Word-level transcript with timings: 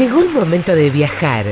Llegó 0.00 0.22
el 0.22 0.30
momento 0.30 0.74
de 0.74 0.88
viajar. 0.88 1.44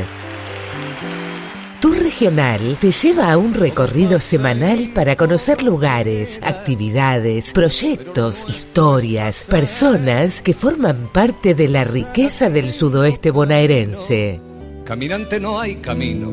Tour 1.83 1.99
Regional 1.99 2.79
te 2.81 2.93
lleva 2.93 3.31
a 3.31 3.37
un 3.37 3.53
recorrido 3.53 4.19
semanal 4.19 4.91
para 4.95 5.17
conocer 5.17 5.63
lugares, 5.63 6.41
actividades, 6.43 7.53
proyectos, 7.53 8.47
historias, 8.49 9.45
personas 9.51 10.41
que 10.41 10.55
forman 10.55 11.13
parte 11.13 11.55
de 11.55 11.69
la 11.69 11.85
riqueza 11.85 12.49
del 12.49 12.73
sudoeste 12.73 13.33
bonaerense. 13.33 14.41
Caminante 14.87 15.39
no 15.39 15.61
hay 15.61 15.77
camino, 15.77 16.33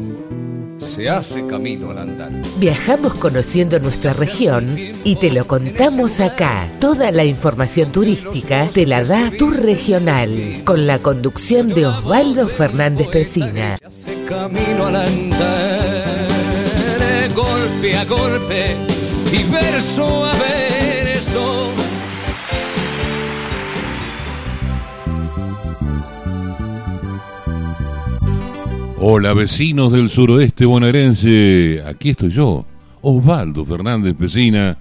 se 0.86 1.10
hace 1.10 1.46
camino 1.48 1.92
al 1.92 1.98
andar. 1.98 2.32
Viajamos 2.58 3.16
conociendo 3.16 3.80
nuestra 3.80 4.14
región 4.14 4.78
y 5.04 5.16
te 5.16 5.32
lo 5.32 5.46
contamos 5.48 6.20
acá. 6.20 6.70
Toda 6.80 7.12
la 7.12 7.26
información 7.26 7.92
turística 7.92 8.68
te 8.74 8.86
la 8.86 9.04
da 9.04 9.32
Tour 9.38 9.58
Regional, 9.62 10.62
con 10.64 10.88
la 10.88 11.00
conducción 11.00 11.68
de 11.70 11.88
Osvaldo 11.88 12.48
Fernández 12.48 13.08
Pesina. 13.10 13.78
Se 13.78 13.86
hace 13.86 14.24
camino 14.26 14.86
al 14.86 14.96
andar, 14.96 16.28
golpe 17.36 17.96
a 17.98 18.06
golpe 18.06 18.76
y 19.32 19.44
verso 19.52 20.26
a 20.26 20.32
verso. 20.34 21.85
Hola 29.08 29.36
vecinos 29.36 29.94
del 29.94 30.10
suroeste 30.10 30.66
bonaerense, 30.66 31.84
aquí 31.86 32.10
estoy 32.10 32.32
yo, 32.32 32.66
Osvaldo 33.04 33.64
Fernández 33.64 34.16
Pesina, 34.16 34.80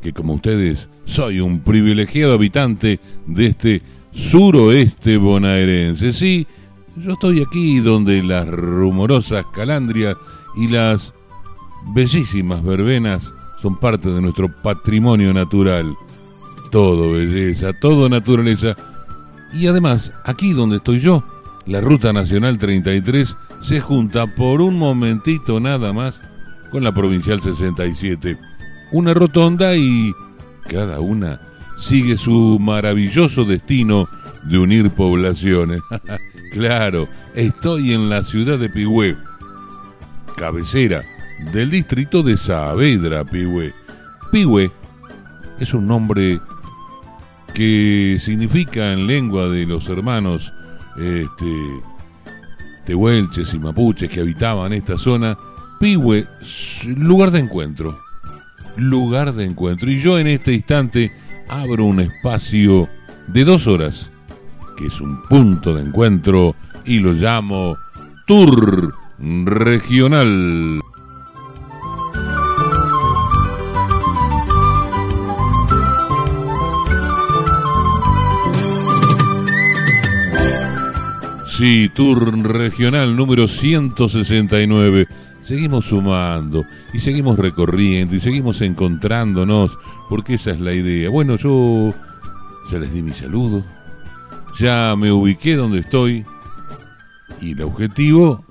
que 0.00 0.12
como 0.12 0.34
ustedes 0.34 0.88
soy 1.04 1.40
un 1.40 1.58
privilegiado 1.58 2.34
habitante 2.34 3.00
de 3.26 3.46
este 3.46 3.82
suroeste 4.12 5.16
bonaerense. 5.16 6.12
Sí, 6.12 6.46
yo 6.94 7.14
estoy 7.14 7.42
aquí 7.42 7.80
donde 7.80 8.22
las 8.22 8.46
rumorosas 8.46 9.44
calandrias 9.52 10.16
y 10.56 10.68
las 10.68 11.12
bellísimas 11.92 12.62
verbenas 12.62 13.34
son 13.60 13.80
parte 13.80 14.10
de 14.10 14.20
nuestro 14.20 14.46
patrimonio 14.62 15.34
natural. 15.34 15.92
Todo 16.70 17.14
belleza, 17.14 17.72
todo 17.72 18.08
naturaleza. 18.08 18.76
Y 19.52 19.66
además, 19.66 20.12
aquí 20.24 20.52
donde 20.52 20.76
estoy 20.76 21.00
yo, 21.00 21.24
la 21.66 21.80
Ruta 21.80 22.12
Nacional 22.12 22.58
33 22.58 23.36
se 23.60 23.80
junta 23.80 24.26
por 24.26 24.60
un 24.60 24.78
momentito 24.78 25.60
nada 25.60 25.92
más 25.92 26.20
con 26.70 26.84
la 26.84 26.92
Provincial 26.92 27.40
67. 27.40 28.38
Una 28.92 29.14
rotonda 29.14 29.76
y 29.76 30.12
cada 30.68 31.00
una 31.00 31.40
sigue 31.78 32.16
su 32.16 32.58
maravilloso 32.60 33.44
destino 33.44 34.08
de 34.44 34.58
unir 34.58 34.90
poblaciones. 34.90 35.80
claro, 36.52 37.08
estoy 37.34 37.92
en 37.92 38.08
la 38.08 38.22
ciudad 38.22 38.58
de 38.58 38.68
Pigüé, 38.68 39.16
cabecera 40.36 41.02
del 41.52 41.70
distrito 41.70 42.22
de 42.22 42.36
Saavedra, 42.36 43.24
Pigüé. 43.24 43.72
Pigüé 44.30 44.70
es 45.58 45.74
un 45.74 45.86
nombre 45.86 46.40
que 47.54 48.18
significa 48.20 48.92
en 48.92 49.06
lengua 49.06 49.48
de 49.48 49.66
los 49.66 49.88
hermanos 49.88 50.52
este, 51.00 51.80
tehuelches 52.84 53.54
y 53.54 53.58
mapuches 53.58 54.10
que 54.10 54.20
habitaban 54.20 54.72
esta 54.72 54.98
zona, 54.98 55.36
Pigüe, 55.78 56.26
lugar 56.96 57.30
de 57.30 57.38
encuentro, 57.38 57.96
lugar 58.76 59.32
de 59.32 59.44
encuentro. 59.46 59.90
Y 59.90 60.00
yo 60.00 60.18
en 60.18 60.26
este 60.26 60.52
instante 60.52 61.10
abro 61.48 61.84
un 61.84 62.00
espacio 62.00 62.88
de 63.28 63.44
dos 63.44 63.66
horas, 63.66 64.10
que 64.76 64.86
es 64.86 65.00
un 65.00 65.22
punto 65.22 65.74
de 65.74 65.82
encuentro, 65.82 66.54
y 66.84 66.98
lo 66.98 67.12
llamo 67.12 67.76
Tour 68.26 68.94
Regional. 69.18 70.80
Sí, 81.60 81.90
Tour 81.94 82.42
Regional 82.42 83.14
número 83.14 83.46
169. 83.46 85.06
Seguimos 85.42 85.84
sumando 85.84 86.64
y 86.94 87.00
seguimos 87.00 87.38
recorriendo 87.38 88.16
y 88.16 88.20
seguimos 88.20 88.62
encontrándonos, 88.62 89.76
porque 90.08 90.34
esa 90.34 90.52
es 90.52 90.60
la 90.60 90.72
idea. 90.72 91.10
Bueno, 91.10 91.36
yo 91.36 91.92
ya 92.72 92.78
les 92.78 92.90
di 92.94 93.02
mi 93.02 93.12
saludo, 93.12 93.62
ya 94.58 94.94
me 94.96 95.12
ubiqué 95.12 95.54
donde 95.54 95.80
estoy 95.80 96.24
y 97.42 97.52
el 97.52 97.60
objetivo, 97.60 98.42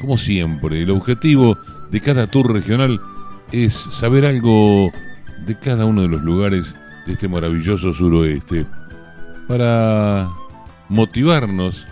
como 0.00 0.16
siempre, 0.16 0.82
el 0.82 0.90
objetivo 0.92 1.58
de 1.90 2.00
cada 2.00 2.28
tour 2.28 2.52
regional 2.52 3.00
es 3.50 3.74
saber 3.74 4.24
algo 4.24 4.92
de 5.48 5.58
cada 5.58 5.84
uno 5.84 6.02
de 6.02 6.08
los 6.08 6.22
lugares 6.22 6.76
de 7.08 7.14
este 7.14 7.26
maravilloso 7.26 7.92
suroeste 7.92 8.66
para 9.48 10.28
motivarnos 10.88 11.88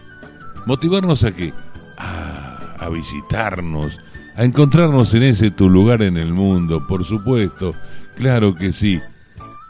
¿Motivarnos 0.67 1.25
a 1.25 1.33
qué? 1.33 1.53
A, 1.99 2.89
visitarnos, 2.91 3.99
a 4.37 4.45
encontrarnos 4.45 5.15
en 5.15 5.23
ese 5.23 5.51
tu 5.51 5.69
lugar 5.69 6.03
en 6.03 6.17
el 6.17 6.33
mundo, 6.33 6.87
por 6.87 7.05
supuesto. 7.05 7.75
Claro 8.17 8.55
que 8.55 8.73
sí, 8.73 8.99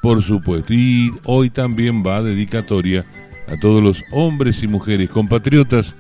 por 0.00 0.22
supuesto. 0.22 0.72
Y 0.72 1.10
hoy 1.24 1.50
también 1.50 2.04
va 2.06 2.22
dedicatoria 2.22 3.04
a 3.48 3.58
todos 3.58 3.82
los 3.82 4.02
hombres 4.12 4.62
y 4.62 4.68
mujeres 4.68 5.10
compatriotas 5.10 5.94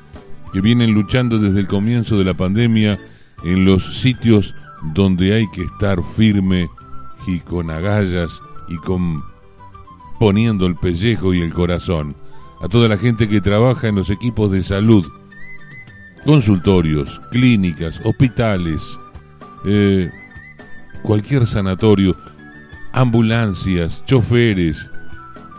que 0.52 0.60
vienen 0.60 0.92
luchando 0.92 1.38
desde 1.38 1.60
el 1.60 1.66
comienzo 1.66 2.16
de 2.16 2.24
la 2.24 2.34
pandemia 2.34 2.98
en 3.44 3.64
los 3.64 4.00
sitios 4.00 4.54
donde 4.94 5.34
hay 5.34 5.50
que 5.50 5.64
estar 5.64 6.02
firme 6.02 6.68
y 7.26 7.40
con 7.40 7.70
agallas 7.70 8.40
y 8.68 8.76
con 8.76 9.22
poniendo 10.18 10.66
el 10.66 10.76
pellejo 10.76 11.34
y 11.34 11.40
el 11.40 11.52
corazón 11.52 12.14
a 12.60 12.68
toda 12.68 12.88
la 12.88 12.98
gente 12.98 13.28
que 13.28 13.40
trabaja 13.40 13.88
en 13.88 13.96
los 13.96 14.10
equipos 14.10 14.50
de 14.50 14.62
salud, 14.62 15.06
consultorios, 16.24 17.20
clínicas, 17.30 18.00
hospitales, 18.04 18.82
eh, 19.64 20.10
cualquier 21.02 21.46
sanatorio, 21.46 22.16
ambulancias, 22.92 24.04
choferes, 24.04 24.90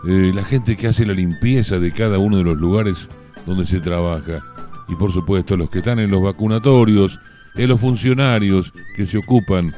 eh, 0.06 0.32
la 0.34 0.44
gente 0.44 0.76
que 0.76 0.88
hace 0.88 1.04
la 1.04 1.12
limpieza 1.12 1.78
de 1.78 1.92
cada 1.92 2.18
uno 2.18 2.36
de 2.36 2.44
los 2.44 2.56
lugares 2.56 3.08
donde 3.46 3.66
se 3.66 3.80
trabaja. 3.80 4.40
Y 4.88 4.94
por 4.94 5.12
supuesto 5.12 5.56
los 5.56 5.70
que 5.70 5.78
están 5.78 5.98
en 5.98 6.10
los 6.10 6.22
vacunatorios, 6.22 7.18
en 7.56 7.68
los 7.68 7.80
funcionarios 7.80 8.72
que 8.96 9.06
se 9.06 9.18
ocupan 9.18 9.72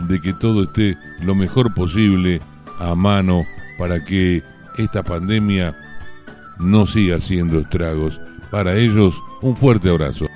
de 0.00 0.20
que 0.20 0.32
todo 0.32 0.64
esté 0.64 0.96
lo 1.22 1.34
mejor 1.34 1.74
posible 1.74 2.40
a 2.78 2.94
mano 2.94 3.44
para 3.78 4.04
que 4.04 4.42
esta 4.78 5.02
pandemia 5.02 5.74
no 6.60 6.86
siga 6.86 7.16
haciendo 7.16 7.58
estragos. 7.58 8.20
Para 8.50 8.76
ellos, 8.76 9.14
un 9.40 9.56
fuerte 9.56 9.88
abrazo. 9.88 10.26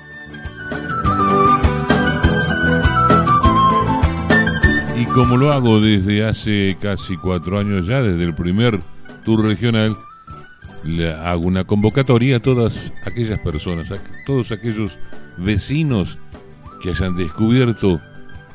Y 4.97 5.05
como 5.07 5.37
lo 5.37 5.51
hago 5.51 5.81
desde 5.81 6.25
hace 6.25 6.77
casi 6.81 7.17
cuatro 7.17 7.59
años 7.59 7.87
ya, 7.87 8.01
desde 8.01 8.23
el 8.23 8.33
primer 8.33 8.79
tour 9.25 9.43
regional, 9.43 9.95
le 10.85 11.11
hago 11.11 11.45
una 11.45 11.65
convocatoria 11.65 12.37
a 12.37 12.39
todas 12.39 12.93
aquellas 13.05 13.39
personas, 13.39 13.91
a 13.91 13.97
todos 14.25 14.51
aquellos 14.51 14.91
vecinos 15.37 16.17
que 16.81 16.89
hayan 16.89 17.15
descubierto 17.15 17.99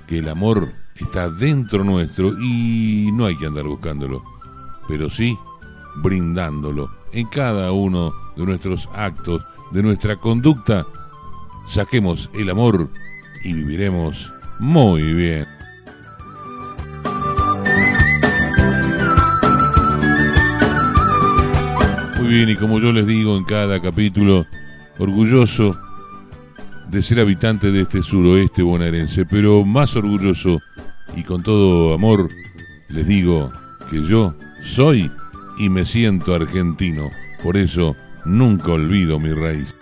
que 0.06 0.19
el 0.19 0.28
amor 0.28 0.69
está 0.94 1.28
dentro 1.28 1.84
nuestro 1.84 2.32
y 2.40 3.11
no 3.12 3.26
hay 3.26 3.37
que 3.37 3.46
andar 3.46 3.64
buscándolo, 3.64 4.23
pero 4.88 5.11
sí 5.11 5.37
brindándolo 5.96 7.00
en 7.12 7.26
cada 7.26 7.72
uno 7.72 8.12
de 8.36 8.44
nuestros 8.44 8.88
actos, 8.94 9.42
de 9.70 9.82
nuestra 9.82 10.16
conducta. 10.16 10.86
Saquemos 11.66 12.30
el 12.34 12.50
amor 12.50 12.88
y 13.44 13.52
viviremos 13.52 14.32
muy 14.58 15.02
bien. 15.14 15.46
Muy 22.18 22.28
bien, 22.28 22.48
y 22.50 22.56
como 22.56 22.78
yo 22.78 22.92
les 22.92 23.06
digo 23.06 23.36
en 23.36 23.44
cada 23.44 23.80
capítulo, 23.80 24.46
orgulloso 24.98 25.76
de 26.90 27.02
ser 27.02 27.20
habitante 27.20 27.70
de 27.70 27.82
este 27.82 28.02
suroeste 28.02 28.62
bonaerense, 28.62 29.24
pero 29.24 29.64
más 29.64 29.94
orgulloso 29.96 30.60
y 31.16 31.22
con 31.22 31.42
todo 31.42 31.94
amor 31.94 32.28
les 32.88 33.06
digo 33.06 33.50
que 33.90 34.02
yo 34.02 34.34
soy 34.64 35.10
y 35.60 35.68
me 35.68 35.84
siento 35.84 36.34
argentino. 36.34 37.10
Por 37.42 37.58
eso 37.58 37.94
nunca 38.24 38.72
olvido 38.72 39.20
mi 39.20 39.30
raíz. 39.32 39.74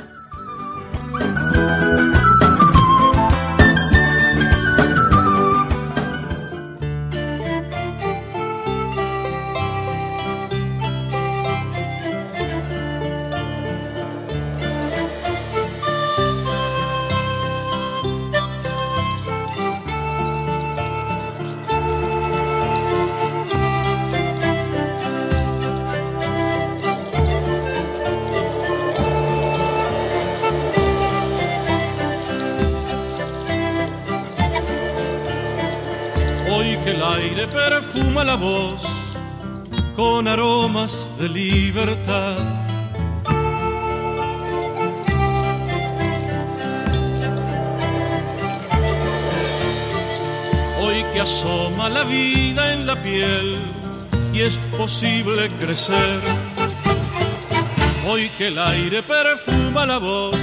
Hoy 50.89 51.05
que 51.13 51.21
asoma 51.21 51.91
la 51.91 52.03
vida 52.05 52.73
en 52.73 52.87
la 52.87 52.97
piel 52.97 53.59
y 54.33 54.41
es 54.41 54.57
posible 54.75 55.51
crecer. 55.61 56.19
Hoy 58.07 58.31
que 58.39 58.47
el 58.47 58.59
aire 58.59 59.03
perfuma 59.03 59.85
la 59.85 59.99
voz 59.99 60.35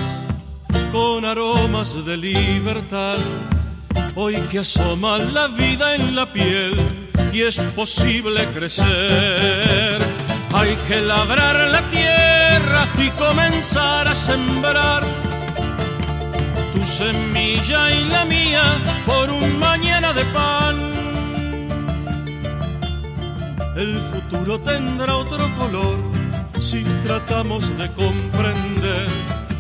con 0.92 1.26
aromas 1.26 2.06
de 2.06 2.16
libertad. 2.18 3.18
Hoy 4.14 4.36
que 4.52 4.60
asoma 4.60 5.18
la 5.18 5.48
vida 5.48 5.96
en 5.96 6.16
la 6.16 6.32
piel 6.32 6.76
y 7.34 7.42
es 7.42 7.58
posible 7.76 8.46
crecer. 8.54 10.00
Hay 10.54 10.76
que 10.88 11.02
labrar 11.02 11.56
la 11.72 11.82
tierra 11.90 12.88
y 13.00 13.10
comenzar 13.18 14.08
a 14.08 14.14
sembrar 14.14 15.04
semilla 16.86 17.92
y 17.92 18.04
la 18.06 18.26
mía 18.26 18.64
por 19.06 19.30
un 19.30 19.60
mañana 19.60 20.14
de 20.14 20.24
pan. 20.26 20.76
El 23.76 24.02
futuro 24.02 24.60
tendrá 24.60 25.16
otro 25.18 25.54
color 25.58 25.98
si 26.60 26.84
tratamos 27.04 27.78
de 27.78 27.92
comprender 27.92 29.08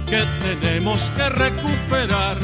que 0.07 0.23
tenemos 0.41 1.09
que 1.11 1.29
recuperar 1.29 2.37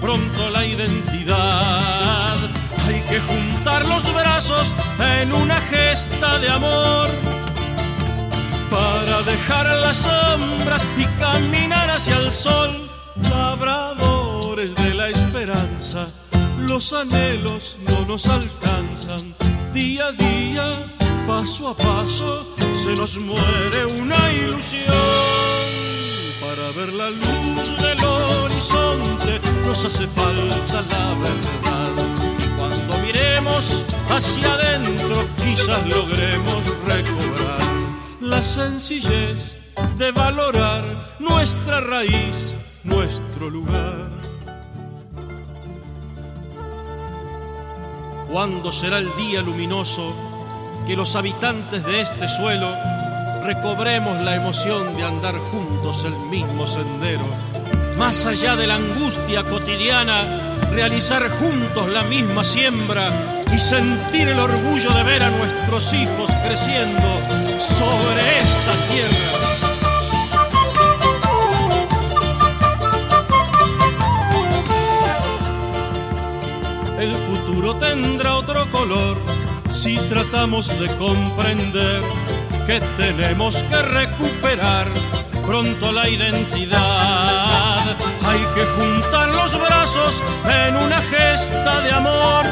pronto 0.00 0.50
la 0.50 0.66
identidad. 0.66 2.36
Hay 2.86 3.00
que 3.08 3.20
juntar 3.20 3.86
los 3.86 4.12
brazos 4.12 4.74
en 5.00 5.32
una 5.32 5.60
gesta 5.60 6.38
de 6.38 6.48
amor 6.50 7.08
para 8.70 9.22
dejar 9.22 9.66
las 9.66 9.96
sombras 9.96 10.84
y 10.98 11.04
caminar 11.18 11.90
hacia 11.90 12.18
el 12.18 12.30
sol. 12.32 12.86
Labradores 14.66 14.74
de 14.74 14.94
la 14.94 15.08
esperanza, 15.10 16.08
los 16.58 16.92
anhelos 16.92 17.78
no 17.88 18.06
nos 18.06 18.26
alcanzan. 18.26 19.34
Día 19.72 20.06
a 20.06 20.12
día, 20.12 20.70
paso 21.26 21.68
a 21.68 21.76
paso, 21.76 22.54
se 22.74 22.94
nos 22.94 23.18
muere 23.18 23.86
una 23.86 24.32
ilusión. 24.32 24.84
Para 26.40 26.70
ver 26.76 26.92
la 26.94 27.10
luz 27.10 27.78
del 27.80 28.04
horizonte 28.04 29.40
nos 29.66 29.84
hace 29.84 30.06
falta 30.08 30.82
la 30.90 31.14
verdad. 31.20 31.92
Cuando 32.56 32.98
miremos 33.06 33.84
hacia 34.10 34.54
adentro 34.54 35.28
quizás 35.36 35.86
logremos 35.88 36.62
recobrar 36.86 37.60
la 38.20 38.42
sencillez 38.42 39.58
de 39.96 40.10
valorar 40.12 41.16
nuestra 41.20 41.80
raíz, 41.80 42.56
nuestro 42.84 43.50
lugar. 43.50 44.15
¿Cuándo 48.30 48.72
será 48.72 48.98
el 48.98 49.14
día 49.16 49.42
luminoso 49.42 50.12
que 50.86 50.96
los 50.96 51.16
habitantes 51.16 51.84
de 51.84 52.00
este 52.00 52.28
suelo 52.28 52.72
recobremos 53.46 54.20
la 54.22 54.34
emoción 54.34 54.96
de 54.96 55.04
andar 55.04 55.38
juntos 55.38 56.04
el 56.04 56.16
mismo 56.30 56.66
sendero. 56.66 57.24
Más 57.96 58.26
allá 58.26 58.56
de 58.56 58.66
la 58.66 58.74
angustia 58.74 59.44
cotidiana, 59.44 60.24
realizar 60.72 61.28
juntos 61.30 61.88
la 61.90 62.02
misma 62.02 62.44
siembra 62.44 63.44
y 63.54 63.58
sentir 63.58 64.28
el 64.28 64.38
orgullo 64.40 64.92
de 64.92 65.02
ver 65.04 65.22
a 65.22 65.30
nuestros 65.30 65.92
hijos 65.92 66.30
creciendo 66.44 67.08
sobre 67.60 68.38
esta 68.38 68.92
tierra. 68.92 69.65
El 76.98 77.14
futuro 77.14 77.74
tendrá 77.76 78.36
otro 78.36 78.64
color 78.70 79.18
si 79.70 79.98
tratamos 80.08 80.68
de 80.80 80.88
comprender 80.96 82.02
que 82.66 82.80
tenemos 82.96 83.62
que 83.64 83.82
recuperar 83.82 84.88
pronto 85.44 85.92
la 85.92 86.08
identidad. 86.08 87.84
Hay 88.26 88.40
que 88.54 88.64
juntar 88.78 89.28
los 89.28 89.60
brazos 89.60 90.22
en 90.48 90.76
una 90.76 91.00
gesta 91.02 91.80
de 91.82 91.92
amor 91.92 92.46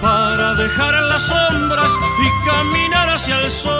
para 0.00 0.54
dejar 0.54 0.94
las 0.94 1.22
sombras 1.22 1.92
y 2.24 2.48
caminar 2.48 3.10
hacia 3.10 3.40
el 3.40 3.50
sol. 3.50 3.76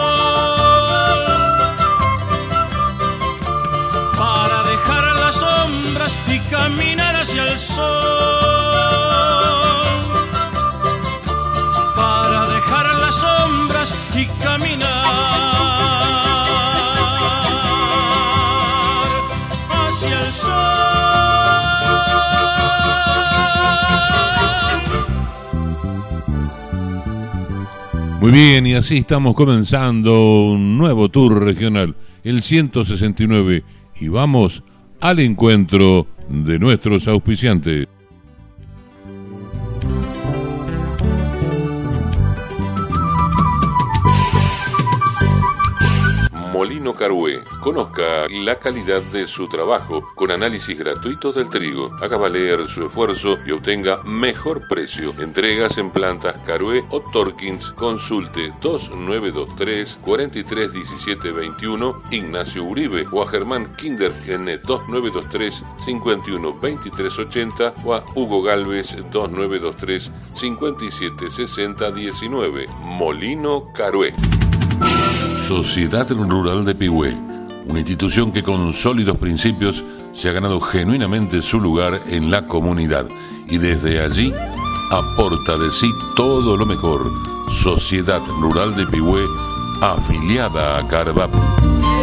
Para 4.19 4.63
dejar 4.65 5.05
las 5.17 5.35
sombras 5.37 6.17
y 6.29 6.39
caminar 6.51 7.17
hacia 7.17 7.45
el 7.45 7.59
sol. 7.59 8.66
Caminar 14.47 15.05
hacia 19.71 20.21
el 20.21 20.33
sol. 20.33 20.87
Muy 28.21 28.31
bien, 28.31 28.67
y 28.67 28.75
así 28.75 28.99
estamos 28.99 29.35
comenzando 29.35 30.45
un 30.45 30.79
nuevo 30.79 31.09
tour 31.09 31.43
regional, 31.43 31.97
el 32.23 32.43
169, 32.43 33.65
y 34.01 34.09
vamos 34.09 34.63
al 35.01 35.19
encuentro 35.19 36.07
de 36.29 36.59
nuestros 36.59 37.09
auspiciantes. 37.09 37.89
Molino 46.87 47.01
Carué. 47.01 47.43
Conozca 47.61 48.29
la 48.31 48.61
calidad 48.61 49.03
de 49.03 49.27
su 49.27 49.49
trabajo 49.49 50.09
con 50.15 50.31
análisis 50.31 50.79
gratuitos 50.79 51.35
del 51.35 51.51
trigo. 51.51 51.91
Haga 52.01 52.17
valer 52.17 52.69
su 52.69 52.87
esfuerzo 52.87 53.39
y 53.45 53.51
obtenga 53.51 54.05
mejor 54.05 54.69
precio. 54.69 55.13
Entregas 55.19 55.79
en 55.79 55.91
plantas 55.91 56.41
Carué 56.47 56.85
o 56.91 57.01
Torkins. 57.01 57.73
Consulte 57.73 58.53
2923 58.61 59.99
431721 60.01 62.03
Ignacio 62.13 62.63
Uribe 62.63 63.05
o 63.11 63.21
a 63.21 63.29
Germán 63.29 63.75
Kinder 63.75 64.13
en 64.29 64.45
2923 64.45 65.65
512380 65.85 67.75
o 67.85 67.95
a 67.95 68.05
Hugo 68.15 68.43
Galvez 68.43 68.95
2923 69.11 70.13
576019 70.35 72.69
Molino 72.85 73.73
Carué. 73.73 74.15
Sociedad 75.47 76.11
Rural 76.11 76.65
de 76.65 76.75
Pigüé, 76.75 77.17
una 77.69 77.79
institución 77.79 78.33
que 78.33 78.43
con 78.43 78.73
sólidos 78.73 79.17
principios 79.17 79.85
se 80.13 80.29
ha 80.29 80.33
ganado 80.33 80.59
genuinamente 80.61 81.41
su 81.41 81.61
lugar 81.61 82.03
en 82.09 82.33
la 82.33 82.49
comunidad 82.49 83.07
y 83.47 83.59
desde 83.59 84.01
allí 84.01 84.35
aporta 84.91 85.57
de 85.57 85.71
sí 85.71 85.89
todo 86.17 86.57
lo 86.57 86.67
mejor. 86.67 87.13
Sociedad 87.63 88.21
Rural 88.41 88.75
de 88.75 88.87
Pigüé, 88.87 89.23
afiliada 89.81 90.79
a 90.79 90.89
Carvap 90.89 91.31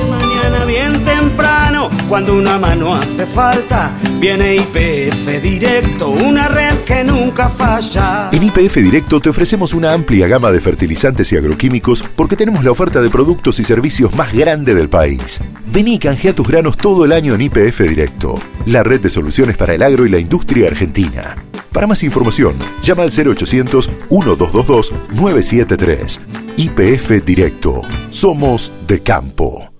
mañana 0.07 0.65
bien 0.65 1.03
temprano, 1.03 1.89
cuando 2.09 2.35
una 2.35 2.57
mano 2.57 2.95
hace 2.95 3.25
falta, 3.25 3.93
viene 4.19 4.55
IPF 4.55 5.41
Directo, 5.41 6.09
una 6.09 6.47
red 6.47 6.75
que 6.85 7.03
nunca 7.03 7.49
falla. 7.49 8.29
En 8.31 8.43
IPF 8.43 8.75
Directo 8.75 9.19
te 9.19 9.29
ofrecemos 9.29 9.73
una 9.73 9.93
amplia 9.93 10.27
gama 10.27 10.51
de 10.51 10.61
fertilizantes 10.61 11.31
y 11.31 11.37
agroquímicos 11.37 12.03
porque 12.15 12.35
tenemos 12.35 12.63
la 12.63 12.71
oferta 12.71 13.01
de 13.01 13.09
productos 13.09 13.59
y 13.59 13.63
servicios 13.63 14.13
más 14.15 14.33
grande 14.33 14.73
del 14.73 14.89
país. 14.89 15.39
Vení 15.65 15.95
y 15.95 15.99
canjea 15.99 16.33
tus 16.33 16.47
granos 16.47 16.77
todo 16.77 17.05
el 17.05 17.11
año 17.11 17.33
en 17.33 17.41
IPF 17.41 17.81
Directo, 17.81 18.39
la 18.65 18.83
red 18.83 19.01
de 19.01 19.09
soluciones 19.09 19.57
para 19.57 19.73
el 19.73 19.81
agro 19.81 20.05
y 20.05 20.09
la 20.09 20.19
industria 20.19 20.67
argentina. 20.67 21.35
Para 21.73 21.87
más 21.87 22.03
información, 22.03 22.53
llama 22.83 23.03
al 23.03 23.09
0800 23.09 23.89
1222 24.11 24.93
973. 25.15 26.21
IPF 26.57 27.25
Directo. 27.25 27.81
Somos 28.11 28.71
de 28.87 29.01
campo. 29.01 29.72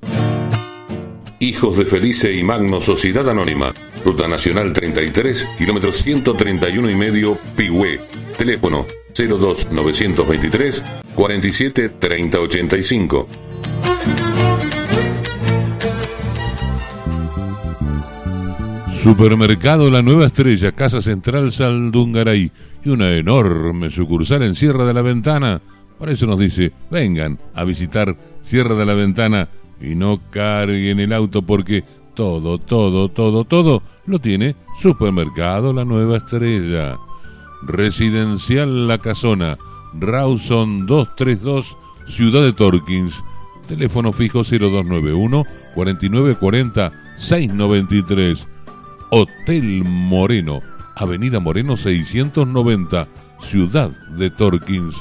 Hijos 1.39 1.77
de 1.77 1.86
Felice 1.86 2.33
y 2.33 2.43
Magno 2.43 2.79
Sociedad 2.79 3.29
Anónima. 3.29 3.74
Ruta 4.05 4.27
Nacional 4.27 4.72
33, 4.74 5.50
kilómetro 5.57 5.91
131 5.91 6.89
y 6.89 6.95
medio, 6.95 7.38
Pigüé. 7.55 8.00
Teléfono 8.38 8.86
02 9.13 9.72
923 9.72 10.83
47 11.15 11.89
30 11.89 12.39
85. 12.39 13.27
Supermercado 19.03 19.91
La 19.91 20.01
Nueva 20.01 20.27
Estrella, 20.27 20.72
Casa 20.72 21.01
Central 21.01 21.51
Saldungaray 21.51 22.53
y 22.86 22.89
una 22.89 23.12
enorme 23.17 23.89
sucursal 23.89 24.43
en 24.43 24.55
Sierra 24.55 24.86
de 24.86 24.93
la 24.93 25.01
Ventana. 25.01 25.62
Por 26.00 26.10
eso 26.10 26.25
nos 26.25 26.39
dice, 26.39 26.72
vengan 26.89 27.38
a 27.53 27.65
visitar 27.65 28.15
Sierra 28.41 28.75
de 28.75 28.86
la 28.86 28.93
Ventana 28.93 29.50
y 29.81 29.95
no 29.95 30.19
carguen 30.29 30.99
el 30.99 31.13
auto 31.13 31.41
porque 31.41 31.83
todo, 32.13 32.57
todo, 32.57 33.09
todo, 33.09 33.43
todo 33.43 33.83
lo 34.05 34.19
tiene 34.19 34.55
Supermercado 34.79 35.73
La 35.73 35.85
Nueva 35.85 36.17
Estrella. 36.17 36.97
Residencial 37.63 38.87
La 38.87 38.97
Casona, 38.97 39.57
Rawson 39.93 40.85
232, 40.85 41.77
Ciudad 42.07 42.41
de 42.41 42.53
Torkins. 42.53 43.23
Teléfono 43.67 44.11
fijo 44.11 44.43
0291 44.43 45.45
4940 45.73 46.91
693. 47.15 48.45
Hotel 49.09 49.83
Moreno, 49.85 50.61
Avenida 50.95 51.39
Moreno 51.39 51.77
690, 51.77 53.07
Ciudad 53.41 53.89
de 54.17 54.29
Torkins. 54.29 54.95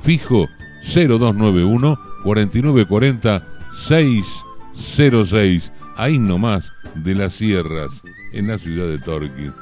Fijo 0.00 0.46
0291 0.94 1.98
4940 2.22 3.57
606. 3.86 5.70
Ahí 5.96 6.18
nomás 6.18 6.70
de 6.94 7.14
las 7.14 7.34
sierras, 7.34 7.90
en 8.32 8.48
la 8.48 8.56
ciudad 8.58 8.88
de 8.88 8.98
Torkins. 8.98 9.54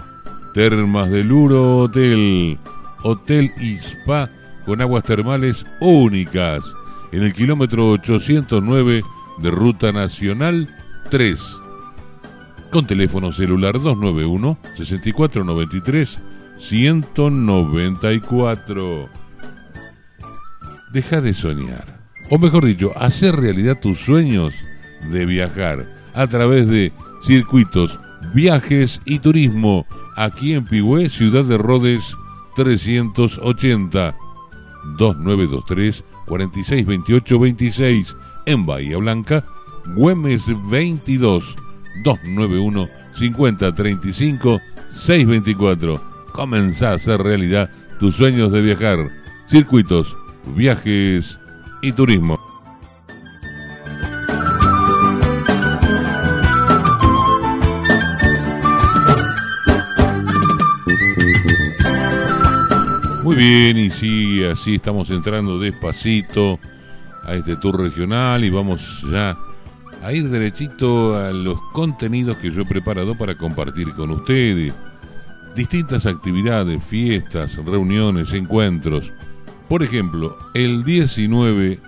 Termas 0.55 1.11
del 1.11 1.33
Uro 1.33 1.79
Hotel. 1.79 2.59
Hotel 3.03 3.53
y 3.61 3.75
Spa 3.77 4.31
con 4.65 4.81
aguas 4.81 5.05
termales 5.05 5.67
únicas. 5.81 6.65
En 7.13 7.23
el 7.23 7.33
kilómetro 7.33 7.91
809 7.91 9.03
de 9.39 9.51
Ruta 9.51 9.93
Nacional 9.93 10.69
3 11.11 11.41
con 12.71 12.87
teléfono 12.87 13.33
celular 13.33 13.75
291 13.75 14.57
6493 14.77 16.19
194. 16.59 19.09
Deja 20.93 21.21
de 21.21 21.35
soñar, 21.35 21.96
o 22.31 22.39
mejor 22.39 22.65
dicho, 22.65 22.93
hacer 22.97 23.37
realidad 23.37 23.79
tus 23.81 23.99
sueños 23.99 24.53
de 25.11 25.27
viajar 25.27 25.87
a 26.15 26.27
través 26.27 26.69
de 26.69 26.93
circuitos, 27.25 27.99
viajes 28.35 29.01
y 29.05 29.19
turismo 29.21 29.87
aquí 30.17 30.55
en 30.55 30.65
Pigüé, 30.65 31.09
Ciudad 31.09 31.45
de 31.45 31.59
Rodes 31.59 32.17
380 32.57 34.17
2923 34.99 36.05
4628 36.27 37.39
26 37.39 38.17
en 38.47 38.67
Bahía 38.67 38.97
Blanca, 38.97 39.45
Güemes 39.95 40.45
22 40.69 41.57
291 42.05 42.87
5035 43.17 44.61
624. 44.91 46.01
Comenzá 46.33 46.91
a 46.91 46.95
hacer 46.95 47.23
realidad 47.23 47.71
tus 48.01 48.17
sueños 48.17 48.53
de 48.53 48.61
viajar, 48.61 49.11
circuitos, 49.49 50.17
viajes 50.55 51.39
y 51.83 51.93
turismo. 51.93 52.39
Muy 63.27 63.35
bien, 63.35 63.77
y 63.77 63.91
sí, 63.91 64.45
así 64.45 64.77
estamos 64.77 65.11
entrando 65.11 65.59
despacito 65.59 66.61
a 67.25 67.35
este 67.35 67.57
tour 67.57 67.81
regional 67.81 68.45
y 68.45 68.51
vamos 68.51 69.03
ya 69.11 69.37
a 70.01 70.13
ir 70.13 70.29
derechito 70.29 71.17
a 71.17 71.33
los 71.33 71.61
contenidos 71.73 72.37
que 72.37 72.53
yo 72.53 72.63
he 72.63 72.67
preparado 72.67 73.17
para 73.17 73.35
compartir 73.35 73.93
con 73.95 74.13
ustedes. 74.13 74.73
Distintas 75.57 76.07
actividades, 76.07 76.85
fiestas, 76.85 77.57
reuniones, 77.57 78.33
encuentros. 78.33 79.11
Por 79.69 79.83
ejemplo, 79.83 80.39
el 80.55 80.85
19 80.85 81.81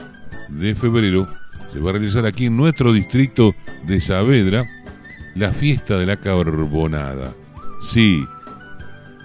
de 0.48 0.74
febrero 0.74 1.26
se 1.72 1.80
va 1.80 1.90
a 1.90 1.92
realizar 1.92 2.26
aquí 2.26 2.46
en 2.46 2.56
nuestro 2.56 2.92
distrito 2.92 3.54
de 3.86 4.00
Saavedra 4.00 4.66
la 5.34 5.52
fiesta 5.52 5.96
de 5.96 6.06
la 6.06 6.16
carbonada. 6.16 7.32
Sí, 7.80 8.24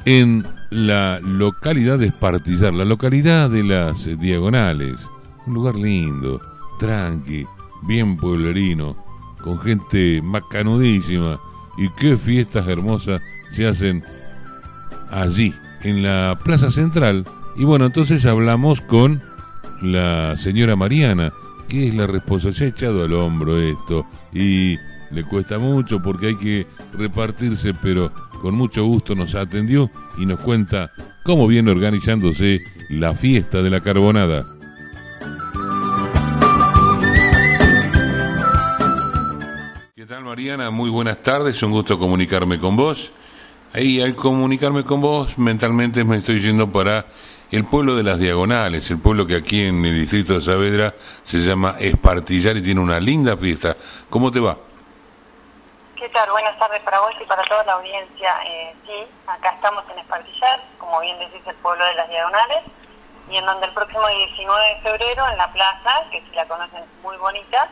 en 0.06 0.46
la 0.70 1.20
localidad 1.20 1.98
de 1.98 2.08
Espartillar, 2.08 2.74
la 2.74 2.86
localidad 2.86 3.50
de 3.50 3.64
las 3.64 4.06
Diagonales. 4.20 5.00
Un 5.46 5.56
lugar 5.56 5.76
lindo, 5.76 6.40
tranqui, 6.80 7.46
bien 7.84 8.18
pueblerino, 8.18 8.96
con 9.44 9.60
gente 9.60 10.22
macanudísima. 10.22 11.40
Y 11.78 11.90
qué 11.90 12.16
fiestas 12.18 12.68
hermosas 12.68 13.22
se 13.56 13.68
hacen 13.68 14.04
allí, 15.10 15.54
en 15.82 16.04
la 16.04 16.38
Plaza 16.44 16.70
Central. 16.70 17.26
Y 17.56 17.64
bueno, 17.64 17.86
entonces 17.86 18.26
hablamos 18.26 18.82
con 18.82 19.22
la 19.82 20.36
señora 20.38 20.76
Mariana, 20.76 21.32
que 21.68 21.88
es 21.88 21.96
la 21.96 22.08
responsable, 22.08 22.58
se 22.58 22.66
ha 22.66 22.68
echado 22.68 23.04
al 23.04 23.14
hombro 23.14 23.60
esto 23.60 24.06
y 24.34 24.78
le 25.12 25.24
cuesta 25.24 25.60
mucho 25.60 26.02
porque 26.02 26.28
hay 26.28 26.36
que 26.38 26.68
repartirse, 26.94 27.74
pero 27.74 28.12
con 28.42 28.56
mucho 28.56 28.84
gusto 28.86 29.16
nos 29.16 29.36
atendió 29.36 29.90
y 30.18 30.26
nos 30.26 30.40
cuenta 30.40 30.90
cómo 31.24 31.48
viene 31.48 31.72
organizándose 31.72 32.60
la 32.90 33.14
fiesta 33.14 33.62
de 33.62 33.70
la 33.70 33.82
carbonada. 33.82 34.46
Mariana? 40.34 40.72
Muy 40.72 40.90
buenas 40.90 41.22
tardes, 41.22 41.62
un 41.62 41.70
gusto 41.70 42.00
comunicarme 42.00 42.58
con 42.58 42.76
vos. 42.76 43.12
Ahí 43.72 44.02
al 44.02 44.16
comunicarme 44.16 44.84
con 44.84 45.00
vos, 45.00 45.38
mentalmente 45.38 46.04
me 46.04 46.18
estoy 46.18 46.40
yendo 46.40 46.72
para 46.72 47.06
el 47.54 47.66
pueblo 47.66 47.96
de 47.96 48.02
las 48.02 48.18
Diagonales, 48.18 48.90
el 48.90 49.00
pueblo 49.00 49.28
que 49.28 49.36
aquí 49.36 49.68
en 49.68 49.86
el 49.86 49.94
distrito 49.94 50.34
de 50.34 50.42
Saavedra 50.42 50.96
se 51.22 51.38
llama 51.38 51.76
Espartillar 51.80 52.58
y 52.58 52.64
tiene 52.64 52.82
una 52.82 53.00
linda 53.00 53.38
fiesta. 53.38 53.78
¿Cómo 54.10 54.32
te 54.32 54.40
va? 54.40 54.58
¿Qué 55.96 56.10
tal? 56.10 56.32
Buenas 56.32 56.58
tardes 56.58 56.82
para 56.82 57.00
vos 57.00 57.14
y 57.22 57.26
para 57.26 57.44
toda 57.44 57.64
la 57.66 57.74
audiencia. 57.74 58.34
Eh, 58.48 58.76
sí, 58.88 59.06
acá 59.28 59.52
estamos 59.52 59.84
en 59.92 60.00
Espartillar, 60.00 60.64
como 60.80 61.00
bien 61.02 61.20
decís, 61.20 61.46
el 61.46 61.54
pueblo 61.58 61.86
de 61.86 61.94
las 61.94 62.10
Diagonales, 62.10 62.64
y 63.30 63.38
en 63.38 63.46
donde 63.46 63.68
el 63.68 63.74
próximo 63.74 64.08
19 64.08 64.70
de 64.70 64.90
febrero, 64.90 65.30
en 65.30 65.38
la 65.38 65.54
plaza, 65.54 66.10
que 66.12 66.24
si 66.24 66.36
la 66.36 66.48
conocen 66.48 66.84
muy 67.04 67.18
bonita, 67.18 67.70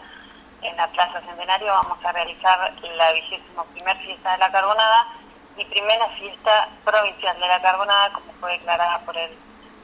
en 0.62 0.78
la 0.78 0.88
Plaza 0.90 1.22
Centenario 1.22 1.74
vamos 1.74 1.98
a 2.06 2.12
realizar 2.12 2.72
la 2.84 3.14
vigésimo 3.14 3.66
primer 3.74 3.98
fiesta 3.98 4.34
de 4.34 4.38
la 4.38 4.52
carbonada 4.52 5.08
y 5.58 5.66
primera 5.66 6.08
fiesta 6.10 6.70
provincial 6.86 7.36
de 7.40 7.48
la 7.48 7.60
carbonada, 7.64 8.14
como 8.14 8.32
fue 8.40 8.52
declarada 8.52 9.00
por 9.00 9.18
el 9.18 9.32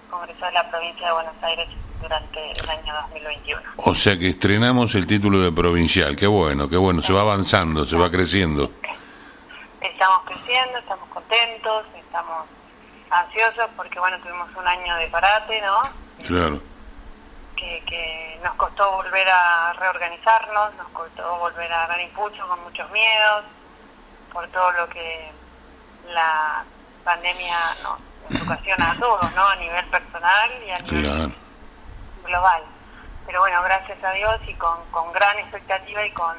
Congreso 0.10 0.46
de 0.46 0.52
la 0.52 0.70
Provincia 0.70 1.08
de 1.08 1.14
Buenos 1.14 1.44
Aires 1.44 1.68
durante 2.02 2.52
el 2.52 2.70
año 2.70 2.94
2021. 3.04 3.62
O 3.78 3.96
sea 3.96 4.18
que 4.18 4.30
estrenamos 4.30 4.96
el 4.96 5.08
título 5.08 5.40
de 5.40 5.52
provincial, 5.52 6.16
qué 6.16 6.28
bueno, 6.28 6.70
qué 6.70 6.78
bueno, 6.78 7.02
se 7.02 7.14
va 7.14 7.22
avanzando, 7.22 7.86
se 7.86 7.96
va 7.96 8.10
creciendo. 8.10 8.72
Estamos 9.82 10.20
creciendo, 10.26 10.78
estamos 10.80 11.10
contentos, 11.10 11.86
estamos 11.96 12.46
ansiosos 13.10 13.68
porque 13.76 14.00
bueno, 14.00 14.18
tuvimos 14.20 14.50
un 14.56 14.68
año 14.68 14.96
de 14.96 15.08
parate, 15.08 15.62
¿no? 15.62 15.78
Claro 16.26 16.62
que, 17.58 18.40
nos 18.44 18.54
costó 18.56 18.92
volver 18.92 19.28
a 19.30 19.74
reorganizarnos, 19.74 20.76
nos 20.76 20.88
costó 20.90 21.38
volver 21.40 21.72
a 21.72 21.88
dar 21.88 22.00
impulso 22.00 22.48
con 22.48 22.64
muchos 22.64 22.90
miedos, 22.92 23.44
por 24.32 24.48
todo 24.50 24.72
lo 24.74 24.90
que 24.90 25.32
la 26.10 26.64
pandemia 27.04 27.58
nos, 27.84 28.00
ocasiona 28.42 28.92
a 28.92 28.96
todos, 28.96 29.36
¿no? 29.36 29.48
A 29.48 29.56
nivel 29.56 29.86
personal 29.86 30.50
y 30.66 30.70
a 30.72 30.80
nivel 30.80 31.34
global. 32.26 32.64
Pero 33.26 33.42
bueno, 33.42 33.62
gracias 33.64 34.04
a 34.04 34.12
Dios 34.12 34.40
y 34.48 34.54
con, 34.54 34.78
con 34.92 35.12
gran 35.12 35.38
expectativa 35.40 36.06
y 36.06 36.12
con 36.12 36.36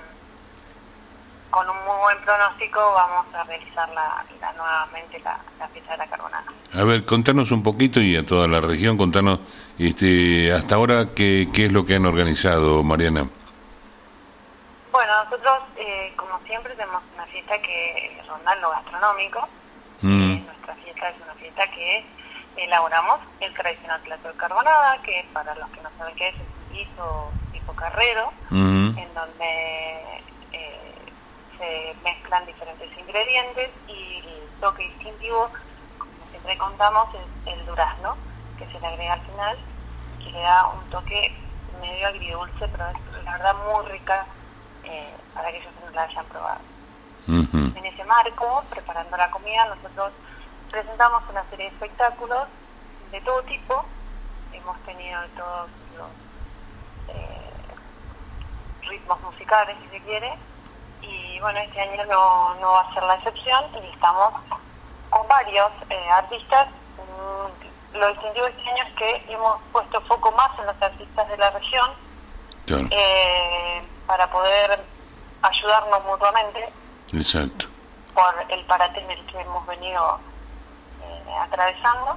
con 1.50 1.68
un 1.68 1.76
muy 1.76 1.96
buen 2.02 2.18
pronóstico 2.24 2.78
vamos 2.94 3.26
a 3.34 3.44
realizar 3.44 3.88
la, 3.90 4.24
nuevamente 4.54 5.20
la, 5.20 5.68
fiesta 5.68 5.92
de 5.92 5.98
la 5.98 6.06
carbonada. 6.06 6.44
A 6.74 6.84
ver, 6.84 7.04
contanos 7.04 7.50
un 7.50 7.62
poquito 7.62 8.00
y 8.00 8.16
a 8.16 8.26
toda 8.26 8.46
la 8.46 8.60
región, 8.60 8.98
contanos 8.98 9.40
este, 9.78 10.52
hasta 10.52 10.74
ahora 10.74 11.14
qué, 11.14 11.48
qué 11.52 11.66
es 11.66 11.72
lo 11.72 11.86
que 11.86 11.94
han 11.94 12.06
organizado, 12.06 12.82
Mariana. 12.82 13.28
Bueno, 14.92 15.24
nosotros, 15.24 15.60
eh, 15.76 16.12
como 16.16 16.38
siempre, 16.44 16.74
tenemos 16.74 17.02
una 17.14 17.24
fiesta 17.26 17.58
que 17.62 18.20
ronda 18.28 18.54
lo 18.56 18.70
gastronómico. 18.70 19.48
Mm. 20.02 20.32
Eh, 20.32 20.44
es 21.06 21.14
una 21.22 21.34
fiesta 21.34 21.66
que 21.70 22.04
elaboramos 22.56 23.20
el 23.40 23.54
tradicional 23.54 24.00
plato 24.00 24.28
de 24.28 24.34
carbonada, 24.34 25.00
que 25.02 25.24
para 25.32 25.54
los 25.54 25.68
que 25.70 25.80
no 25.80 25.90
saben 25.96 26.14
qué 26.16 26.28
es, 26.28 26.34
es 26.34 26.40
un 26.40 26.74
guiso 26.74 27.32
tipo 27.52 27.72
carrero, 27.74 28.32
en 28.50 29.14
donde 29.14 30.22
se 31.58 31.94
mezclan 32.04 32.46
diferentes 32.46 32.88
ingredientes 32.96 33.70
y 33.88 34.18
el 34.18 34.60
toque 34.60 34.84
distintivo, 34.84 35.50
como 35.98 36.30
siempre 36.30 36.56
contamos, 36.56 37.08
es 37.14 37.52
el 37.54 37.66
durazno, 37.66 38.16
que 38.58 38.66
se 38.66 38.80
le 38.80 38.86
agrega 38.86 39.14
al 39.14 39.20
final, 39.22 39.58
que 40.22 40.30
le 40.30 40.40
da 40.40 40.68
un 40.68 40.90
toque 40.90 41.34
medio 41.80 42.08
agridulce, 42.08 42.68
pero 42.68 42.88
es 42.88 43.24
la 43.24 43.32
verdad 43.32 43.56
muy 43.66 43.86
rica 43.86 44.26
eh, 44.84 45.14
para 45.34 45.48
aquellos 45.48 45.72
que 45.74 45.84
no 45.84 45.90
la 45.90 46.02
hayan 46.04 46.26
probado. 46.26 46.60
En 47.28 47.84
ese 47.84 48.04
marco, 48.04 48.64
preparando 48.70 49.16
la 49.16 49.30
comida, 49.30 49.66
nosotros 49.66 50.12
presentamos 50.70 51.22
una 51.30 51.44
serie 51.50 51.66
de 51.66 51.72
espectáculos 51.72 52.44
de 53.10 53.20
todo 53.22 53.42
tipo. 53.42 53.84
Hemos 54.52 54.78
tenido 54.80 55.20
todos 55.36 55.70
los 55.96 56.08
eh, 57.08 57.50
ritmos 58.82 59.20
musicales, 59.22 59.76
si 59.82 59.88
se 59.88 60.04
quiere. 60.04 60.34
Y 61.02 61.40
bueno, 61.40 61.58
este 61.60 61.80
año 61.80 62.04
no, 62.06 62.54
no 62.56 62.72
va 62.72 62.80
a 62.82 62.94
ser 62.94 63.02
la 63.04 63.14
excepción 63.14 63.64
y 63.82 63.86
estamos 63.88 64.32
con 65.10 65.28
varios 65.28 65.70
eh, 65.90 66.10
artistas. 66.10 66.68
Mm, 66.68 67.96
lo 67.98 68.08
distintivo 68.08 68.46
este 68.46 68.70
año 68.70 68.84
es 68.84 68.94
que 68.94 69.32
hemos 69.32 69.56
puesto 69.72 70.00
foco 70.02 70.32
más 70.32 70.58
en 70.58 70.66
los 70.66 70.82
artistas 70.82 71.28
de 71.28 71.36
la 71.38 71.50
región 71.50 71.90
eh, 72.90 73.82
para 74.06 74.30
poder 74.30 74.80
ayudarnos 75.42 76.04
mutuamente. 76.04 76.68
Exacto. 77.12 77.66
Por 78.14 78.34
el 78.50 78.64
parate 78.66 79.00
en 79.00 79.10
el 79.10 79.26
que 79.26 79.40
hemos 79.40 79.66
venido 79.66 80.20
atravesando. 81.40 82.16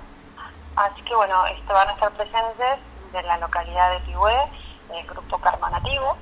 Así 0.75 1.01
que 1.03 1.15
bueno, 1.15 1.45
esto 1.47 1.73
van 1.73 1.89
a 1.89 1.91
estar 1.93 2.11
presentes 2.11 2.79
de 3.11 3.23
la 3.23 3.37
localidad 3.37 3.91
de 3.91 3.99
Pigüé, 4.01 4.35
el 4.93 5.05
grupo 5.07 5.37
Karma 5.39 5.69
Nativo, 5.69 6.17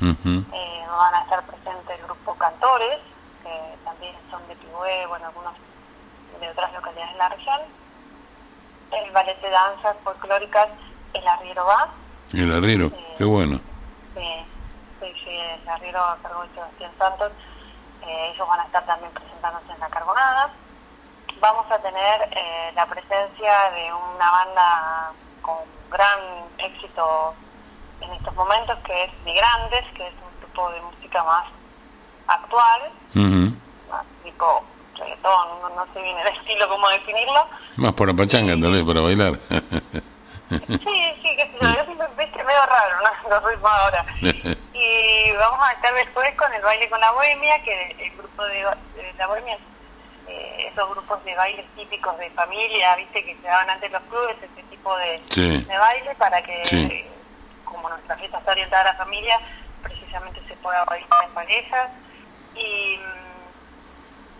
eh, 0.00 0.84
van 0.88 1.14
a 1.14 1.22
estar 1.22 1.44
presentes 1.46 1.98
el 1.98 2.04
grupo 2.04 2.34
Cantores, 2.34 2.98
que 3.42 3.78
también 3.84 4.14
son 4.30 4.46
de 4.48 4.56
Pigüé, 4.56 5.06
bueno, 5.06 5.26
algunos 5.26 5.54
de 6.40 6.50
otras 6.50 6.72
localidades 6.72 7.12
de 7.12 7.18
la 7.18 7.28
región, 7.28 7.60
el 8.90 9.10
ballet 9.12 9.40
de 9.40 9.50
danzas 9.50 9.96
folclóricas 10.02 10.68
El 11.12 11.26
Arriero 11.26 11.64
Va. 11.64 11.88
El 12.32 12.54
Arriero, 12.54 12.86
eh, 12.86 13.14
qué 13.16 13.24
bueno. 13.24 13.60
Sí, 14.14 14.44
sí, 15.00 15.30
el 15.30 15.68
Arriero 15.68 16.02
a 16.02 16.18
cargo 16.22 16.42
de 16.42 16.54
Sebastián 16.54 16.92
Santos, 16.98 17.32
eh, 18.06 18.32
ellos 18.34 18.48
van 18.48 18.60
a 18.60 18.64
estar 18.64 18.84
también 18.86 19.12
presentándose 19.12 19.72
en 19.72 19.80
la 19.80 19.88
Carbonada. 19.88 20.52
Vamos 21.44 21.70
a 21.70 21.78
tener 21.78 22.28
eh, 22.30 22.72
la 22.74 22.86
presencia 22.86 23.70
de 23.72 23.92
una 23.92 24.30
banda 24.30 25.12
con 25.42 25.58
gran 25.90 26.18
éxito 26.56 27.34
en 28.00 28.10
estos 28.14 28.34
momentos, 28.34 28.78
que 28.78 29.04
es 29.04 29.10
Migrantes, 29.26 29.84
que 29.94 30.06
es 30.06 30.14
un 30.14 30.46
tipo 30.46 30.70
de 30.70 30.80
música 30.80 31.22
más 31.22 31.44
actual, 32.28 32.90
más 33.90 34.06
tipo 34.22 34.64
reggaetón, 34.94 35.48
no, 35.76 35.86
sé 35.92 36.00
bien 36.00 36.16
el 36.16 36.28
estilo, 36.34 36.66
cómo 36.66 36.88
definirlo. 36.88 37.46
Más 37.76 37.92
por 37.92 38.08
la 38.08 38.14
pachanga, 38.14 38.54
tal 38.58 38.72
vez, 38.72 38.82
para 38.82 39.02
bailar. 39.02 39.38
sí, 39.50 40.78
sí, 41.20 41.36
que 41.36 41.58
se 41.60 41.60
yo 41.60 41.84
siempre 41.84 42.08
medio 42.42 42.66
raro, 42.66 42.96
¿no? 43.02 43.28
Los 43.28 43.44
ritmos 43.44 43.70
ahora. 43.70 44.06
y 44.72 45.32
vamos 45.32 45.60
a 45.60 45.72
estar 45.72 45.92
después 45.92 46.34
con 46.36 46.54
el 46.54 46.62
baile 46.62 46.88
con 46.88 47.00
la 47.00 47.12
bohemia, 47.12 47.62
que 47.62 47.96
el 47.98 48.16
grupo 48.16 48.44
de, 48.44 48.62
la 49.18 49.26
bohemia, 49.26 49.58
eh, 50.28 50.70
esos 50.72 50.88
grupos 50.90 51.22
de 51.24 51.34
bailes 51.34 51.66
típicos 51.76 52.16
de 52.18 52.30
familia, 52.30 52.96
viste, 52.96 53.24
que 53.24 53.36
se 53.36 53.42
daban 53.42 53.70
antes 53.70 53.90
los 53.90 54.02
clubes, 54.02 54.36
ese 54.38 54.62
tipo 54.70 54.96
de, 54.96 55.20
de 55.36 55.78
baile 55.78 56.14
para 56.16 56.42
que, 56.42 57.10
como 57.64 57.88
nuestra 57.88 58.16
fiesta 58.16 58.38
está 58.38 58.52
orientada 58.52 58.82
a 58.82 58.92
la 58.92 58.94
familia, 58.94 59.38
precisamente 59.82 60.40
se 60.46 60.54
pueda 60.56 60.84
bailar 60.84 61.24
en 61.24 61.34
parejas. 61.34 61.90
Y 62.54 63.00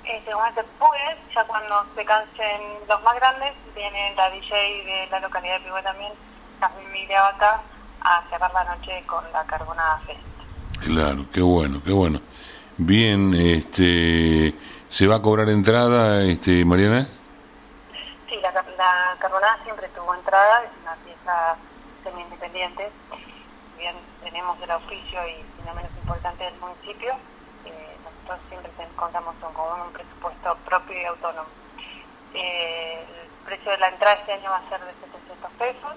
este, 0.04 0.30
después, 0.54 1.00
ya 1.34 1.44
cuando 1.44 1.86
se 1.94 2.04
cansen 2.04 2.60
los 2.88 3.02
más 3.02 3.14
grandes, 3.16 3.52
viene 3.74 4.14
la 4.16 4.30
DJ 4.30 4.84
de 4.84 5.08
la 5.10 5.20
localidad 5.20 5.58
de 5.58 5.64
Pigüe 5.64 5.82
también, 5.82 6.12
Jasmine 6.60 6.90
Migliavaca, 6.90 7.62
a 8.00 8.22
cerrar 8.30 8.52
la 8.52 8.64
noche 8.64 9.02
con 9.06 9.24
la 9.32 9.44
Carbonada 9.44 10.00
Fest. 10.06 10.20
Claro, 10.84 11.24
qué 11.32 11.40
bueno, 11.40 11.80
qué 11.82 11.92
bueno. 11.92 12.20
Bien, 12.76 13.32
este, 13.34 14.54
¿se 14.94 15.08
va 15.08 15.16
a 15.16 15.22
cobrar 15.22 15.48
entrada, 15.48 16.22
este, 16.22 16.64
Mariana? 16.64 17.08
Sí, 18.28 18.36
la, 18.40 18.52
la 18.52 19.58
siempre 19.64 19.88
tuvo 19.88 20.14
entrada, 20.14 20.62
es 20.62 20.70
una 20.82 20.94
pieza 21.04 21.56
semi-independiente. 22.04 22.92
Bien, 23.76 23.96
tenemos 24.22 24.56
el 24.62 24.70
oficio 24.70 25.20
y, 25.26 25.64
no 25.66 25.74
menos 25.74 25.90
importante, 26.00 26.44
del 26.44 26.54
municipio 26.60 27.14
nosotros 28.24 28.48
siempre 28.48 28.70
contamos 28.96 29.34
con 29.40 29.80
un 29.80 29.92
presupuesto 29.92 30.56
propio 30.64 31.00
y 31.00 31.04
autónomo. 31.04 31.48
Eh, 32.32 33.04
el 33.22 33.44
precio 33.44 33.70
de 33.72 33.78
la 33.78 33.88
entrada 33.88 34.16
este 34.16 34.32
año 34.32 34.50
va 34.50 34.58
a 34.58 34.68
ser 34.68 34.80
de 34.80 34.92
700 34.92 35.50
pesos 35.58 35.94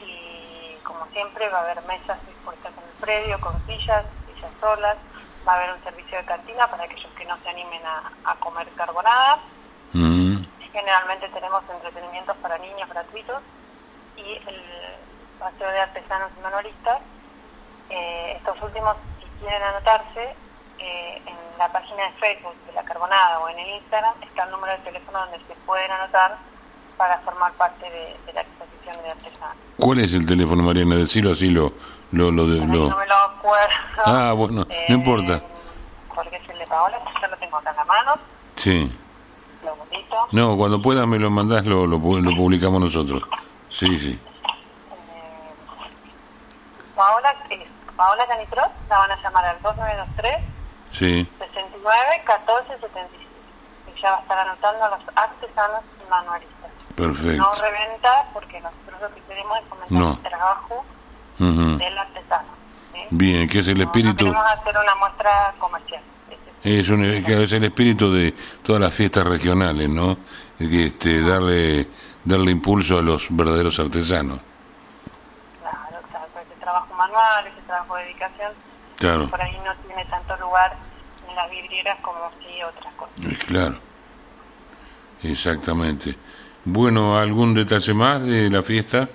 y 0.00 0.76
como 0.84 1.06
siempre 1.12 1.48
va 1.48 1.58
a 1.58 1.62
haber 1.62 1.82
mesas 1.86 2.18
dispuestas 2.26 2.72
en 2.76 2.84
el 2.84 2.94
predio 3.00 3.40
con 3.40 3.54
sillas, 3.66 4.04
sillas 4.34 4.52
solas, 4.60 4.96
va 5.46 5.52
a 5.52 5.56
haber 5.56 5.74
un 5.74 5.84
servicio 5.84 6.18
de 6.18 6.24
cantina 6.24 6.66
para 6.68 6.84
aquellos 6.84 7.10
que 7.16 7.24
no 7.24 7.36
se 7.42 7.48
animen 7.48 7.82
a, 7.84 8.34
comer 8.36 8.68
carbonada. 8.76 9.38
Mm. 9.92 10.44
Generalmente 10.72 11.28
tenemos 11.28 11.62
entretenimientos 11.68 12.36
para 12.38 12.58
niños 12.58 12.88
gratuitos 12.88 13.42
y 14.16 14.40
el 14.48 14.62
paseo 15.38 15.70
de 15.70 15.80
artesanos 15.80 16.30
y 16.38 16.40
manualistas. 16.42 17.00
Eh, 17.90 18.34
estos 18.36 18.60
últimos, 18.62 18.96
si 19.20 19.26
quieren 19.40 19.62
anotarse, 19.62 20.34
eh, 20.78 21.22
en 21.26 21.58
la 21.58 21.70
página 21.70 22.04
de 22.04 22.12
Facebook 22.12 22.54
de 22.66 22.72
La 22.72 22.82
Carbonada 22.84 23.38
o 23.40 23.48
en 23.48 23.58
el 23.58 23.76
Instagram 23.76 24.14
está 24.22 24.44
el 24.44 24.50
número 24.50 24.72
de 24.72 24.78
teléfono 24.78 25.18
donde 25.18 25.38
se 25.46 25.54
pueden 25.66 25.90
anotar 25.90 26.38
para 26.96 27.18
formar 27.20 27.52
parte 27.52 27.88
de, 27.88 28.32
la 28.32 28.40
exposición 28.40 28.96
de 29.02 29.10
artesanos. 29.10 29.56
¿Cuál 29.76 30.00
es 30.00 30.12
el 30.14 30.26
teléfono, 30.26 30.62
Mariana? 30.62 30.96
Decirlo 30.96 31.32
así 31.32 31.48
lo... 31.50 31.72
lo, 32.12 32.30
lo, 32.30 32.46
de, 32.46 32.58
lo... 32.60 32.88
No 32.90 32.96
me 32.96 33.06
lo 33.06 33.14
acuerdo. 33.14 34.02
Ah, 34.04 34.32
bueno, 34.36 34.66
no 34.88 34.94
importa. 34.94 35.34
Eh, 35.36 35.42
porque 36.14 36.36
es 36.36 36.48
el 36.48 36.58
de 36.58 36.66
Paola, 36.66 36.98
yo 37.20 37.28
lo 37.28 37.36
tengo 37.38 37.56
acá 37.56 37.70
en 37.70 37.76
la 37.76 37.84
mano. 37.84 38.14
Sí. 38.56 38.98
Lo 39.64 39.74
bonito. 39.76 40.28
No, 40.32 40.56
cuando 40.56 40.80
puedas 40.82 41.06
me 41.06 41.18
lo 41.18 41.30
mandás, 41.30 41.64
lo, 41.64 41.86
lo, 41.86 41.98
lo 41.98 42.36
publicamos 42.36 42.80
nosotros. 42.80 43.22
Sí, 43.68 43.98
sí. 43.98 44.10
Eh, 44.12 45.54
Paola, 46.94 47.34
Paola 47.96 48.26
Canitros, 48.26 48.66
la 48.88 48.98
van 48.98 49.10
a 49.10 49.16
llamar 49.22 49.44
al 49.46 49.62
2923 49.62 50.52
Sí. 50.92 51.26
69 51.38 52.22
14 52.26 52.68
76. 52.80 53.22
Y 53.96 54.00
ya 54.00 54.10
va 54.10 54.16
a 54.18 54.20
estar 54.20 54.38
anotando 54.38 54.84
a 54.84 54.88
los 54.90 55.00
artesanos 55.16 55.80
y 56.04 56.10
manualistas. 56.10 56.70
Perfecto. 56.94 57.42
No 57.42 57.52
reventa 57.54 58.26
porque 58.34 58.60
nosotros 58.60 59.00
lo 59.00 59.14
que 59.14 59.20
queremos 59.22 59.58
es 59.58 59.64
fomentar 59.68 60.16
el 60.18 60.22
trabajo 60.30 60.84
del 61.38 61.98
artesano. 61.98 62.48
Bien, 63.10 63.48
que 63.48 63.60
es 63.60 63.68
el 63.68 63.80
espíritu. 63.80 64.26
No, 64.32 64.40
hacer 64.40 64.74
una 64.76 64.94
muestra 64.96 65.54
comercial. 65.58 66.02
Es, 66.62 66.88
un, 66.90 67.04
es 67.04 67.52
el 67.52 67.64
espíritu 67.64 68.12
de 68.12 68.34
todas 68.62 68.80
las 68.80 68.94
fiestas 68.94 69.26
regionales, 69.26 69.88
¿no? 69.88 70.16
Este, 70.58 71.22
darle, 71.22 71.88
darle 72.24 72.52
impulso 72.52 72.98
a 72.98 73.02
los 73.02 73.26
verdaderos 73.30 73.78
artesanos. 73.80 74.38
Claro, 75.60 75.98
exacto. 76.04 76.38
Ese 76.40 76.60
trabajo 76.60 76.94
manual, 76.94 77.46
ese 77.48 77.60
trabajo 77.66 77.96
de 77.96 78.04
dedicación 78.04 78.52
por 79.02 79.40
ahí 79.40 79.58
no 79.64 79.74
tiene 79.86 80.04
tanto 80.04 80.36
lugar 80.36 80.76
en 81.28 81.34
las 81.34 81.50
vidrieras 81.50 81.98
como 82.00 82.30
si 82.38 82.62
otras 82.62 82.94
cosas. 82.94 83.44
Claro, 83.46 83.76
exactamente. 85.22 86.16
Bueno, 86.64 87.18
¿algún 87.18 87.54
detalle 87.54 87.94
más 87.94 88.22
de 88.22 88.48
la 88.48 88.62
fiesta? 88.62 89.08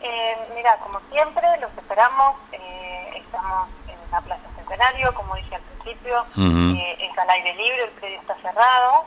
Eh, 0.00 0.36
mira, 0.64 0.78
como 0.78 0.98
siempre, 1.12 1.46
los 1.60 1.70
esperamos. 1.76 2.36
Eh, 2.52 3.10
estamos 3.16 3.68
en 3.86 4.10
la 4.10 4.20
Plaza 4.22 4.48
Centenario, 4.56 5.14
como 5.14 5.34
dije 5.34 5.56
al 5.56 5.60
principio. 5.60 6.24
Eh, 6.38 6.96
es 7.00 7.18
al 7.18 7.28
aire 7.28 7.54
libre, 7.54 7.84
el 7.84 7.90
predio 7.90 8.20
está 8.20 8.34
cerrado. 8.36 9.04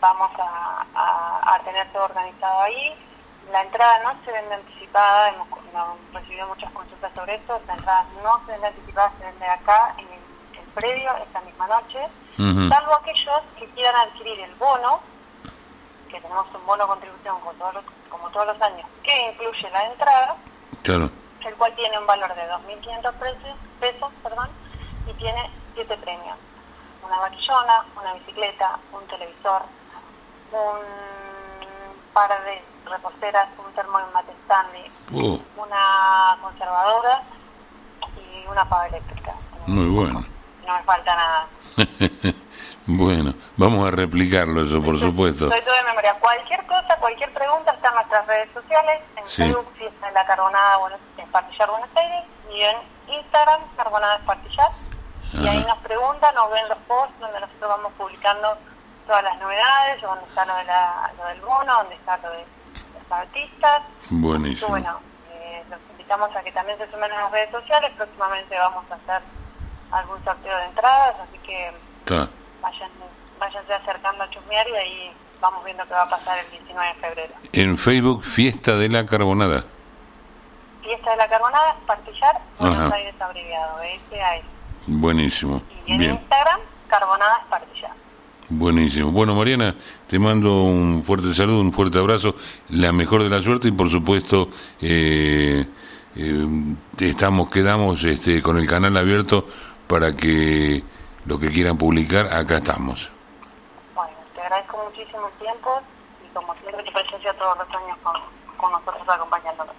vamos 0.00 0.30
a, 0.36 1.54
a 1.54 1.60
tener 1.60 1.86
todo 1.92 2.06
organizado 2.06 2.62
ahí 2.62 2.92
la 3.50 3.62
entrada 3.62 4.02
no 4.02 4.24
se 4.24 4.32
vende 4.32 4.54
anticipada, 4.54 5.28
hemos, 5.28 5.46
recibido 6.12 6.46
muchas 6.48 6.70
consultas 6.72 7.12
sobre 7.14 7.34
esto, 7.34 7.60
la 7.66 7.74
entrada 7.74 8.06
no 8.22 8.40
se 8.44 8.52
vende 8.52 8.66
anticipada, 8.68 9.12
se 9.18 9.24
vende 9.24 9.46
acá 9.46 9.94
en 9.98 10.06
el, 10.06 10.22
predio 10.74 11.10
esta 11.16 11.40
misma 11.42 11.66
noche, 11.66 12.08
salvo 12.36 12.94
aquellos 12.94 13.42
que 13.58 13.68
quieran 13.70 14.08
adquirir 14.08 14.40
el 14.40 14.54
bono, 14.54 15.00
que 16.12 16.20
tenemos 16.20 16.46
un 16.54 16.66
bono 16.66 16.86
contribución 16.86 17.40
como 17.40 17.52
todos 17.54 17.74
los, 17.74 17.84
como 18.10 18.28
todos 18.30 18.46
los 18.46 18.62
años, 18.62 18.86
que 19.02 19.30
incluye 19.32 19.70
la 19.70 19.86
entrada, 19.86 20.36
el 20.84 21.54
cual 21.56 21.74
tiene 21.74 21.98
un 21.98 22.06
valor 22.06 22.34
de 22.34 22.42
2.500 22.42 23.12
pesos, 23.14 23.56
pesos 23.80 24.12
perdón, 24.22 24.48
y 25.08 25.14
tiene 25.14 25.50
siete 25.74 25.96
premios. 25.96 26.36
Una 27.02 27.18
vaquillona, 27.18 27.84
una 27.98 28.12
bicicleta, 28.14 28.78
un 28.92 29.06
televisor, 29.08 29.62
un 30.52 32.12
par 32.12 32.30
de 32.44 32.62
reposteras, 32.90 33.48
un 33.58 33.72
termo 33.72 33.98
en 33.98 34.12
mate 34.12 34.32
uh. 35.12 35.40
una 35.56 36.38
conservadora 36.42 37.22
y 38.16 38.46
una 38.46 38.68
pava 38.68 38.86
eléctrica. 38.88 39.34
Muy 39.66 39.86
bueno. 39.88 40.24
No 40.66 40.74
me 40.74 40.82
falta 40.82 41.16
nada. 41.16 41.48
bueno, 42.86 43.34
vamos 43.56 43.86
a 43.86 43.90
replicarlo 43.90 44.62
eso, 44.62 44.82
por 44.82 44.98
supuesto. 44.98 45.48
Soy 45.50 45.60
todo 45.60 45.74
de 45.74 45.84
memoria. 45.84 46.14
Cualquier 46.14 46.66
cosa, 46.66 46.96
cualquier 46.98 47.32
pregunta 47.32 47.72
está 47.72 47.88
en 47.88 47.94
nuestras 47.94 48.26
redes 48.26 48.48
sociales, 48.52 49.00
en 49.16 49.26
Facebook, 49.26 49.72
Fiesta 49.76 50.08
en 50.08 50.14
la 50.14 50.26
Carbonada, 50.26 50.78
bueno, 50.78 50.96
en 51.16 51.28
Partillar 51.28 51.70
Buenos 51.70 51.88
Aires, 51.94 52.24
y 52.52 52.60
en 52.62 52.76
Instagram, 53.18 53.60
Carbonada 53.76 54.16
Espartillar. 54.16 54.70
Y 55.34 55.48
ahí 55.48 55.64
nos 55.64 55.78
preguntan 55.78 56.36
o 56.36 56.50
ven 56.50 56.68
los 56.68 56.78
posts 56.80 57.18
donde 57.18 57.40
nosotros 57.40 57.68
vamos 57.68 57.92
publicando 57.96 58.58
todas 59.06 59.22
las 59.24 59.38
novedades, 59.38 60.02
donde 60.02 60.24
está 60.24 60.44
lo, 60.44 60.56
de 60.56 60.64
la, 60.64 61.10
lo 61.16 61.24
del 61.26 61.40
bono, 61.40 61.74
donde 61.78 61.94
está 61.94 62.16
lo 62.18 62.30
de 62.30 62.44
los 62.94 63.12
artistas. 63.12 63.82
Buenísimo. 64.10 64.68
bueno, 64.68 65.00
eh, 65.32 65.64
los 65.70 65.78
invitamos 65.90 66.34
a 66.36 66.42
que 66.42 66.52
también 66.52 66.76
se 66.78 66.90
sumen 66.90 67.10
a 67.12 67.22
las 67.22 67.32
redes 67.32 67.50
sociales. 67.50 67.92
Próximamente 67.96 68.58
vamos 68.58 68.84
a 68.90 68.94
hacer 68.94 69.22
algún 69.90 70.22
sorteo 70.24 70.56
de 70.58 70.64
entradas, 70.64 71.14
así 71.20 71.38
que 71.38 71.72
vayan, 72.62 72.90
váyanse 73.38 73.74
acercando 73.74 74.24
a 74.24 74.30
chusmear 74.30 74.66
y 74.68 74.76
ahí 74.76 75.12
vamos 75.40 75.64
viendo 75.64 75.84
qué 75.84 75.92
va 75.92 76.02
a 76.02 76.10
pasar 76.10 76.38
el 76.38 76.50
19 76.50 76.88
de 76.88 76.94
febrero. 76.94 77.34
En 77.52 77.76
Facebook, 77.76 78.22
Fiesta 78.22 78.76
de 78.76 78.88
la 78.88 79.04
Carbonada. 79.04 79.64
Fiesta 80.82 81.10
de 81.10 81.16
la 81.16 81.28
Carbonada, 81.28 81.76
Espartillar, 81.80 82.40
Buenos 82.58 82.92
Aires 82.92 83.14
abreviado, 83.20 83.82
S.A.S. 83.82 84.44
Buenísimo. 84.86 85.62
Y 85.86 85.94
en 85.94 86.02
Instagram, 86.02 86.60
Carbonada 86.88 87.38
Espartillar. 87.42 87.92
Buenísimo. 88.48 89.10
Bueno, 89.10 89.34
Mariana, 89.34 89.74
te 90.06 90.18
mando 90.18 90.62
un 90.62 91.02
fuerte 91.04 91.32
saludo, 91.34 91.60
un 91.60 91.72
fuerte 91.72 91.98
abrazo, 91.98 92.36
la 92.68 92.92
mejor 92.92 93.22
de 93.22 93.30
la 93.30 93.40
suerte 93.40 93.68
y 93.68 93.72
por 93.72 93.88
supuesto 93.88 94.48
eh, 94.80 95.66
eh, 96.16 96.46
estamos 96.98 97.48
quedamos 97.48 98.04
este, 98.04 98.42
con 98.42 98.58
el 98.58 98.66
canal 98.66 98.96
abierto 98.96 99.46
para 99.86 100.14
que 100.14 100.82
lo 101.26 101.38
que 101.38 101.50
quieran 101.50 101.78
publicar, 101.78 102.32
acá 102.32 102.56
estamos. 102.56 103.10
Bueno, 103.94 104.12
te 104.34 104.40
agradezco 104.40 104.84
muchísimo 104.84 105.28
el 105.28 105.44
tiempo 105.44 105.80
y 106.24 106.34
como 106.34 106.54
siempre 106.54 106.82
tu 106.82 106.92
presencia 106.92 107.32
todos 107.34 107.58
los 107.58 107.68
años 107.68 107.98
con, 108.02 108.14
con 108.56 108.72
nosotros 108.72 109.08
acompañándonos. 109.08 109.74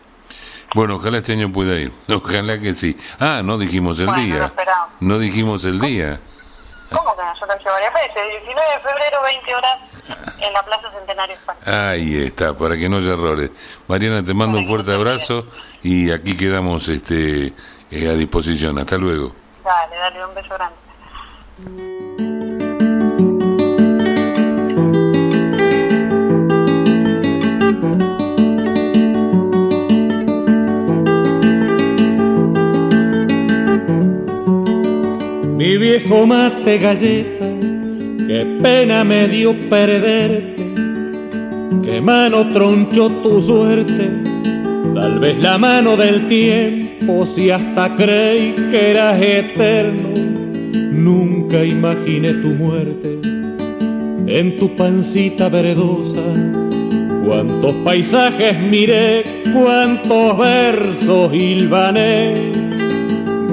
Bueno, 0.74 0.96
ojalá 0.96 1.20
este 1.20 1.34
año 1.34 1.52
pueda 1.52 1.76
ir. 1.76 1.92
Ojalá 2.10 2.60
que 2.60 2.74
sí. 2.74 2.98
Ah, 3.20 3.42
no 3.44 3.58
dijimos 3.58 4.00
el 4.00 4.14
día. 4.16 4.52
No 5.00 5.20
dijimos 5.20 5.66
el 5.66 5.80
día. 5.80 6.20
¿Cómo 6.90 7.16
que 7.16 7.22
no? 7.22 7.34
Yo 7.40 7.46
lo 7.46 7.72
varias 7.72 7.94
veces. 7.94 8.24
19 8.44 8.62
de 8.74 8.80
febrero, 8.80 9.18
20 9.24 9.56
horas, 9.56 9.80
en 10.40 10.54
la 10.54 10.64
Plaza 10.64 10.92
Centenario 10.92 11.36
España. 11.36 11.90
Ahí 11.92 12.24
está, 12.24 12.58
para 12.58 12.76
que 12.76 12.90
no 12.90 12.98
haya 12.98 13.14
errores. 13.14 13.52
Mariana, 13.88 14.24
te 14.24 14.34
mando 14.34 14.58
un 14.58 14.68
fuerte 14.68 14.94
abrazo 14.94 15.46
y 15.82 16.12
aquí 16.12 16.36
quedamos 16.36 16.88
este 16.88 17.54
eh, 17.92 18.08
a 18.08 18.14
disposición. 18.14 18.78
Hasta 18.80 18.98
luego. 18.98 19.32
Dale, 19.64 19.96
dale, 19.96 20.26
un 20.26 20.36
beso 20.36 20.54
grande. 20.56 20.76
Mi 21.56 21.68
viejo 35.78 36.26
mate 36.26 36.80
galleta, 36.80 37.46
qué 38.28 38.58
pena 38.62 39.04
me 39.04 39.28
dio 39.28 39.54
perderte, 39.70 40.56
qué 41.84 42.02
mano 42.02 42.52
tronchó 42.52 43.12
tu 43.22 43.40
suerte, 43.44 44.10
tal 44.96 45.20
vez 45.20 45.40
la 45.40 45.60
mano 45.60 45.96
del 45.96 46.28
tiempo, 46.28 47.28
si 47.28 47.52
hasta 47.52 47.96
creí 47.96 48.56
que 48.72 48.90
eras 48.90 49.22
eterno, 49.22 50.33
nunca 51.54 51.66
imaginé 51.66 52.34
tu 52.34 52.50
muerte 52.50 53.20
en 54.28 54.58
tu 54.58 54.76
pancita 54.76 55.50
verdosa. 55.50 56.22
Cuántos 57.26 57.76
paisajes 57.84 58.60
miré, 58.60 59.44
cuántos 59.54 60.38
versos 60.38 61.34
hilvané 61.34 62.34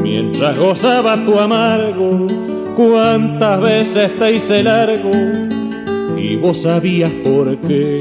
mientras 0.02 0.56
gozaba 0.56 1.22
tu 1.24 1.38
amargo, 1.38 2.26
cuántas 2.74 3.60
veces 3.60 4.18
te 4.18 4.34
hice 4.34 4.62
largo 4.62 5.10
y 6.16 6.36
vos 6.36 6.62
sabías 6.62 7.12
por 7.22 7.58
qué. 7.58 7.98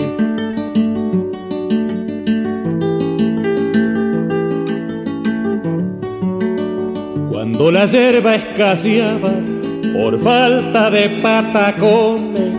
Cuando 7.29 7.71
la 7.71 7.85
hierba 7.85 8.35
escaseaba 8.35 9.48
por 9.99 10.17
falta 10.17 10.89
de 10.89 11.09
patacones, 11.21 12.53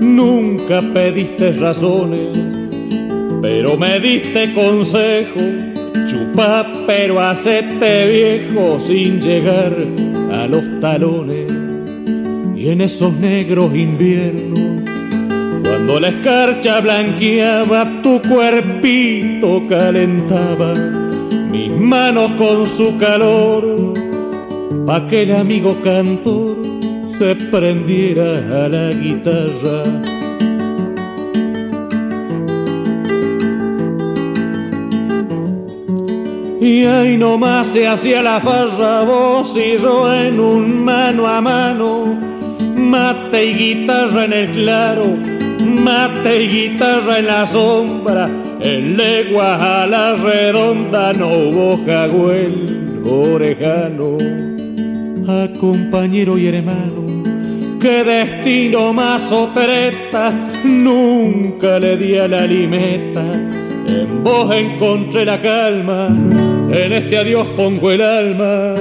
nunca 0.00 0.80
pediste 0.92 1.52
razones, 1.52 2.36
pero 3.40 3.76
me 3.76 4.00
diste 4.00 4.52
consejos 4.52 5.70
Chupa 6.06 6.66
pero 6.88 7.20
hacete 7.20 8.08
viejo 8.08 8.80
sin 8.80 9.20
llegar 9.20 9.72
a 10.32 10.48
los 10.48 10.64
talones. 10.80 11.46
Y 12.56 12.70
en 12.70 12.80
esos 12.80 13.12
negros 13.14 13.72
inviernos, 13.72 14.82
cuando 15.62 16.00
la 16.00 16.08
escarcha 16.08 16.80
blanqueaba, 16.80 18.02
tu 18.02 18.20
cuerpito 18.22 19.62
calentaba 19.68 20.74
mis 20.74 21.70
manos 21.70 22.32
con 22.32 22.66
su 22.66 22.98
calor, 22.98 23.94
pa' 24.86 25.06
que 25.06 25.22
el 25.22 25.36
amigo 25.36 25.80
cantor 25.82 26.69
se 27.20 27.36
prendiera 27.36 28.64
a 28.64 28.66
la 28.66 28.92
guitarra 28.92 29.82
Y 36.62 36.84
ahí 36.86 37.18
nomás 37.18 37.66
se 37.66 37.86
hacía 37.86 38.22
la 38.22 38.40
farra 38.40 39.02
vos 39.02 39.54
y 39.54 39.76
yo 39.76 40.10
en 40.14 40.40
un 40.40 40.82
mano 40.82 41.26
a 41.26 41.42
mano, 41.42 42.18
mate 42.74 43.44
y 43.50 43.54
guitarra 43.54 44.24
en 44.24 44.32
el 44.32 44.50
claro, 44.52 45.04
mate 45.84 46.44
y 46.44 46.48
guitarra 46.48 47.18
en 47.18 47.26
la 47.26 47.46
sombra, 47.46 48.30
en 48.60 48.96
leguas 48.96 49.60
a 49.60 49.86
la 49.86 50.16
redonda 50.16 51.12
no 51.12 51.28
hubo 51.28 51.80
jagüel 51.84 53.02
orejano. 53.04 54.16
A 55.28 55.48
compañero 55.60 56.38
y 56.38 56.46
hermano, 56.46 57.09
qué 57.80 58.04
destino 58.04 58.92
más 58.92 59.32
otreta, 59.32 60.30
nunca 60.64 61.78
le 61.78 61.96
di 61.96 62.16
a 62.16 62.28
la 62.28 62.46
limeta, 62.46 63.24
en 63.24 64.22
vos 64.22 64.54
encontré 64.54 65.24
la 65.24 65.40
calma 65.40 66.08
en 66.72 66.92
este 66.92 67.18
adiós 67.18 67.48
pongo 67.56 67.90
el 67.90 68.00
alma. 68.00 68.76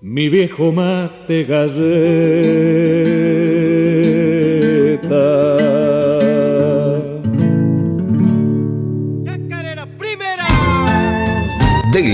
Mi 0.00 0.30
viejo 0.30 0.72
mate 0.72 1.44
galleta. 1.44 2.87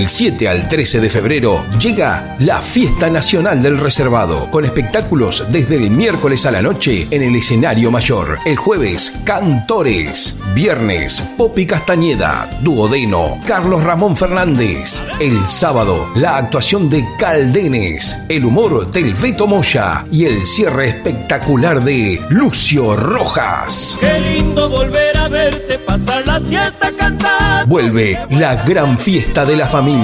Del 0.05 0.11
7 0.11 0.49
al 0.49 0.69
13 0.69 1.01
de 1.01 1.09
febrero 1.09 1.65
llega 1.79 2.35
la 2.37 2.61
Fiesta 2.61 3.09
Nacional 3.09 3.63
del 3.63 3.79
Reservado, 3.79 4.51
con 4.51 4.63
espectáculos 4.63 5.43
desde 5.49 5.77
el 5.77 5.89
miércoles 5.89 6.45
a 6.45 6.51
la 6.51 6.61
noche 6.61 7.07
en 7.09 7.23
el 7.23 7.35
escenario 7.35 7.89
mayor. 7.89 8.37
El 8.45 8.55
jueves, 8.55 9.13
Cantores. 9.23 10.39
Viernes, 10.53 11.21
Popi 11.35 11.65
Castañeda, 11.65 12.47
Duodeno, 12.61 13.39
Carlos 13.47 13.83
Ramón 13.83 14.15
Fernández. 14.15 15.01
El 15.19 15.49
sábado, 15.49 16.11
la 16.15 16.37
actuación 16.37 16.87
de 16.87 17.03
Caldenes, 17.17 18.15
el 18.29 18.45
humor 18.45 18.91
del 18.91 19.15
Beto 19.15 19.47
Moya 19.47 20.05
y 20.11 20.25
el 20.25 20.45
cierre 20.45 20.89
espectacular 20.89 21.83
de 21.83 22.21
Lucio 22.29 22.95
Rojas. 22.95 23.97
Qué 23.99 24.19
lindo 24.19 24.69
volver 24.69 25.17
a 25.17 25.27
verte 25.29 25.79
pasar 25.79 26.27
la 26.27 26.39
siesta 26.39 26.91
cantando. 26.95 27.65
Vuelve 27.65 28.19
la 28.29 28.63
gran 28.63 28.99
fiesta 28.99 29.43
de 29.45 29.57
la 29.57 29.67
familia. 29.67 29.94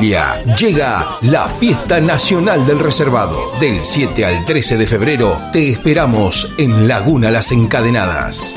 Llega 0.58 1.17
la 1.21 1.49
Fiesta 1.49 1.99
Nacional 1.99 2.65
del 2.65 2.80
Reservado. 2.80 3.51
Del 3.60 3.84
7 3.84 4.25
al 4.25 4.45
13 4.45 4.77
de 4.77 4.88
febrero 4.88 5.39
te 5.51 5.69
esperamos 5.69 6.54
en 6.58 6.88
Laguna 6.88 7.30
Las 7.30 7.51
Encadenadas. 7.51 8.56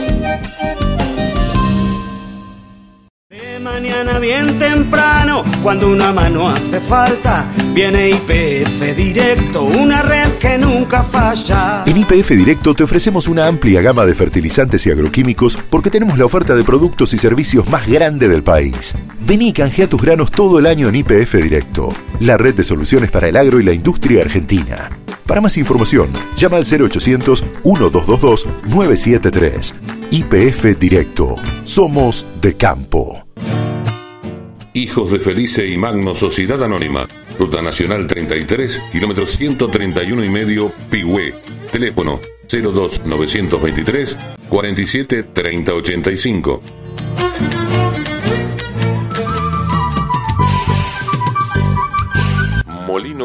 Bien 4.18 4.58
temprano, 4.58 5.42
cuando 5.62 5.88
una 5.90 6.12
mano 6.12 6.48
hace 6.48 6.80
falta, 6.80 7.48
viene 7.72 8.10
IPF 8.10 8.96
Directo, 8.96 9.62
una 9.62 10.02
red 10.02 10.28
que 10.40 10.58
nunca 10.58 11.02
falla. 11.02 11.84
En 11.86 11.96
IPF 11.96 12.30
Directo 12.30 12.74
te 12.74 12.84
ofrecemos 12.84 13.28
una 13.28 13.46
amplia 13.46 13.82
gama 13.82 14.04
de 14.04 14.14
fertilizantes 14.14 14.86
y 14.86 14.90
agroquímicos 14.90 15.58
porque 15.70 15.90
tenemos 15.90 16.18
la 16.18 16.24
oferta 16.24 16.54
de 16.54 16.64
productos 16.64 17.14
y 17.14 17.18
servicios 17.18 17.68
más 17.68 17.86
grande 17.86 18.28
del 18.28 18.42
país. 18.42 18.94
Vení 19.20 19.48
y 19.48 19.52
canjea 19.52 19.88
tus 19.88 20.02
granos 20.02 20.30
todo 20.30 20.58
el 20.58 20.66
año 20.66 20.88
en 20.88 20.96
IPF 20.96 21.34
Directo, 21.34 21.92
la 22.20 22.36
red 22.36 22.54
de 22.54 22.64
soluciones 22.64 23.10
para 23.10 23.28
el 23.28 23.36
agro 23.36 23.60
y 23.60 23.64
la 23.64 23.72
industria 23.72 24.22
argentina. 24.22 24.90
Para 25.26 25.40
más 25.40 25.56
información, 25.56 26.08
llama 26.36 26.58
al 26.58 26.64
0800 26.64 27.42
1222 27.64 28.46
973. 28.68 29.74
IPF 30.10 30.78
Directo. 30.78 31.36
Somos 31.64 32.26
de 32.40 32.54
campo. 32.54 33.24
Hijos 34.76 35.12
de 35.12 35.20
Felice 35.20 35.68
y 35.68 35.78
Magno 35.78 36.16
Sociedad 36.16 36.60
Anónima 36.64 37.06
Ruta 37.38 37.62
Nacional 37.62 38.08
33, 38.08 38.82
kilómetro 38.90 39.24
131 39.24 40.24
y 40.24 40.28
medio, 40.28 40.72
Pigüé. 40.90 41.32
Teléfono 41.70 42.20
02 42.48 43.06
923 43.06 44.18
47 44.48 45.22
30 45.22 45.72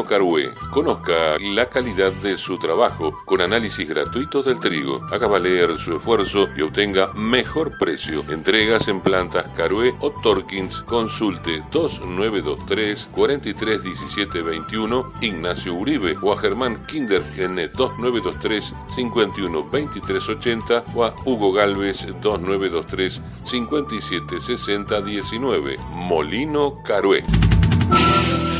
Molino 0.00 0.04
Carué. 0.04 0.52
Conozca 0.70 1.38
la 1.38 1.68
calidad 1.68 2.12
de 2.12 2.36
su 2.36 2.58
trabajo 2.58 3.18
con 3.24 3.40
análisis 3.40 3.88
gratuitos 3.88 4.44
del 4.44 4.60
trigo. 4.60 5.00
Haga 5.10 5.26
valer 5.26 5.76
su 5.78 5.96
esfuerzo 5.96 6.46
y 6.56 6.60
obtenga 6.62 7.12
mejor 7.14 7.76
precio. 7.78 8.22
Entregas 8.30 8.86
en 8.88 9.00
plantas 9.00 9.46
Carué 9.56 9.94
o 10.00 10.10
Torkins. 10.10 10.82
Consulte 10.82 11.64
2923 11.72 13.08
431721 13.12 15.12
Ignacio 15.20 15.74
Uribe 15.74 16.16
o 16.22 16.32
a 16.32 16.38
Germán 16.38 16.86
Kinder 16.86 17.22
en 17.36 17.56
2923 17.56 18.72
512380 18.94 20.84
o 20.94 21.04
a 21.04 21.12
Hugo 21.24 21.52
Galvez 21.52 22.06
2923 22.20 23.20
576019 23.44 25.76
Molino 25.94 26.82
Carué. 26.82 27.24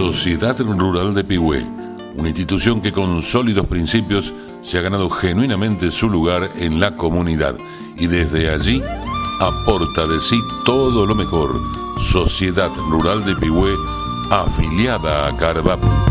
Sociedad 0.00 0.58
Rural 0.58 1.12
de 1.12 1.22
Pigüé, 1.22 1.62
una 2.16 2.28
institución 2.28 2.80
que 2.80 2.90
con 2.90 3.20
sólidos 3.20 3.66
principios 3.66 4.32
se 4.62 4.78
ha 4.78 4.80
ganado 4.80 5.10
genuinamente 5.10 5.90
su 5.90 6.08
lugar 6.08 6.48
en 6.56 6.80
la 6.80 6.96
comunidad 6.96 7.54
y 7.98 8.06
desde 8.06 8.48
allí 8.48 8.82
aporta 9.40 10.06
de 10.06 10.18
sí 10.22 10.40
todo 10.64 11.04
lo 11.04 11.14
mejor. 11.14 11.60
Sociedad 12.10 12.70
Rural 12.88 13.26
de 13.26 13.36
Pigüé, 13.36 13.74
afiliada 14.30 15.28
a 15.28 15.36
Carvap. 15.36 16.09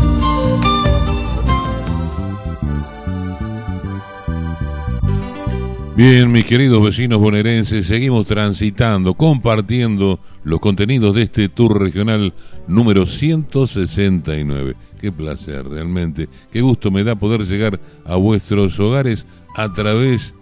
Bien, 5.96 6.30
mis 6.30 6.46
queridos 6.46 6.82
vecinos 6.82 7.18
bonaerenses, 7.18 7.86
seguimos 7.86 8.26
transitando, 8.26 9.14
compartiendo 9.14 10.20
los 10.44 10.60
contenidos 10.60 11.14
de 11.16 11.22
este 11.22 11.48
tour 11.48 11.80
regional 11.80 12.32
número 12.68 13.06
169. 13.06 14.76
Qué 15.00 15.10
placer, 15.10 15.68
realmente. 15.68 16.28
Qué 16.52 16.60
gusto 16.60 16.90
me 16.90 17.02
da 17.02 17.16
poder 17.16 17.44
llegar 17.44 17.80
a 18.04 18.16
vuestros 18.16 18.78
hogares 18.78 19.26
a 19.56 19.72
través 19.72 20.32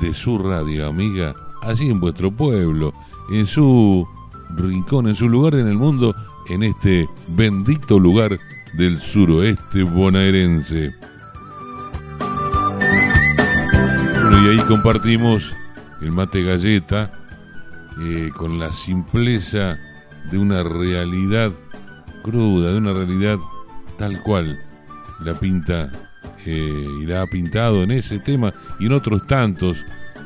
de 0.00 0.14
su 0.14 0.38
radio, 0.38 0.86
amiga, 0.86 1.34
allí 1.60 1.90
en 1.90 2.00
vuestro 2.00 2.30
pueblo, 2.30 2.94
en 3.30 3.46
su 3.46 4.06
rincón, 4.56 5.08
en 5.08 5.16
su 5.16 5.28
lugar 5.28 5.54
en 5.54 5.66
el 5.66 5.76
mundo, 5.76 6.14
en 6.48 6.62
este 6.62 7.08
bendito 7.36 7.98
lugar 7.98 8.38
del 8.74 9.00
suroeste 9.00 9.82
bonaerense. 9.82 10.94
Y 14.42 14.48
ahí 14.48 14.58
compartimos 14.66 15.52
el 16.00 16.10
mate 16.10 16.42
galleta 16.42 17.12
eh, 18.00 18.30
con 18.36 18.58
la 18.58 18.72
simpleza 18.72 19.78
de 20.32 20.38
una 20.38 20.64
realidad 20.64 21.52
cruda, 22.24 22.72
de 22.72 22.78
una 22.78 22.92
realidad 22.92 23.38
tal 23.98 24.20
cual 24.22 24.58
la 25.20 25.34
pinta 25.34 25.92
eh, 26.44 26.84
y 27.00 27.06
la 27.06 27.22
ha 27.22 27.26
pintado 27.26 27.84
en 27.84 27.92
ese 27.92 28.18
tema 28.18 28.52
y 28.80 28.86
en 28.86 28.92
otros 28.94 29.24
tantos, 29.28 29.76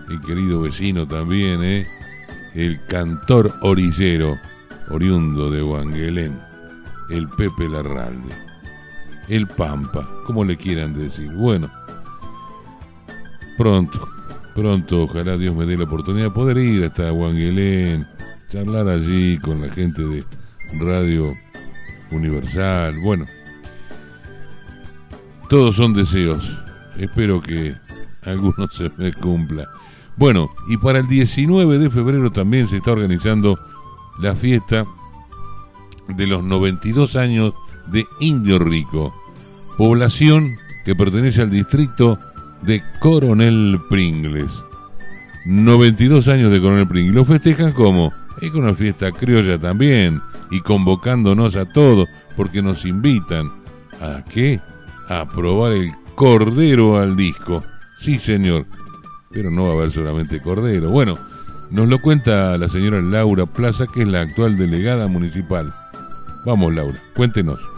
el 0.09 0.21
querido 0.23 0.63
vecino 0.63 1.07
también, 1.07 1.63
eh, 1.63 1.87
el 2.55 2.81
cantor 2.87 3.53
orillero, 3.61 4.39
oriundo 4.89 5.51
de 5.51 5.63
Wangelén, 5.63 6.41
el 7.11 7.29
Pepe 7.29 7.69
Larralde, 7.69 8.35
el 9.29 9.47
Pampa, 9.47 10.09
como 10.25 10.43
le 10.43 10.57
quieran 10.57 10.99
decir. 10.99 11.31
Bueno, 11.33 11.71
pronto, 13.57 14.09
pronto, 14.55 15.03
ojalá 15.03 15.37
Dios 15.37 15.55
me 15.55 15.67
dé 15.67 15.77
la 15.77 15.85
oportunidad 15.85 16.27
de 16.27 16.31
poder 16.31 16.59
ir 16.59 16.85
hasta 16.85 17.13
Wangelén, 17.13 18.07
charlar 18.51 18.89
allí 18.89 19.39
con 19.39 19.61
la 19.61 19.69
gente 19.69 20.03
de 20.03 20.25
Radio 20.81 21.33
Universal. 22.11 22.99
Bueno, 23.03 23.27
todos 25.49 25.77
son 25.77 25.95
deseos. 25.95 26.53
Espero 26.99 27.41
que 27.41 27.75
algunos 28.25 28.75
se 28.77 28.91
me 28.99 29.13
cumpla. 29.13 29.65
Bueno, 30.17 30.51
y 30.69 30.77
para 30.79 31.01
el 31.01 31.07
19 31.07 31.79
de 31.79 31.91
febrero 31.91 32.33
también 32.33 32.67
se 32.67 32.79
está 32.79 32.93
organizando 32.93 33.59
la 34.19 34.35
fiesta 34.35 34.87
de 36.09 36.27
los 36.27 36.43
92 36.43 37.17
años 37.17 37.53
de 37.89 38.07
Indio 38.21 38.59
Rico, 38.59 39.15
población 39.77 40.57
que 40.85 40.95
pertenece 40.95 41.43
al 41.43 41.51
distrito 41.51 42.19
de 42.63 42.83
Coronel 43.01 43.81
Pringles. 43.89 44.53
92 45.45 46.29
años 46.29 46.51
de 46.51 46.61
Coronel 46.61 46.89
Pringles. 46.89 47.15
Lo 47.15 47.25
festejan 47.25 47.73
como? 47.73 48.13
Es 48.41 48.53
una 48.53 48.75
fiesta 48.75 49.13
criolla 49.13 49.59
también 49.59 50.21
y 50.51 50.61
convocándonos 50.61 51.57
a 51.57 51.65
todos 51.65 52.09
porque 52.37 52.63
nos 52.63 52.85
invitan 52.85 53.51
a 54.01 54.23
qué? 54.25 54.61
A 55.09 55.27
probar 55.27 55.73
el 55.73 55.93
cordero 56.15 56.99
al 56.99 57.17
disco. 57.17 57.63
Sí, 58.01 58.19
señor. 58.19 58.67
Pero 59.31 59.51
no 59.51 59.65
va 59.65 59.71
a 59.71 59.73
haber 59.73 59.91
solamente 59.91 60.41
cordero. 60.41 60.91
Bueno, 60.91 61.17
nos 61.71 61.89
lo 61.89 62.01
cuenta 62.01 62.57
la 62.59 62.69
señora 62.69 63.01
Laura 63.01 63.47
Plaza, 63.47 63.87
que 63.87 64.03
es 64.03 64.09
la 64.09 64.23
actual 64.23 64.57
delegada 64.57 65.09
municipal. 65.09 65.73
Vamos, 66.45 66.75
Laura, 66.75 66.99
cuéntenos. 67.15 67.76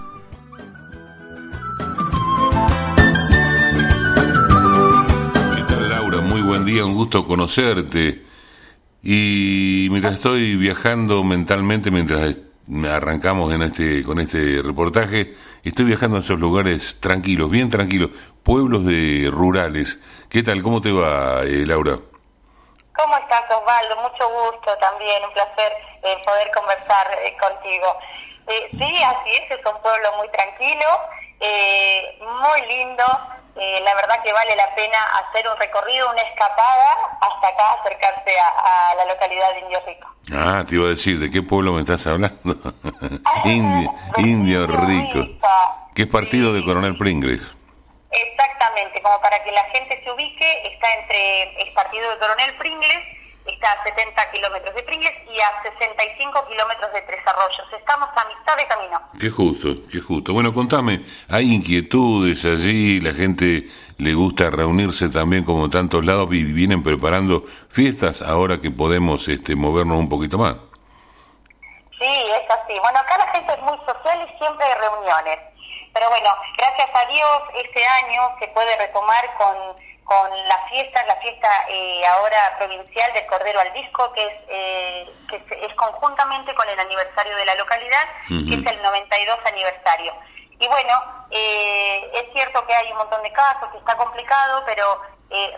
Un 6.84 6.94
gusto 6.94 7.26
conocerte. 7.26 8.24
Y 9.02 9.88
mientras 9.90 10.14
estoy 10.14 10.56
viajando 10.56 11.22
mentalmente, 11.22 11.90
mientras 11.90 12.36
arrancamos 12.90 13.52
en 13.54 13.62
este, 13.62 14.02
con 14.02 14.20
este 14.20 14.60
reportaje, 14.62 15.34
estoy 15.64 15.86
viajando 15.86 16.18
a 16.18 16.20
esos 16.20 16.38
lugares 16.38 16.98
tranquilos, 17.00 17.50
bien 17.50 17.70
tranquilos, 17.70 18.10
pueblos 18.42 18.84
de 18.84 19.28
rurales. 19.30 19.98
¿Qué 20.28 20.42
tal? 20.42 20.62
¿Cómo 20.62 20.80
te 20.80 20.92
va, 20.92 21.42
eh, 21.44 21.64
Laura? 21.64 21.98
¿Cómo 22.96 23.16
estás, 23.16 23.44
Osvaldo? 23.50 23.96
Mucho 24.02 24.28
gusto 24.28 24.76
también, 24.80 25.22
un 25.24 25.32
placer 25.32 25.72
eh, 26.02 26.16
poder 26.24 26.50
conversar 26.52 27.06
eh, 27.24 27.36
contigo. 27.40 27.96
sí, 28.72 29.02
así 29.04 29.30
es, 29.30 29.50
es 29.50 29.66
un 29.66 29.80
pueblo 29.80 30.08
muy 30.18 30.28
tranquilo, 30.30 30.86
muy 32.20 32.76
lindo, 32.76 33.04
eh, 33.58 33.80
la 33.82 33.94
verdad 33.94 34.22
que 34.22 34.32
vale 34.32 34.54
la 34.56 34.74
pena 34.74 34.98
hacer 35.18 35.48
un 35.48 35.58
recorrido, 35.58 36.10
una 36.10 36.22
escapada 36.22 37.18
hasta 37.20 37.48
acá, 37.48 37.72
acercarse 37.80 38.30
a, 38.38 38.94
la 38.96 39.04
localidad 39.06 39.52
de 39.54 39.60
Indio 39.60 39.80
Rico. 39.86 40.08
Ah, 40.32 40.64
te 40.68 40.74
iba 40.76 40.86
a 40.86 40.90
decir, 40.90 41.18
¿de 41.18 41.30
qué 41.30 41.42
pueblo 41.42 41.72
me 41.72 41.80
estás 41.80 42.06
hablando? 42.06 42.38
Indio, 43.44 43.94
Indio 44.18 44.66
Rico. 44.66 45.26
¿Qué 45.94 46.02
es 46.02 46.08
partido 46.08 46.52
de 46.52 46.64
Coronel 46.64 46.96
Pringles? 46.96 47.42
Exactamente, 48.10 49.02
como 49.02 49.20
para 49.20 49.42
que 49.42 49.50
la 49.52 49.64
gente 49.64 50.00
se 50.02 50.10
ubique, 50.12 50.72
está 50.72 50.94
entre 50.94 51.62
el 51.62 51.72
partido 51.74 52.10
de 52.10 52.18
Coronel 52.18 52.54
Pringles 52.56 53.18
está 53.48 53.72
a 53.72 53.84
70 53.84 54.30
kilómetros 54.32 54.74
de 54.74 54.82
Pringles 54.82 55.14
y 55.30 55.40
a 55.40 55.62
65 55.62 56.46
kilómetros 56.48 56.92
de 56.92 57.02
Tres 57.02 57.20
Arroyos. 57.26 57.72
Estamos 57.72 58.08
a 58.14 58.24
mitad 58.26 58.56
de 58.56 58.66
camino. 58.66 59.00
Qué 59.18 59.30
justo, 59.30 59.68
qué 59.90 60.00
justo. 60.00 60.32
Bueno, 60.32 60.52
contame, 60.52 61.04
¿hay 61.28 61.52
inquietudes 61.52 62.44
allí? 62.44 63.00
¿La 63.00 63.14
gente 63.14 63.68
le 63.98 64.14
gusta 64.14 64.50
reunirse 64.50 65.08
también 65.08 65.44
como 65.44 65.68
tantos 65.70 66.04
lados 66.04 66.28
y 66.32 66.44
vienen 66.44 66.82
preparando 66.82 67.44
fiestas 67.68 68.22
ahora 68.22 68.61
que 68.61 68.70
podemos 68.70 69.26
este, 69.28 69.54
movernos 69.56 69.98
un 69.98 70.08
poquito 70.08 70.38
más? 70.38 70.56
Sí, 71.98 72.06
es 72.06 72.50
así. 72.50 72.78
Bueno, 72.80 72.98
acá 72.98 73.18
la 73.18 73.26
gente 73.32 73.52
es 73.52 73.61
muy 73.61 73.76
social 73.78 74.28
y 74.28 74.38
siempre 74.38 74.66
hay 74.66 74.74
reuniones. 74.80 75.38
Pero 75.92 76.11
bueno, 76.11 76.30
gracias 76.56 76.88
a 76.94 77.06
Dios 77.11 77.42
este 77.56 77.84
año 77.84 78.22
se 78.38 78.46
puede 78.48 78.76
retomar 78.76 79.24
con 79.37 79.76
con 80.08 80.30
la 80.48 80.58
fiesta, 80.70 81.04
la 81.04 81.16
fiesta 81.16 81.50
eh, 81.68 82.00
ahora 82.06 82.56
provincial 82.56 83.12
del 83.12 83.26
Cordero 83.26 83.60
al 83.60 83.74
Disco, 83.74 84.10
que 84.14 84.24
es, 84.24 84.32
eh, 84.48 85.06
que 85.28 85.66
es, 85.66 85.74
conjuntamente 85.74 86.54
con 86.54 86.66
el 86.66 86.80
aniversario 86.80 87.36
de 87.36 87.44
la 87.44 87.54
localidad, 87.56 88.06
que 88.26 88.54
es 88.54 88.72
el 88.72 88.82
92 88.82 89.38
aniversario. 89.44 90.14
Y 90.58 90.66
bueno, 90.66 91.26
eh, 91.30 92.10
es 92.14 92.32
cierto 92.32 92.66
que 92.66 92.74
hay 92.74 92.90
un 92.90 92.96
montón 92.96 93.22
de 93.22 93.30
casos, 93.32 93.68
que 93.70 93.76
está 93.76 93.98
complicado, 93.98 94.62
pero 94.64 95.02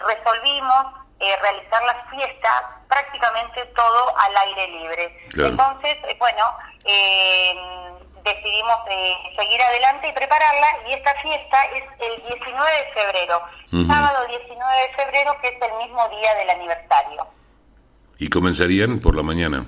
resolvimos 0.05 0.87
realizar 1.21 1.85
las 1.85 2.11
fiestas 2.11 2.63
prácticamente 2.89 3.67
todo 3.77 4.19
al 4.19 4.37
aire 4.37 4.67
libre. 4.67 5.27
Entonces, 5.33 5.97
bueno, 6.19 6.45
decidimos 8.25 8.77
eh, 8.89 9.15
seguir 9.37 9.63
adelante 9.63 10.09
y 10.09 10.13
prepararla 10.13 10.67
y 10.89 10.93
esta 10.93 11.15
fiesta 11.17 11.65
es 11.75 11.85
el 12.01 12.23
19 12.29 12.71
de 12.71 13.01
febrero, 13.01 13.43
sábado 13.89 14.27
19 14.29 14.81
de 14.81 15.03
febrero 15.03 15.37
que 15.41 15.49
es 15.49 15.63
el 15.63 15.79
mismo 15.79 16.09
día 16.09 16.35
del 16.37 16.51
aniversario. 16.51 17.27
¿Y 18.19 18.29
comenzarían 18.29 19.01
por 19.01 19.17
la 19.17 19.23
mañana? 19.23 19.67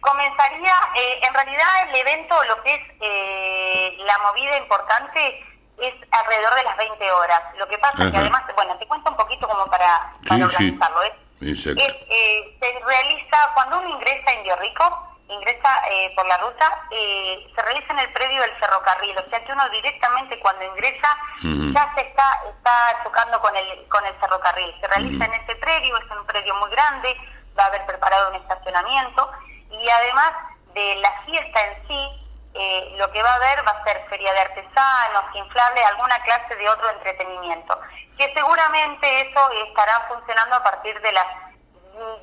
Comenzaría, 0.00 0.74
eh, 0.96 1.20
en 1.26 1.34
realidad 1.34 1.88
el 1.88 1.96
evento, 1.96 2.34
lo 2.44 2.62
que 2.62 2.74
es 2.74 2.80
eh, 3.00 3.96
la 4.04 4.18
movida 4.18 4.58
importante, 4.58 5.46
es 5.78 5.94
alrededor 6.10 6.54
de 6.56 6.64
las 6.64 6.76
20 6.76 7.12
horas. 7.12 7.40
Lo 7.56 7.66
que 7.68 7.78
pasa 7.78 8.04
es 8.04 8.10
que 8.10 8.18
además, 8.18 8.42
bueno, 8.54 8.76
te 8.76 8.86
cuento 8.86 9.10
un 9.10 9.16
poquito 9.16 9.48
como 9.48 9.64
para, 9.66 10.12
para 10.28 10.44
organizarlo. 10.44 11.02
Es, 11.02 11.66
eh, 11.66 12.58
se 12.60 12.84
realiza, 12.84 13.50
cuando 13.54 13.80
uno 13.80 13.88
ingresa 13.96 14.32
en 14.32 14.58
Rico, 14.60 15.11
ingresa 15.32 15.82
eh, 15.90 16.12
por 16.14 16.26
la 16.26 16.38
ruta, 16.38 16.86
eh, 16.90 17.50
se 17.54 17.62
realiza 17.62 17.92
en 17.92 17.98
el 18.00 18.12
predio 18.12 18.42
del 18.42 18.54
ferrocarril, 18.56 19.18
o 19.18 19.30
sea 19.30 19.44
que 19.44 19.52
uno 19.52 19.68
directamente 19.70 20.38
cuando 20.40 20.64
ingresa 20.64 21.16
ya 21.42 21.92
se 21.94 22.02
está, 22.02 22.42
está 22.48 23.02
chocando 23.02 23.40
con 23.40 23.56
el, 23.56 23.88
con 23.88 24.04
el 24.04 24.14
ferrocarril. 24.14 24.74
Se 24.80 24.88
realiza 24.88 25.24
en 25.24 25.34
ese 25.34 25.56
predio, 25.56 25.96
es 25.96 26.10
un 26.10 26.26
predio 26.26 26.54
muy 26.56 26.70
grande, 26.70 27.16
va 27.58 27.64
a 27.64 27.66
haber 27.66 27.84
preparado 27.86 28.30
un 28.30 28.36
estacionamiento. 28.36 29.30
Y 29.70 29.88
además 29.88 30.32
de 30.74 30.96
la 30.96 31.10
fiesta 31.22 31.60
en 31.60 31.88
sí, 31.88 32.22
eh, 32.54 32.94
lo 32.98 33.10
que 33.10 33.22
va 33.22 33.30
a 33.30 33.36
haber 33.36 33.66
va 33.66 33.72
a 33.72 33.84
ser 33.84 34.04
feria 34.10 34.32
de 34.32 34.40
artesanos, 34.40 35.24
inflable, 35.34 35.84
alguna 35.84 36.16
clase 36.22 36.54
de 36.54 36.68
otro 36.68 36.90
entretenimiento, 36.90 37.80
que 38.18 38.32
seguramente 38.34 39.30
eso 39.30 39.50
estará 39.66 40.00
funcionando 40.08 40.56
a 40.56 40.62
partir 40.62 41.00
de 41.00 41.12
las 41.12 41.26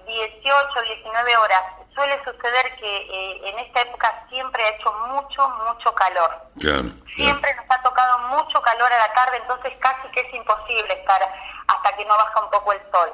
18, 0.06 0.82
19 0.82 1.38
horas. 1.38 1.64
Suele 2.00 2.24
suceder 2.24 2.76
que 2.80 2.98
eh, 2.98 3.42
en 3.50 3.60
esta 3.60 3.82
época 3.82 4.24
siempre 4.30 4.64
ha 4.64 4.70
hecho 4.70 4.90
mucho, 5.10 5.50
mucho 5.68 5.94
calor. 5.94 6.32
siempre 7.14 7.54
nos 7.56 7.66
ha 7.68 7.84
tocado 7.84 8.20
mucho 8.20 8.62
calor 8.62 8.94
a 8.94 9.00
la 9.00 9.14
tarde, 9.14 9.36
entonces 9.36 9.74
casi 9.80 10.08
que 10.14 10.22
es 10.22 10.34
imposible 10.34 10.94
estar 10.94 11.22
hasta 11.68 11.98
que 11.98 12.06
no 12.06 12.16
baja 12.16 12.42
un 12.42 12.52
poco 12.52 12.72
el 12.72 12.80
sol. 12.90 13.12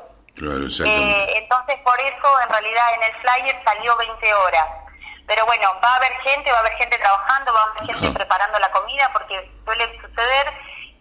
Eh, 0.86 1.34
entonces 1.36 1.80
por 1.84 2.00
eso 2.00 2.42
en 2.44 2.50
realidad 2.50 2.94
en 2.94 3.04
el 3.06 3.14
flyer 3.22 3.64
salió 3.66 3.98
20 3.98 4.34
horas. 4.36 4.68
Pero 5.26 5.48
bueno, 5.48 5.74
va 5.84 5.94
a 5.94 5.96
haber 5.96 6.14
gente, 6.20 6.52
va 6.52 6.58
a 6.58 6.62
haber 6.62 6.74
gente 6.74 7.00
trabajando, 7.00 7.54
va 7.54 7.62
a 7.62 7.64
haber 7.64 7.96
gente 7.96 8.12
preparando 8.12 8.60
la 8.60 8.70
comida, 8.70 9.10
porque 9.14 9.52
suele 9.66 10.00
suceder 10.00 10.54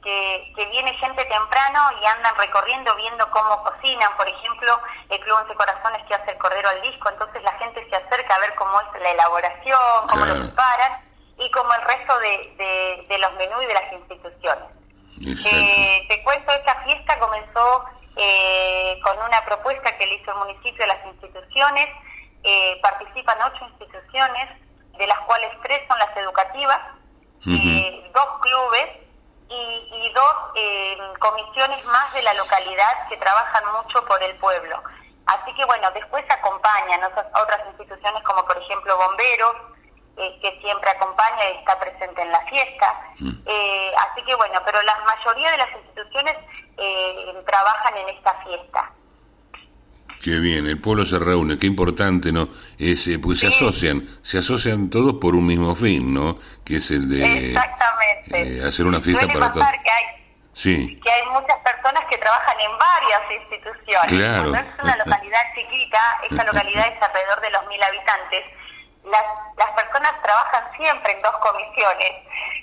que, 0.05 0.67
viene 0.71 0.93
gente 0.95 1.25
temprano 1.25 1.81
y 2.01 2.05
andan 2.05 2.37
recorriendo, 2.37 2.95
viendo 2.97 3.29
cómo 3.31 3.62
cocinan. 3.64 4.17
Por 4.17 4.29
ejemplo, 4.29 4.79
el 5.09 5.21
Club 5.21 5.38
Once 5.40 5.55
Corazones 5.55 6.03
que 6.07 6.14
hace 6.14 6.33
el 6.33 6.38
cordero 6.38 6.69
al 6.69 6.83
disco, 6.83 7.09
entonces 7.09 7.43
la 7.43 7.53
gente 7.53 7.87
se 7.88 7.97
acerca 7.97 8.35
a 8.35 8.40
ver 8.40 8.55
cómo 8.55 8.81
es 8.81 9.03
la 9.03 9.11
elaboración, 9.11 10.07
cómo 10.09 10.27
lo 10.27 10.35
preparan, 10.35 11.05
y 11.38 11.51
como 11.51 11.73
el 11.75 11.83
resto 11.83 12.19
de, 12.19 13.07
de, 13.09 13.19
los 13.19 13.33
menús 13.35 13.62
y 13.62 13.67
de 13.67 13.75
las 13.75 13.93
instituciones. 13.93 14.64
Eh, 15.21 16.07
te 16.09 16.23
cuento, 16.23 16.53
esta 16.53 16.75
fiesta 16.83 17.19
comenzó 17.19 17.85
eh, 18.17 19.01
con 19.03 19.17
una 19.19 19.40
propuesta 19.45 19.97
que 19.97 20.07
le 20.07 20.17
hizo 20.17 20.33
el 20.33 20.38
municipio 20.38 20.85
a 20.85 20.88
las 20.88 21.07
instituciones. 21.07 21.88
Eh, 22.43 22.79
participan 22.83 23.38
ocho 23.43 23.64
instituciones, 23.64 24.49
de 24.99 25.07
las 25.07 25.19
cuales 25.21 25.51
tres 25.62 25.81
son 25.88 25.99
las 25.99 26.14
educativas, 26.17 26.81
eh, 27.47 28.11
dos 28.14 28.27
clubes 28.40 29.04
y, 29.48 30.12
dos 30.14 30.35
comisiones 31.18 31.85
más 31.87 32.12
de 32.14 32.22
la 32.22 32.35
localidad 32.35 33.09
que 33.09 33.16
trabajan 33.16 33.64
mucho 33.72 34.04
por 34.04 34.22
el 34.22 34.37
pueblo. 34.37 34.80
Así 35.26 35.54
que 35.54 35.64
bueno, 35.64 35.90
después 35.92 36.24
acompañan 36.28 37.00
otras 37.04 37.66
instituciones 37.68 38.22
como 38.22 38.44
por 38.44 38.57
ejemplo 38.59 38.96
bomberos, 38.96 39.54
eh, 40.16 40.38
que 40.40 40.61
siempre 40.61 40.90
acompaña 40.90 41.50
y 41.50 41.59
está 41.59 41.78
presente 41.80 42.22
en 42.22 42.30
la 42.30 42.40
fiesta. 42.42 43.00
Mm. 43.18 43.33
Eh, 43.46 43.92
así 43.98 44.22
que 44.22 44.35
bueno, 44.37 44.61
pero 44.64 44.80
la 44.83 44.96
mayoría 45.00 45.50
de 45.50 45.57
las 45.57 45.72
instituciones 45.72 46.37
eh, 46.76 47.42
trabajan 47.46 47.96
en 47.96 48.09
esta 48.11 48.35
fiesta. 48.44 48.92
Qué 50.22 50.38
bien, 50.38 50.66
el 50.66 50.81
pueblo 50.81 51.05
se 51.05 51.18
reúne, 51.18 51.59
qué 51.59 51.66
importante, 51.66 52.33
¿no? 52.33 52.48
Es, 52.79 53.09
pues 53.22 53.40
se 53.40 53.48
asocian, 53.48 54.09
se 54.22 54.38
asocian 54.38 54.88
todos 54.88 55.16
por 55.20 55.35
un 55.35 55.46
mismo 55.46 55.74
fin, 55.74 56.14
¿no? 56.14 56.38
Que 56.64 56.77
es 56.77 56.90
el 56.90 57.09
de 57.09 57.55
hacer 58.66 58.87
una 58.87 59.00
fiesta 59.00 59.27
para 59.29 59.53
todos. 59.53 59.66
Que 59.66 59.90
hay, 59.90 60.05
sí. 60.53 61.00
que 61.05 61.11
hay 61.11 61.22
muchas 61.31 61.59
personas 61.59 62.05
que 62.11 62.16
trabajan 62.16 62.57
en 62.61 62.70
varias 62.79 63.42
instituciones. 63.42 64.09
Claro. 64.09 64.55
es 64.55 64.83
una 64.83 64.96
localidad 64.96 65.40
chiquita, 65.55 66.00
esta 66.31 66.44
localidad 66.53 66.87
es 66.88 67.03
alrededor 67.03 67.40
de 67.40 67.50
los 67.50 67.66
mil 67.68 67.83
habitantes, 67.83 68.44
las, 69.05 69.25
las 69.57 69.71
personas 69.73 70.12
trabajan 70.23 70.64
siempre 70.77 71.12
en 71.12 71.23
dos 71.23 71.37
comisiones. 71.38 72.12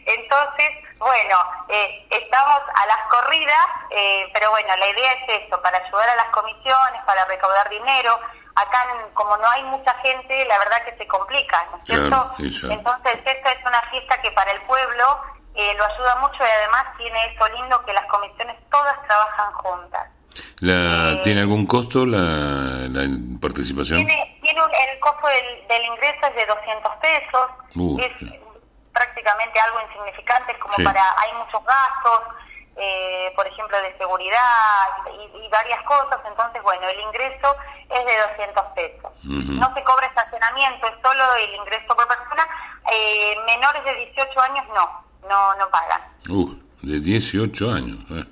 Entonces, 0.06 0.72
bueno, 0.98 1.38
eh, 1.70 2.08
estamos 2.10 2.62
a 2.76 2.86
las 2.86 3.00
corridas, 3.10 3.68
eh, 3.92 4.30
pero 4.34 4.52
bueno, 4.52 4.76
la 4.78 4.88
idea 4.88 5.12
es 5.14 5.44
eso, 5.46 5.62
para 5.62 5.78
ayudar 5.78 6.10
a 6.10 6.16
las 6.16 6.28
comisiones, 6.28 7.02
para 7.06 7.26
recaudar 7.26 7.70
dinero. 7.70 8.20
Acá, 8.56 8.86
como 9.14 9.38
no 9.38 9.50
hay 9.50 9.64
mucha 9.64 9.94
gente, 9.96 10.46
la 10.46 10.60
verdad 10.60 10.84
que 10.84 10.98
se 10.98 11.08
complica, 11.08 11.66
¿no 11.72 11.78
es 11.78 11.86
cierto? 11.86 12.34
Entonces, 12.38 13.20
esta 13.26 13.52
es 13.52 13.66
una 13.66 13.82
fiesta 13.84 14.22
que 14.22 14.32
para 14.32 14.52
el 14.52 14.62
pueblo 14.64 15.22
eh, 15.56 15.74
lo 15.76 15.86
ayuda 15.86 16.16
mucho 16.18 16.38
y 16.40 16.50
además 16.50 16.86
tiene 16.98 17.34
eso 17.34 17.48
lindo 17.50 17.84
que 17.86 17.94
las 17.94 18.06
comisiones 18.06 18.58
todas 18.70 19.02
trabajan 19.08 19.54
juntas. 19.54 20.10
La, 20.60 21.14
eh, 21.14 21.22
¿Tiene 21.24 21.42
algún 21.42 21.66
costo 21.66 22.06
la, 22.06 22.88
participación? 23.42 23.98
Tiene, 23.98 24.40
tiene 24.42 24.62
el 24.94 25.00
costo 25.00 25.28
del, 25.28 25.86
ingreso 25.86 26.28
es 26.28 26.36
de 26.36 26.46
200 26.46 26.92
pesos, 27.02 27.48
es 28.00 28.42
prácticamente 28.94 29.60
algo 29.60 29.80
insignificante, 29.88 30.58
como 30.60 30.76
para, 30.84 31.02
hay 31.20 31.34
muchos 31.38 31.64
gastos, 31.66 32.22
eh, 32.78 33.34
por 33.36 33.48
ejemplo, 33.48 33.78
de 33.82 33.98
seguridad 33.98 34.88
y, 35.12 35.50
varias 35.50 35.84
cosas, 35.84 36.20
entonces, 36.26 36.64
bueno, 36.64 36.88
el 36.88 37.00
ingreso 37.02 37.56
es 37.90 38.06
de 38.06 38.22
200 38.38 38.66
pesos. 38.74 39.12
No 39.24 39.74
se 39.74 39.84
cobra 39.84 40.08
estacionamiento, 40.08 40.88
es 40.88 40.94
solo 41.04 41.24
el 41.36 41.56
ingreso 41.56 41.88
por 41.94 42.08
persona. 42.08 42.48
Eh, 42.90 43.36
menores 43.46 43.84
de 43.84 43.96
18 43.96 44.42
años 44.42 44.66
no, 44.74 45.04
no, 45.28 45.56
no 45.56 45.70
pagan. 45.70 46.02
Uh, 46.30 46.56
de 46.82 47.00
18 47.00 47.72
años. 47.72 48.00
Eh. 48.12 48.26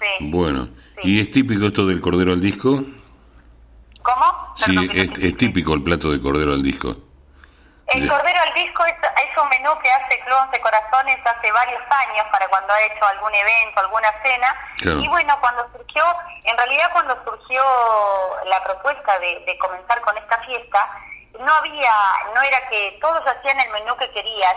Sí. 0.00 0.30
Bueno. 0.30 0.68
¿Y 1.02 1.20
es 1.20 1.30
típico 1.30 1.66
esto 1.66 1.86
del 1.86 2.00
cordero 2.00 2.32
al 2.32 2.40
disco? 2.40 2.82
¿Cómo? 4.02 4.54
Sí, 4.56 4.74
es, 4.94 5.36
típico 5.36 5.74
el 5.74 5.82
plato 5.82 6.10
de 6.10 6.20
cordero 6.20 6.52
al 6.52 6.62
disco. 6.62 6.96
El 7.88 8.08
cordero 8.08 8.40
al 8.40 8.54
disco 8.54 8.84
es, 8.84 8.94
un 9.40 9.48
menú 9.48 9.70
que 9.82 9.90
hace 9.90 10.18
Club 10.24 10.50
de 10.50 10.60
Corazones 10.60 11.16
hace 11.24 11.52
varios 11.52 11.80
años 11.88 12.26
para 12.32 12.48
cuando 12.48 12.72
ha 12.72 12.82
hecho 12.82 13.06
algún 13.06 13.32
evento, 13.34 13.80
alguna 13.80 14.08
cena. 14.24 15.02
Y 15.02 15.08
bueno, 15.08 15.38
cuando 15.40 15.68
surgió, 15.72 16.04
en 16.44 16.56
realidad 16.56 16.90
cuando 16.92 17.16
surgió 17.24 17.62
la 18.46 18.62
propuesta 18.64 19.18
de, 19.20 19.56
comenzar 19.60 20.00
con 20.00 20.18
esta 20.18 20.38
fiesta, 20.42 21.00
no 21.38 21.52
había, 21.52 21.92
no 22.34 22.42
era 22.42 22.68
que 22.68 22.98
todos 23.00 23.22
hacían 23.26 23.60
el 23.60 23.70
menú 23.70 23.96
que 23.96 24.10
querían. 24.10 24.56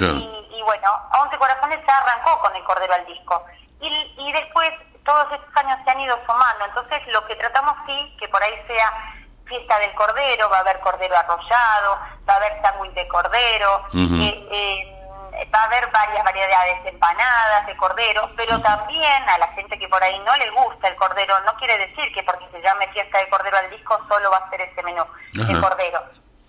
Y, 0.00 0.58
y, 0.58 0.62
bueno, 0.62 0.90
Once 1.22 1.36
Corazones 1.38 1.78
se 1.84 1.90
arrancó 1.90 2.38
con 2.40 2.54
el 2.54 2.64
cordero 2.64 2.92
al 2.92 3.06
disco. 3.06 3.44
Y, 3.80 4.14
y 4.18 4.32
después 4.32 4.70
todos 5.08 5.32
estos 5.32 5.56
años 5.56 5.78
se 5.82 5.90
han 5.90 6.00
ido 6.00 6.14
sumando. 6.26 6.66
Entonces, 6.66 7.00
lo 7.08 7.26
que 7.26 7.34
tratamos 7.36 7.74
sí, 7.86 8.14
que 8.20 8.28
por 8.28 8.42
ahí 8.42 8.52
sea 8.66 9.14
fiesta 9.46 9.78
del 9.78 9.94
cordero, 9.94 10.50
va 10.50 10.58
a 10.58 10.60
haber 10.60 10.78
cordero 10.80 11.16
arrollado, 11.16 11.98
va 12.28 12.34
a 12.34 12.36
haber 12.36 12.60
sándwich 12.60 12.92
de 12.92 13.08
cordero, 13.08 13.86
eh, 13.94 14.48
eh, 14.52 15.48
va 15.54 15.60
a 15.60 15.64
haber 15.64 15.90
varias 15.90 16.22
variedades 16.22 16.82
de 16.82 16.90
empanadas 16.90 17.66
de 17.66 17.76
cordero, 17.78 18.30
pero 18.36 18.60
también 18.60 19.28
a 19.30 19.38
la 19.38 19.48
gente 19.54 19.78
que 19.78 19.88
por 19.88 20.02
ahí 20.02 20.18
no 20.26 20.36
le 20.36 20.50
gusta 20.50 20.88
el 20.88 20.96
cordero, 20.96 21.40
no 21.40 21.54
quiere 21.54 21.78
decir 21.78 22.12
que 22.12 22.22
porque 22.24 22.46
se 22.52 22.60
llame 22.60 22.86
fiesta 22.88 23.16
del 23.16 23.30
cordero 23.30 23.56
al 23.56 23.70
disco 23.70 23.98
solo 24.10 24.30
va 24.30 24.36
a 24.36 24.50
ser 24.50 24.60
ese 24.60 24.82
menú 24.82 25.04
de 25.32 25.58
cordero. 25.58 26.02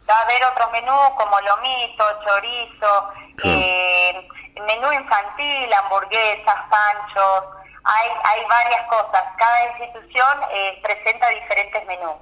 Va 0.10 0.18
a 0.18 0.22
haber 0.24 0.44
otros 0.44 0.70
menús 0.74 1.10
como 1.16 1.40
lomito, 1.40 2.04
chorizo, 2.26 3.14
eh, 3.46 4.28
menú 4.68 4.92
infantil, 4.92 5.74
hamburguesas, 5.74 6.56
panchos, 6.70 7.60
hay, 7.90 8.10
hay 8.24 8.46
varias 8.48 8.86
cosas. 8.88 9.24
Cada 9.38 9.66
institución 9.72 10.38
eh, 10.52 10.80
presenta 10.84 11.30
diferentes 11.30 11.86
menús. 11.88 12.16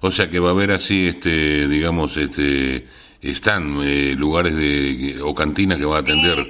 O 0.00 0.10
sea 0.10 0.28
que 0.28 0.38
va 0.38 0.48
a 0.48 0.52
haber 0.52 0.70
así, 0.70 1.08
este, 1.08 1.28
digamos, 1.68 2.16
este, 2.16 2.86
están 3.22 3.80
eh, 3.82 4.14
lugares 4.16 4.54
de 4.54 5.20
o 5.22 5.34
cantinas 5.34 5.78
que 5.78 5.84
va 5.86 5.96
a 5.96 6.00
atender 6.00 6.44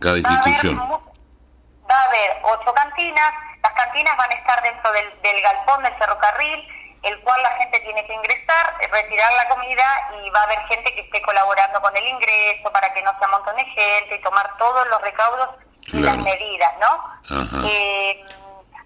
cada 0.00 0.18
institución. 0.18 0.78
Va 0.78 1.94
a, 1.94 2.04
haber, 2.04 2.30
ocho 2.42 2.74
cantinas. 2.74 3.30
Las 3.62 3.72
cantinas 3.72 4.16
van 4.16 4.30
a 4.30 4.34
estar 4.34 4.62
dentro 4.62 4.92
del, 4.92 5.06
del 5.22 5.42
galpón 5.42 5.82
del 5.82 5.94
ferrocarril 5.94 6.60
el 7.02 7.20
cual 7.20 7.40
la 7.42 7.50
gente 7.52 7.78
tiene 7.80 8.04
que 8.06 8.12
ingresar, 8.12 8.74
retirar 8.90 9.32
la 9.34 9.48
comida 9.48 10.10
y 10.20 10.30
va 10.30 10.40
a 10.40 10.44
haber 10.44 10.58
gente 10.66 10.92
que 10.94 11.00
esté 11.02 11.22
colaborando 11.22 11.80
con 11.80 11.96
el 11.96 12.06
ingreso 12.06 12.72
para 12.72 12.92
que 12.92 13.02
no 13.02 13.16
se 13.18 13.24
amontone 13.24 13.64
gente 13.66 14.16
y 14.16 14.22
tomar 14.22 14.56
todos 14.58 14.86
los 14.88 15.00
recaudos 15.02 15.48
las 15.92 16.18
medidas, 16.18 16.72
¿no? 16.80 17.66
Eh, 17.66 18.24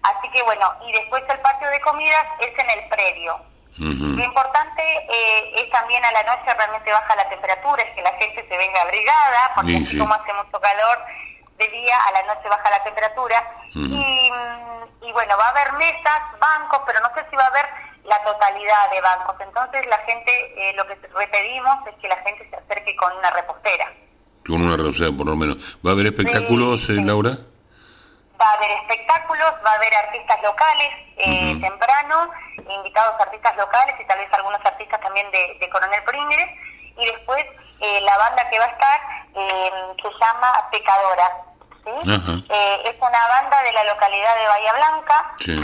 así 0.03 0.29
que 0.31 0.43
bueno, 0.43 0.73
y 0.85 0.91
después 0.93 1.23
el 1.29 1.39
patio 1.39 1.69
de 1.69 1.81
comidas 1.81 2.25
es 2.39 2.57
en 2.57 2.69
el 2.69 2.89
predio. 2.89 3.39
Lo 3.75 4.23
importante 4.23 4.83
eh, 4.83 5.53
es 5.55 5.69
también 5.71 6.03
a 6.05 6.11
la 6.11 6.23
noche 6.23 6.53
realmente 6.53 6.91
baja 6.91 7.15
la 7.15 7.27
temperatura, 7.27 7.81
es 7.81 7.89
que 7.95 8.03
la 8.03 8.13
gente 8.13 8.47
se 8.47 8.57
venga 8.57 8.81
abrigada, 8.81 9.51
porque 9.55 9.77
así 9.77 9.97
como 9.97 10.13
hace 10.13 10.31
mucho 10.33 10.59
calor 10.59 10.99
de 11.57 11.67
día, 11.69 11.97
a 12.07 12.11
la 12.11 12.33
noche 12.33 12.49
baja 12.49 12.69
la 12.69 12.83
temperatura. 12.83 13.43
y, 13.73 14.31
y, 15.01 15.11
bueno, 15.11 15.37
va 15.37 15.47
a 15.47 15.49
haber 15.49 15.73
mesas, 15.73 16.21
bancos, 16.39 16.81
pero 16.85 16.99
no 16.99 17.09
sé 17.15 17.25
si 17.29 17.35
va 17.35 17.45
a 17.45 17.47
haber 17.47 17.65
la 18.03 18.23
totalidad 18.23 18.91
de 18.91 19.01
bancos. 19.01 19.35
Entonces 19.39 19.85
la 19.87 19.97
gente, 19.99 20.31
eh, 20.57 20.73
lo 20.73 20.85
que 20.87 20.95
repedimos 21.13 21.87
es 21.87 21.95
que 21.95 22.07
la 22.07 22.17
gente 22.17 22.47
se 22.49 22.55
acerque 22.55 22.95
con 22.95 23.15
una 23.17 23.31
repostera. 23.31 23.91
Con 24.45 24.61
una 24.61 24.75
repostera, 24.75 25.09
por 25.15 25.25
lo 25.25 25.35
menos. 25.35 25.57
¿Va 25.85 25.91
a 25.91 25.93
haber 25.93 26.07
espectáculos, 26.07 26.89
eh, 26.89 26.93
Laura? 26.93 27.37
Va 28.39 28.45
a 28.45 28.53
haber 28.53 28.71
espectáculos, 28.71 29.53
va 29.65 29.71
a 29.71 29.75
haber 29.75 29.93
artistas 29.95 30.41
locales 30.43 30.93
eh, 31.17 31.57
temprano, 31.61 32.29
invitados 32.57 33.21
artistas 33.21 33.55
locales 33.55 33.95
y 33.99 34.05
tal 34.05 34.19
vez 34.19 34.27
algunos 34.33 34.59
artistas 34.65 34.99
también 34.99 35.31
de, 35.31 35.69
Coronel 35.69 36.03
Pringles. 36.03 36.49
Y 36.97 37.05
después 37.05 37.45
la 37.79 38.17
banda 38.17 38.49
que 38.49 38.59
va 38.59 38.65
a 38.65 38.69
estar 38.69 38.99
se 39.33 40.09
llama 40.19 40.69
Pecadora. 40.71 41.31
es 41.85 42.97
una 42.99 43.27
banda 43.27 43.63
de 43.63 43.73
la 43.73 43.83
localidad 43.85 44.39
de 44.39 44.47
Bahía 44.47 44.73
Blanca 44.73 45.35
que 45.39 45.55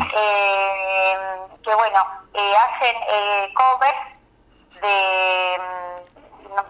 bueno 1.75 2.07
hacen 2.57 2.95
covers 3.53 3.99
de 4.81 5.59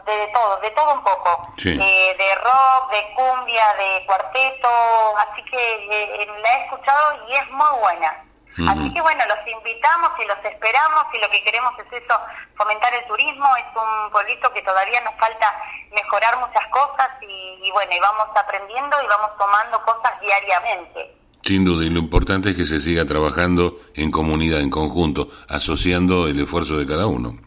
de, 0.05 0.27
todo, 0.33 0.59
de 0.61 0.71
todo 0.71 0.93
un 0.93 1.03
poco, 1.03 1.53
eh, 1.57 2.15
de 2.17 2.35
rock, 2.35 2.91
de 2.91 3.13
cumbia, 3.15 3.73
de 3.73 4.05
cuarteto, 4.05 4.69
así 5.17 5.43
que 5.43 6.21
eh, 6.21 6.27
la 6.41 6.53
he 6.53 6.63
escuchado 6.65 7.27
y 7.27 7.33
es 7.33 7.51
muy 7.51 7.79
buena. 7.81 8.25
Así 8.67 8.93
que 8.93 8.99
bueno, 8.99 9.23
los 9.27 9.39
invitamos 9.47 10.11
y 10.19 10.27
los 10.27 10.37
esperamos 10.43 11.05
y 11.13 11.19
lo 11.19 11.29
que 11.29 11.41
queremos 11.45 11.71
es 11.79 12.03
eso, 12.03 12.19
fomentar 12.57 12.93
el 12.93 13.07
turismo, 13.07 13.47
es 13.55 13.65
un 13.73 14.11
pueblito 14.11 14.51
que 14.51 14.61
todavía 14.63 14.99
nos 15.01 15.15
falta 15.15 15.61
mejorar 15.91 16.37
muchas 16.39 16.67
cosas 16.67 17.09
y, 17.21 17.59
y 17.63 17.71
bueno, 17.71 17.91
y 17.95 17.99
vamos 17.99 18.27
aprendiendo 18.35 18.97
y 19.01 19.07
vamos 19.07 19.31
tomando 19.37 19.81
cosas 19.83 20.19
diariamente. 20.19 21.15
Sin 21.41 21.63
duda, 21.63 21.85
y 21.85 21.89
lo 21.89 21.99
importante 21.99 22.49
es 22.49 22.57
que 22.57 22.65
se 22.65 22.79
siga 22.79 23.05
trabajando 23.05 23.79
en 23.95 24.11
comunidad, 24.11 24.59
en 24.59 24.69
conjunto, 24.69 25.29
asociando 25.47 26.27
el 26.27 26.41
esfuerzo 26.41 26.77
de 26.77 26.85
cada 26.85 27.07
uno. 27.07 27.37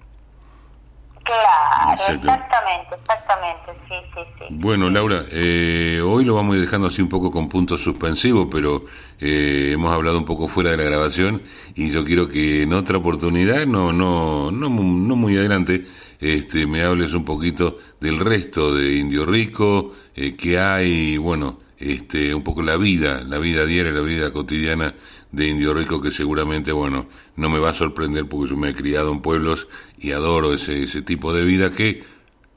Claro, 1.32 2.14
exactamente, 2.14 2.94
exactamente, 2.94 3.72
sí, 3.88 3.94
sí, 4.14 4.20
sí. 4.38 4.44
Bueno, 4.50 4.90
Laura, 4.90 5.24
eh, 5.30 6.00
hoy 6.04 6.24
lo 6.24 6.34
vamos 6.34 6.54
a 6.54 6.56
ir 6.56 6.64
dejando 6.64 6.88
así 6.88 7.00
un 7.00 7.08
poco 7.08 7.30
con 7.30 7.48
puntos 7.48 7.80
suspensivos, 7.80 8.48
pero 8.50 8.84
eh, 9.18 9.70
hemos 9.72 9.92
hablado 9.92 10.18
un 10.18 10.26
poco 10.26 10.46
fuera 10.46 10.72
de 10.72 10.76
la 10.76 10.84
grabación 10.84 11.42
y 11.74 11.90
yo 11.90 12.04
quiero 12.04 12.28
que 12.28 12.62
en 12.62 12.72
otra 12.74 12.98
oportunidad, 12.98 13.66
no, 13.66 13.92
no, 13.92 14.50
no, 14.50 14.68
no 14.68 15.16
muy 15.16 15.38
adelante, 15.38 15.86
este, 16.20 16.66
me 16.66 16.82
hables 16.82 17.14
un 17.14 17.24
poquito 17.24 17.78
del 18.00 18.18
resto 18.18 18.74
de 18.74 18.96
Indio 18.96 19.24
Rico, 19.24 19.94
eh, 20.14 20.36
que 20.36 20.58
hay, 20.58 21.16
bueno, 21.16 21.58
este, 21.78 22.34
un 22.34 22.44
poco 22.44 22.62
la 22.62 22.76
vida, 22.76 23.22
la 23.24 23.38
vida 23.38 23.64
diaria, 23.64 23.90
la 23.90 24.02
vida 24.02 24.32
cotidiana 24.32 24.94
de 25.32 25.48
Indio 25.48 25.74
Rico 25.74 26.00
que 26.00 26.10
seguramente, 26.10 26.70
bueno, 26.72 27.06
no 27.36 27.48
me 27.48 27.58
va 27.58 27.70
a 27.70 27.74
sorprender 27.74 28.28
porque 28.28 28.50
yo 28.50 28.56
me 28.56 28.70
he 28.70 28.74
criado 28.74 29.10
en 29.10 29.20
pueblos 29.20 29.66
y 30.02 30.10
adoro 30.10 30.52
ese, 30.52 30.82
ese 30.82 31.00
tipo 31.00 31.32
de 31.32 31.44
vida 31.44 31.70
que 31.70 32.04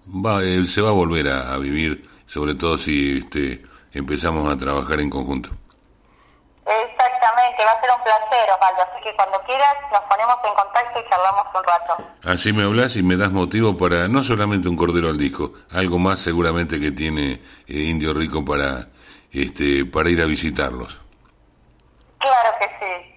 va, 0.08 0.42
él 0.44 0.68
se 0.68 0.82
va 0.82 0.90
a 0.90 0.94
volver 0.94 1.28
a, 1.28 1.56
vivir, 1.58 2.10
sobre 2.26 2.56
todo 2.56 2.78
si 2.78 3.20
este, 3.20 3.62
empezamos 3.94 4.52
a 4.52 4.58
trabajar 4.58 5.00
en 5.00 5.12
conjunto. 5.12 5.52
Exactamente, 6.66 7.64
va 7.64 7.72
a 7.72 7.82
ser 7.82 7.92
un 7.96 8.04
placer, 8.04 8.50
Osvaldo, 8.52 8.82
así 8.82 9.04
que 9.04 9.16
cuando 9.16 9.40
quieras 9.46 9.76
nos 9.92 10.02
ponemos 10.02 10.36
en 10.44 10.54
contacto 10.56 11.00
y 11.00 11.10
charlamos 11.10 11.46
un 11.54 11.64
rato. 11.64 11.98
Así 12.24 12.52
me 12.52 12.64
hablas 12.64 12.96
y 12.96 13.04
me 13.04 13.16
das 13.16 13.32
motivo 13.32 13.78
para 13.78 14.08
no 14.08 14.24
solamente 14.24 14.68
un 14.68 14.76
cordero 14.76 15.10
al 15.10 15.18
disco, 15.20 15.54
algo 15.70 16.00
más 16.00 16.20
seguramente 16.20 16.80
que 16.80 16.92
tiene 16.92 17.44
eh, 17.68 17.78
Indio 17.78 18.16
Rico 18.16 18.44
para, 18.44 18.88
este, 19.32 19.86
para 19.86 20.10
ir 20.10 20.20
a 20.20 20.26
visitarlos. 20.26 21.00
Claro 22.18 22.50
que 22.60 22.66
sí. 22.66 23.15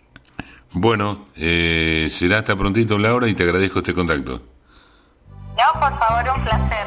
Bueno, 0.72 1.26
eh, 1.34 2.08
será 2.10 2.38
hasta 2.38 2.56
prontito, 2.56 2.98
Laura, 2.98 3.28
y 3.28 3.34
te 3.34 3.42
agradezco 3.42 3.78
este 3.78 3.94
contacto. 3.94 4.42
No, 5.56 5.80
por 5.80 5.98
favor, 5.98 6.36
un 6.36 6.44
placer. 6.44 6.86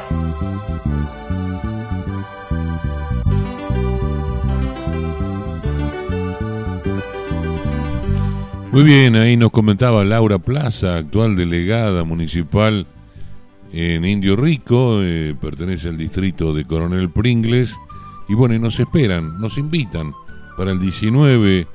Muy 8.70 8.84
bien, 8.84 9.16
ahí 9.16 9.36
nos 9.36 9.50
comentaba 9.50 10.02
Laura 10.02 10.38
Plaza, 10.38 10.96
actual 10.96 11.36
delegada 11.36 12.04
municipal 12.04 12.86
en 13.70 14.04
Indio 14.06 14.34
Rico, 14.36 15.02
eh, 15.02 15.36
pertenece 15.38 15.88
al 15.88 15.98
distrito 15.98 16.54
de 16.54 16.66
Coronel 16.66 17.10
Pringles, 17.10 17.76
y 18.28 18.34
bueno, 18.34 18.54
y 18.54 18.58
nos 18.58 18.80
esperan, 18.80 19.40
nos 19.40 19.58
invitan 19.58 20.14
para 20.56 20.70
el 20.70 20.78
19 20.78 21.66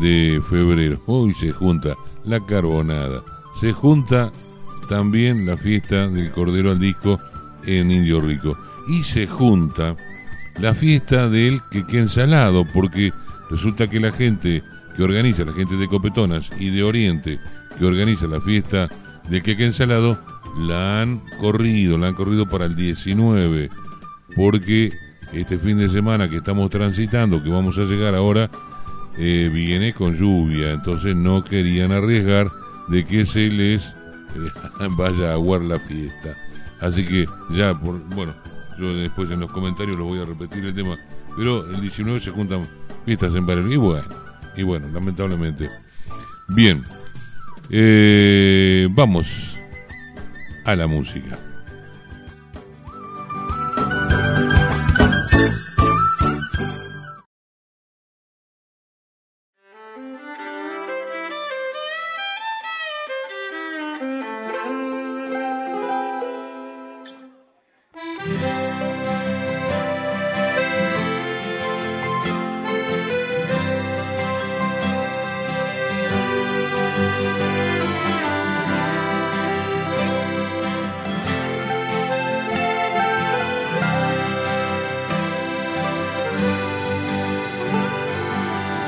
de 0.00 0.40
febrero. 0.48 1.00
Hoy 1.06 1.34
se 1.34 1.52
junta 1.52 1.96
la 2.24 2.44
carbonada, 2.44 3.22
se 3.60 3.72
junta 3.72 4.30
también 4.88 5.46
la 5.46 5.56
fiesta 5.56 6.08
del 6.08 6.30
Cordero 6.30 6.70
al 6.70 6.80
Disco 6.80 7.18
en 7.66 7.90
Indio 7.90 8.20
Rico 8.20 8.56
y 8.88 9.02
se 9.02 9.26
junta 9.26 9.96
la 10.58 10.74
fiesta 10.74 11.28
del 11.28 11.60
queque 11.70 11.98
ensalado, 11.98 12.64
porque 12.72 13.12
resulta 13.50 13.88
que 13.88 14.00
la 14.00 14.12
gente 14.12 14.62
que 14.96 15.02
organiza, 15.02 15.44
la 15.44 15.52
gente 15.52 15.76
de 15.76 15.86
Copetonas 15.86 16.50
y 16.58 16.70
de 16.70 16.82
Oriente, 16.82 17.38
que 17.78 17.84
organiza 17.84 18.26
la 18.26 18.40
fiesta 18.40 18.88
del 19.28 19.42
queque 19.42 19.66
ensalado, 19.66 20.18
la 20.56 21.02
han 21.02 21.20
corrido, 21.40 21.98
la 21.98 22.08
han 22.08 22.14
corrido 22.14 22.48
para 22.48 22.64
el 22.64 22.74
19, 22.74 23.70
porque 24.34 24.90
este 25.32 25.58
fin 25.58 25.78
de 25.78 25.88
semana 25.88 26.28
que 26.28 26.38
estamos 26.38 26.70
transitando, 26.70 27.42
que 27.42 27.50
vamos 27.50 27.78
a 27.78 27.84
llegar 27.84 28.14
ahora, 28.14 28.50
eh, 29.18 29.50
viene 29.52 29.92
con 29.92 30.16
lluvia, 30.16 30.72
entonces 30.72 31.16
no 31.16 31.42
querían 31.42 31.90
arriesgar 31.90 32.50
de 32.88 33.04
que 33.04 33.26
se 33.26 33.48
les 33.48 33.82
eh, 33.84 34.88
vaya 34.90 35.30
a 35.30 35.32
aguar 35.34 35.62
la 35.62 35.78
fiesta. 35.78 36.36
Así 36.80 37.04
que 37.04 37.26
ya, 37.50 37.78
por, 37.78 37.98
bueno, 38.14 38.32
yo 38.78 38.94
después 38.94 39.30
en 39.30 39.40
los 39.40 39.50
comentarios 39.50 39.96
lo 39.96 40.04
voy 40.04 40.20
a 40.20 40.24
repetir 40.24 40.64
el 40.64 40.74
tema, 40.74 40.96
pero 41.36 41.68
el 41.68 41.80
19 41.80 42.20
se 42.20 42.30
juntan 42.30 42.66
fiestas 43.04 43.34
en 43.34 43.46
Barrio 43.46 43.72
y 43.72 43.76
bueno, 43.76 44.08
y 44.56 44.62
bueno, 44.62 44.88
lamentablemente. 44.92 45.68
Bien, 46.48 46.82
eh, 47.70 48.88
vamos 48.92 49.56
a 50.64 50.76
la 50.76 50.86
música. 50.86 51.38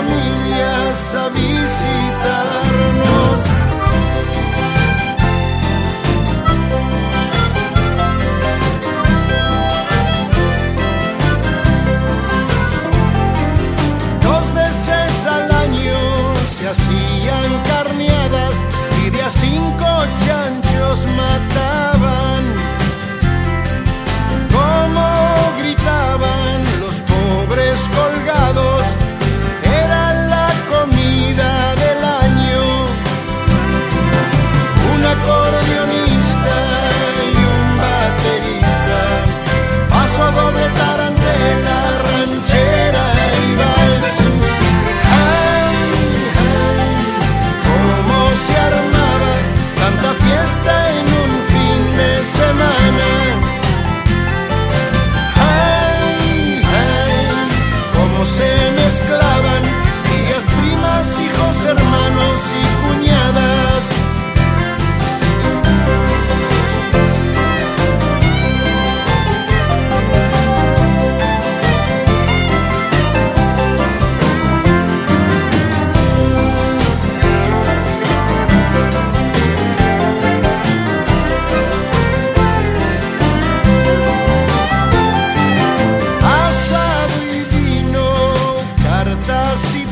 la 0.00 0.06
comida 0.06 0.40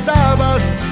estabas 0.08 0.87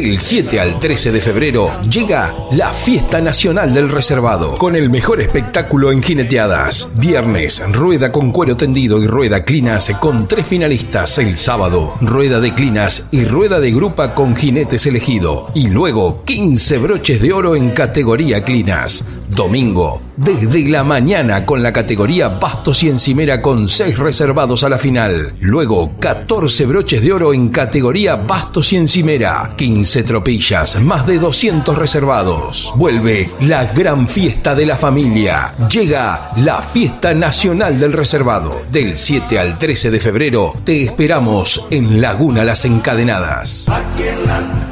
Del 0.00 0.18
7 0.18 0.58
al 0.58 0.78
13 0.80 1.12
de 1.12 1.20
febrero 1.20 1.82
llega 1.82 2.34
la 2.52 2.72
Fiesta 2.72 3.20
Nacional 3.20 3.74
del 3.74 3.90
Reservado, 3.90 4.56
con 4.56 4.74
el 4.74 4.88
mejor 4.88 5.20
espectáculo 5.20 5.92
en 5.92 6.02
jineteadas. 6.02 6.88
Viernes, 6.94 7.62
rueda 7.70 8.10
con 8.10 8.32
cuero 8.32 8.56
tendido 8.56 9.02
y 9.02 9.06
rueda 9.06 9.44
clinas 9.44 9.90
con 10.00 10.26
tres 10.26 10.46
finalistas 10.46 11.18
el 11.18 11.36
sábado. 11.36 11.96
Rueda 12.00 12.40
de 12.40 12.54
clinas 12.54 13.08
y 13.10 13.26
rueda 13.26 13.60
de 13.60 13.72
grupa 13.72 14.14
con 14.14 14.34
jinetes 14.34 14.86
elegido. 14.86 15.48
Y 15.54 15.68
luego 15.68 16.24
15 16.24 16.78
broches 16.78 17.20
de 17.20 17.34
oro 17.34 17.54
en 17.54 17.72
categoría 17.72 18.42
clinas. 18.42 19.04
Domingo, 19.30 20.02
desde 20.16 20.68
la 20.68 20.84
mañana 20.84 21.46
con 21.46 21.62
la 21.62 21.72
categoría 21.72 22.28
Bastos 22.28 22.82
y 22.82 22.88
Encimera 22.88 23.40
con 23.40 23.68
6 23.68 23.98
reservados 23.98 24.64
a 24.64 24.68
la 24.68 24.78
final. 24.78 25.34
Luego 25.40 25.92
14 25.98 26.66
broches 26.66 27.02
de 27.02 27.12
oro 27.12 27.32
en 27.32 27.48
categoría 27.48 28.16
Bastos 28.16 28.72
y 28.72 28.76
Encimera. 28.76 29.54
15 29.56 30.02
tropillas, 30.02 30.80
más 30.80 31.06
de 31.06 31.18
200 31.18 31.78
reservados. 31.78 32.72
Vuelve 32.76 33.30
la 33.40 33.66
gran 33.66 34.08
fiesta 34.08 34.54
de 34.54 34.66
la 34.66 34.76
familia. 34.76 35.54
Llega 35.70 36.32
la 36.36 36.60
Fiesta 36.60 37.14
Nacional 37.14 37.78
del 37.78 37.92
Reservado. 37.92 38.60
Del 38.72 38.96
7 38.96 39.38
al 39.38 39.58
13 39.58 39.90
de 39.90 40.00
febrero 40.00 40.54
te 40.64 40.82
esperamos 40.84 41.66
en 41.70 42.00
Laguna 42.00 42.44
Las 42.44 42.64
Encadenadas. 42.64 43.66
Aquí 43.68 44.02
en 44.02 44.26
las 44.26 44.69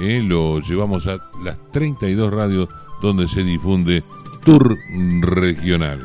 Eh, 0.00 0.22
lo 0.22 0.60
llevamos 0.60 1.06
a 1.06 1.18
las 1.42 1.58
32 1.72 2.32
radios 2.32 2.68
donde 3.02 3.26
se 3.28 3.42
difunde 3.42 4.02
Tour 4.44 4.76
Regional. 5.20 5.98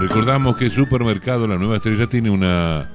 Recordamos 0.00 0.56
que 0.56 0.70
Supermercado 0.70 1.46
La 1.46 1.56
Nueva 1.56 1.76
Estrella 1.76 2.08
tiene 2.08 2.30
una 2.30 2.88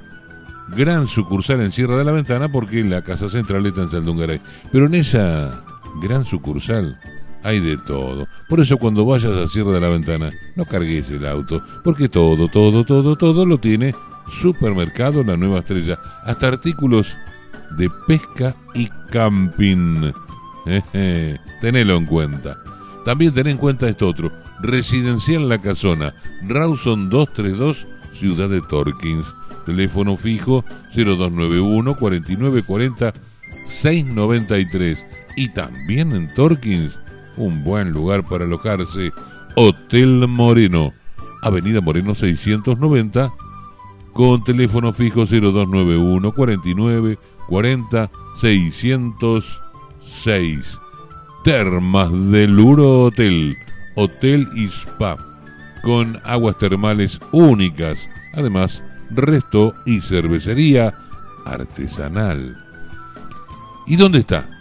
gran 0.75 1.07
sucursal 1.07 1.61
en 1.61 1.71
Sierra 1.71 1.97
de 1.97 2.03
la 2.03 2.11
Ventana 2.11 2.49
porque 2.51 2.83
la 2.83 3.03
casa 3.03 3.29
central 3.29 3.65
está 3.65 3.83
en 3.83 3.89
Saldungaray. 3.89 4.41
Pero 4.71 4.87
en 4.87 4.95
esa 4.95 5.63
gran 6.01 6.25
sucursal 6.25 6.99
hay 7.45 7.59
de 7.59 7.77
todo. 7.77 8.27
Por 8.49 8.59
eso 8.59 8.77
cuando 8.77 9.05
vayas 9.05 9.33
a 9.33 9.47
Sierra 9.47 9.71
de 9.71 9.79
la 9.79 9.89
Ventana, 9.89 10.29
no 10.55 10.65
cargues 10.65 11.09
el 11.11 11.25
auto, 11.27 11.63
porque 11.83 12.09
todo, 12.09 12.47
todo, 12.49 12.83
todo, 12.83 13.15
todo 13.15 13.45
lo 13.45 13.59
tiene 13.59 13.93
Supermercado 14.27 15.23
La 15.23 15.37
Nueva 15.37 15.59
Estrella, 15.59 15.99
hasta 16.23 16.47
artículos 16.47 17.15
de 17.77 17.89
pesca 18.07 18.55
y 18.73 18.89
camping. 19.11 20.11
tenelo 21.61 21.97
en 21.97 22.05
cuenta. 22.07 22.57
También 23.05 23.33
ten 23.33 23.45
en 23.45 23.57
cuenta 23.57 23.87
esto 23.87 24.09
otro, 24.09 24.31
Residencial 24.61 25.47
La 25.47 25.59
Casona, 25.59 26.15
Rawson 26.47 27.09
232, 27.09 27.85
Ciudad 28.15 28.49
de 28.49 28.61
Torkins. 28.61 29.25
Teléfono 29.67 30.17
fijo 30.17 30.63
0291 30.95 31.95
4940 31.95 33.13
693. 33.67 35.05
Y 35.37 35.49
también 35.49 36.13
en 36.13 36.33
Torkins 36.33 36.93
un 37.37 37.63
buen 37.63 37.91
lugar 37.91 38.25
para 38.25 38.43
alojarse. 38.45 39.11
Hotel 39.55 40.27
Moreno, 40.27 40.93
Avenida 41.41 41.81
Moreno 41.81 42.13
690, 42.13 43.33
con 44.13 44.43
teléfono 44.43 44.93
fijo 44.93 45.25
0291 45.25 46.31
49 46.33 47.17
40 47.47 48.11
606. 48.41 50.79
Termas 51.43 52.31
del 52.31 52.59
Uro 52.59 53.03
Hotel, 53.03 53.55
Hotel 53.95 54.47
y 54.55 54.65
Spa, 54.65 55.17
con 55.83 56.19
aguas 56.23 56.57
termales 56.57 57.19
únicas, 57.31 58.09
además 58.33 58.83
resto 59.11 59.75
y 59.85 60.01
cervecería 60.01 60.91
artesanal. 61.45 62.57
¿Y 63.85 63.95
dónde 63.95 64.19
está? 64.19 64.54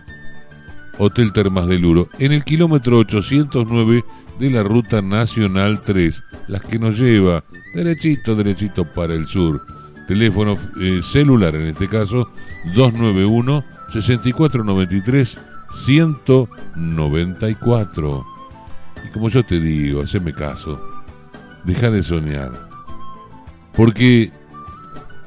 Hotel 0.99 1.32
Termas 1.32 1.66
del 1.66 1.84
Uro, 1.84 2.09
en 2.18 2.32
el 2.32 2.45
kilómetro 2.45 2.99
809 2.99 4.05
de 4.38 4.51
la 4.51 4.62
Ruta 4.62 5.03
Nacional 5.03 5.80
3, 5.84 6.22
las 6.49 6.62
que 6.62 6.78
nos 6.78 6.99
lleva 6.99 7.45
derechito, 7.74 8.34
derechito 8.34 8.84
para 8.84 9.14
el 9.14 9.26
sur. 9.26 9.61
Teléfono 10.07 10.55
eh, 10.80 11.01
celular, 11.03 11.55
en 11.57 11.68
este 11.68 11.88
caso, 11.88 12.30
291 12.74 13.64
6493 13.92 15.38
194. 15.84 18.26
Y 19.07 19.12
como 19.12 19.28
yo 19.28 19.42
te 19.42 19.61
digo, 19.61 20.03
haceme 20.03 20.32
caso, 20.32 20.80
deja 21.64 21.90
de 21.90 22.03
soñar. 22.03 22.53
Porque 23.74 24.32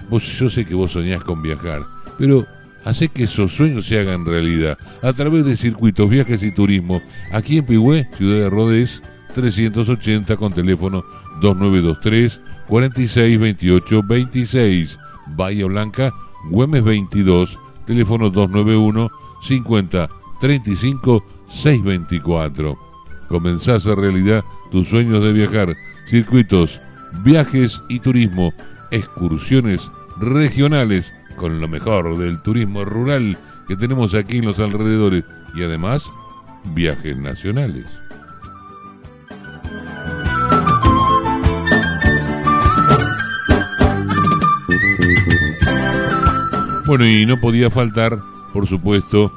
vos, 0.09 0.23
yo 0.39 0.49
sé 0.49 0.65
que 0.65 0.75
vos 0.75 0.91
soñás 0.91 1.23
con 1.23 1.41
viajar, 1.41 1.85
pero 2.17 2.45
Hace 2.87 3.09
que 3.09 3.23
esos 3.23 3.51
sueños 3.51 3.85
se 3.85 3.99
hagan 3.99 4.23
realidad 4.23 4.77
a 5.03 5.11
través 5.11 5.43
de 5.43 5.57
circuitos, 5.57 6.09
viajes 6.09 6.41
y 6.41 6.53
turismo. 6.53 7.01
Aquí 7.33 7.57
en 7.57 7.65
Pigüé, 7.65 8.07
Ciudad 8.15 8.43
de 8.43 8.49
Rodés, 8.49 9.03
380 9.35 10.37
con 10.37 10.53
teléfono 10.53 11.03
2923 11.41 12.39
4628 12.69 14.03
26. 14.07 14.97
Bahía 15.35 15.65
Blanca, 15.65 16.13
Güemes 16.49 16.81
22, 16.81 17.59
teléfono 17.85 18.29
291 18.29 19.09
50 19.41 20.09
35 20.39 21.25
624. 21.49 22.79
Comenzás 23.27 23.85
a 23.85 23.95
realidad 23.95 24.45
tus 24.71 24.87
sueños 24.87 25.21
de 25.25 25.33
viajar, 25.33 25.75
circuitos, 26.09 26.79
viajes 27.25 27.81
y 27.89 27.99
turismo, 27.99 28.53
excursiones 28.91 29.91
regionales 30.21 31.11
con 31.37 31.61
lo 31.61 31.67
mejor 31.67 32.17
del 32.17 32.41
turismo 32.41 32.83
rural 32.83 33.37
que 33.67 33.77
tenemos 33.77 34.13
aquí 34.13 34.37
en 34.37 34.45
los 34.45 34.59
alrededores 34.59 35.23
y 35.55 35.63
además 35.63 36.03
viajes 36.73 37.17
nacionales. 37.17 37.85
Bueno, 46.85 47.05
y 47.05 47.25
no 47.25 47.39
podía 47.39 47.69
faltar, 47.69 48.17
por 48.53 48.65
supuesto, 48.65 49.31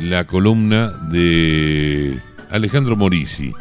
la 0.00 0.26
columna 0.26 0.88
de 1.10 2.18
Alejandro 2.50 2.96
Morisi, 2.96 3.52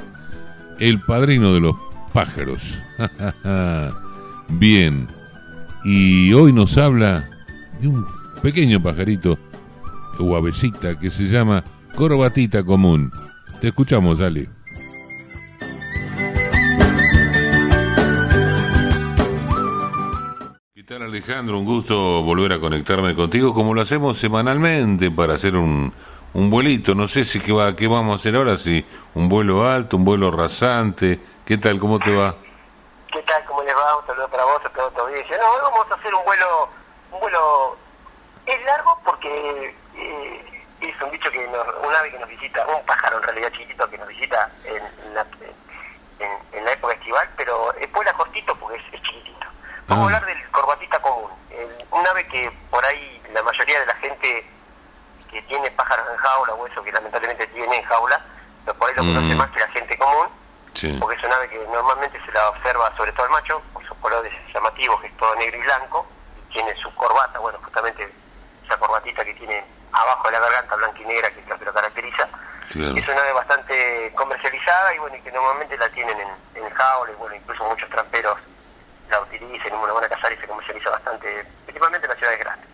el 0.80 1.00
padrino 1.02 1.54
de 1.54 1.60
los 1.60 1.76
pájaros. 2.14 2.80
Bien, 4.48 5.08
y 5.84 6.32
hoy 6.32 6.54
nos 6.54 6.78
habla 6.78 7.31
de 7.82 7.88
un 7.88 8.06
pequeño 8.42 8.82
pajarito 8.82 9.38
o 10.20 10.36
avecita 10.36 11.00
que 11.00 11.10
se 11.10 11.24
llama 11.24 11.64
corbatita 11.96 12.64
común. 12.64 13.12
Te 13.60 13.70
escuchamos, 13.70 14.22
Ale. 14.22 14.48
¿Qué 20.76 20.84
tal 20.84 21.02
Alejandro? 21.04 21.58
Un 21.58 21.66
gusto 21.66 22.24
volver 22.24 22.54
a 22.54 22.60
conectarme 22.60 23.16
contigo 23.16 23.54
como 23.54 23.74
lo 23.74 23.82
hacemos 23.82 24.18
semanalmente 24.18 25.10
para 25.10 25.34
hacer 25.34 25.56
un, 25.56 25.92
un 26.34 26.50
vuelito. 26.50 26.94
No 26.94 27.08
sé 27.08 27.26
si 27.26 27.40
qué, 27.40 27.52
va, 27.52 27.76
qué 27.76 27.88
vamos 27.88 28.14
a 28.14 28.16
hacer 28.20 28.36
ahora, 28.36 28.58
si 28.58 28.86
un 29.16 29.28
vuelo 29.28 29.68
alto, 29.68 29.98
un 29.98 30.06
vuelo 30.06 30.30
rasante. 30.30 31.20
¿Qué 31.46 31.58
tal? 31.58 31.80
¿Cómo 31.80 31.98
te 32.00 32.16
va? 32.16 32.36
¿Qué 33.12 33.22
tal? 33.24 33.44
¿Cómo 33.46 33.64
les 33.64 33.74
va? 33.74 34.00
Un 34.00 34.08
saludo 34.08 34.28
para 34.30 34.44
vos, 34.44 34.60
a 34.64 34.70
toda 34.70 34.90
tu 34.92 35.02
audiencia. 35.02 35.38
No, 35.38 35.44
hoy 35.52 35.60
vamos 35.64 35.92
a 35.92 35.96
hacer 35.96 36.14
un 36.14 36.24
vuelo, 36.26 36.70
un 37.12 37.20
vuelo, 37.20 37.78
es 38.46 38.64
largo 38.66 39.00
porque 39.04 39.76
eh, 39.96 40.64
es 40.82 41.02
un 41.02 41.12
bicho 41.12 41.32
que 41.32 41.46
nos, 41.48 41.68
un 41.86 41.96
ave 41.96 42.12
que 42.12 42.20
nos 42.20 42.30
visita, 42.30 42.66
un 42.68 42.86
pájaro 42.86 43.18
en 43.18 43.24
realidad 43.24 43.52
chiquitito 43.52 43.90
que 43.90 43.98
nos 43.98 44.08
visita 44.08 44.50
en, 44.64 45.14
la, 45.14 45.26
en, 46.54 46.66
la 46.66 46.72
época 46.72 46.94
estival, 46.94 47.30
pero 47.38 47.74
es 47.76 47.92
vuela 47.92 48.14
cortito 48.14 48.56
porque 48.56 48.78
es, 48.78 49.02
chiquitito. 49.02 49.48
Vamos 49.88 50.04
a 50.12 50.16
hablar 50.16 50.26
del 50.26 50.52
corbatita 50.52 51.00
común, 51.00 51.32
un 51.92 52.08
ave 52.08 52.26
que 52.28 52.50
por 52.70 52.84
ahí 52.86 53.22
la 53.34 53.44
mayoría 53.44 53.80
de 53.80 53.86
la 53.86 53.96
gente 53.96 54.50
que 55.30 55.42
tiene 55.44 55.72
pájaros 55.72 56.06
en 56.12 56.18
jaula 56.18 56.54
o 56.54 56.68
eso 56.68 56.84
que 56.84 56.92
lamentablemente 56.92 57.48
tiene 57.48 57.76
en 57.76 57.84
jaula, 57.84 58.22
pero 58.66 58.78
por 58.78 58.90
ahí 58.90 58.96
lo 58.96 59.04
conoce 59.04 59.36
más 59.36 59.50
que 59.52 59.60
la 59.60 59.68
gente 59.68 59.98
común 59.98 60.28
porque 61.00 61.18
es 61.18 61.24
un 61.24 61.34
ave 61.34 61.50
que 61.50 61.60
normalmente 61.72 62.20
se 62.26 62.32
la 62.32 62.50
observa 62.50 62.96
sobre 62.96 63.12
todo 63.12 63.26
el 63.26 63.32
macho, 63.32 63.62
por 63.74 63.86
sus 63.86 63.98
colores 63.98 64.34
llamativos, 64.54 65.02
que 65.02 65.08
es 65.08 65.18
todo 65.18 65.36
negro 65.36 65.58
y 65.58 65.62
blanco, 65.62 66.08
tiene 66.52 66.76
su 66.76 66.94
corbata, 66.96 67.40
bueno, 67.40 67.60
justamente 67.64 68.12
esa 68.66 68.78
corbatita 68.78 69.24
que 69.26 69.34
tiene 69.34 69.66
abajo 69.92 70.28
de 70.28 70.34
la 70.34 70.40
garganta 70.40 70.76
blanca 70.76 71.00
y 71.00 71.06
negra 71.06 71.30
que 71.30 71.40
es 71.40 71.48
lo 71.48 71.58
que 71.58 71.66
lo 71.66 71.74
caracteriza. 71.74 72.28
Es 72.70 73.08
una 73.08 73.22
ave 73.22 73.34
bastante 73.34 74.14
comercializada 74.16 74.96
y 74.96 75.00
bueno, 75.00 75.16
y 75.18 75.22
que 75.22 75.32
normalmente 75.32 75.78
la 75.78 75.90
tienen 75.90 76.18
en, 76.20 76.64
en 76.64 76.70
jaula 76.70 77.12
y 77.12 77.16
bueno, 77.16 77.36
incluso 77.36 77.64
muchos 77.66 77.90
tramperos 77.90 78.38
la 79.10 79.20
utilizan, 79.20 79.74
una 79.74 79.92
buena 79.92 80.08
cazar 80.08 80.32
y 80.32 80.38
se 80.38 80.48
comercializa 80.48 80.90
bastante, 80.90 81.46
principalmente 81.66 82.06
en 82.06 82.10
las 82.10 82.18
ciudades 82.18 82.40
grandes. 82.40 82.70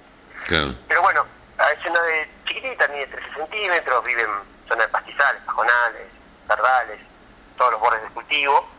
Pero 0.87 1.01
bueno, 1.01 1.25
es 1.73 1.89
una 1.89 1.99
ave 1.99 2.29
chiquitita, 2.45 2.87
mide 2.89 3.07
13 3.07 3.33
centímetros, 3.33 4.03
vive 4.05 4.21
en 4.21 4.67
zonas 4.69 4.85
de 4.85 4.91
pastizales, 4.91 5.41
pajonales, 5.43 6.07
tardales, 6.47 6.99
todos 7.57 7.71
los 7.71 7.81
bordes 7.81 8.01
del 8.03 8.11
cultivo, 8.11 8.69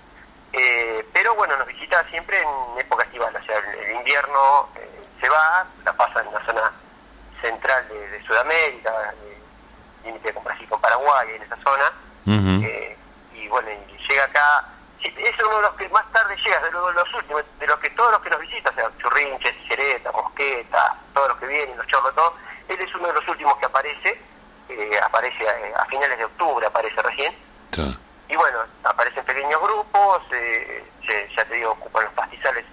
eh, 0.53 1.07
pero 1.13 1.35
bueno, 1.35 1.57
nos 1.57 1.67
visita 1.67 2.03
siempre 2.09 2.41
en 2.41 2.81
época 2.81 3.05
estival, 3.05 3.35
o 3.37 3.45
sea, 3.45 3.59
el, 3.59 3.97
invierno 3.97 4.69
eh, 4.77 5.07
se 5.21 5.29
va, 5.29 5.67
la 5.85 5.93
pasa 5.93 6.21
en 6.21 6.33
la 6.33 6.45
zona 6.47 6.73
central 7.43 7.87
de, 7.89 8.23
Sudamérica, 8.27 9.15
límite 10.05 10.33
con 10.35 10.45
Brasil, 10.45 10.69
con 10.69 10.81
Paraguay, 10.81 11.29
en 11.35 11.43
esa 11.43 11.57
zona, 11.63 11.93
eh, 12.27 12.97
y 13.35 13.49
bueno, 13.49 13.69
y 13.71 14.09
llega 14.09 14.25
acá, 14.25 14.65
es 15.03 15.39
uno 15.39 15.57
de 15.57 15.63
los 15.63 15.75
que 15.75 15.89
más 15.91 16.11
tarde 16.13 16.37
llega, 16.37 16.61
de 16.61 16.71
los, 16.73 17.15
últimos, 17.15 17.45
de 17.59 17.67
los 17.67 17.79
que 17.79 17.91
todos 17.91 18.13
los 18.13 18.21
que 18.23 18.31
nos 18.31 18.41
visitan, 18.41 18.73
o 18.73 18.77
sea, 18.77 18.91
Churrinche, 18.99 19.53
Tijereta, 19.53 20.13
Mosqueta, 20.13 20.97
todos 21.15 21.29
los 21.29 21.39
que 21.39 21.47
vienen, 21.47 21.77
los 21.77 21.87
chorros, 21.87 22.15
todos, 22.15 22.35
él 22.69 22.81
es 22.81 22.95
uno 22.95 23.07
de 23.09 23.15
los 23.15 23.29
últimos 23.29 23.57
que 23.59 23.67
aparece, 23.67 24.21
aparece 25.03 25.49
a, 25.75 25.85
finales 25.87 26.19
de 26.19 26.25
octubre, 26.25 26.67
aparece 26.67 27.01
recién, 27.03 27.35
y 28.29 28.37
bueno, 28.37 28.59
aparecen 28.85 29.25
pequeños 29.25 29.61
grupos, 29.61 30.23
eh, 30.33 30.85
ya 31.37 31.45
te 31.45 31.55
digo, 31.55 31.73
ocupan 31.73 32.05
los 32.05 32.13
pastizales, 32.13 32.65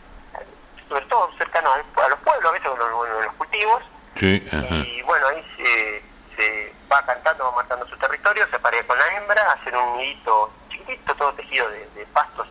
sobre 0.89 1.05
todo 1.05 1.31
cercanos 1.37 1.73
a 1.73 2.09
los 2.09 2.19
pueblos, 2.19 2.49
a 2.49 2.51
veces 2.51 2.67
con 2.67 2.79
los, 2.79 3.33
cultivos. 3.37 3.83
y 4.85 5.01
bueno, 5.03 5.27
ahí 5.27 6.01
se, 6.37 6.73
va 6.91 7.01
cantando, 7.05 7.45
va 7.45 7.51
marcando 7.51 7.87
su 7.87 7.97
territorio, 7.97 8.47
se 8.49 8.57
aparece 8.57 8.85
con 8.85 8.97
la 8.97 9.07
hembra, 9.17 9.41
hacen 9.53 9.75
un 9.75 9.97
nidito 9.97 10.51
chiquitito, 10.69 11.15
todo 11.15 11.33
tejido 11.33 11.69
de, 11.69 12.05
pastos 12.13 12.47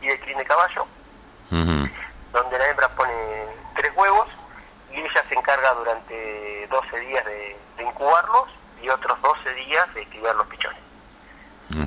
y 0.00 0.08
de 0.08 0.20
crin 0.20 0.38
de 0.38 0.44
caballo, 0.44 0.86
donde 1.50 2.58
la 2.58 2.68
hembra 2.68 2.88
pone 2.90 3.46
tres 3.76 3.92
huevos 3.96 4.28
y 4.90 5.00
ella 5.00 5.24
se 5.28 5.34
encarga 5.34 5.72
durante 5.72 6.66
12 6.68 7.00
días 7.00 7.24
de, 7.24 7.56
de 7.78 7.82
incubarlos 7.82 8.48
y 8.82 8.88
otros 8.90 9.20
12 9.22 9.54
días 9.54 9.94
de 9.94 10.06
criar 10.06 10.34
los 10.36 10.46
pichones. 10.48 10.91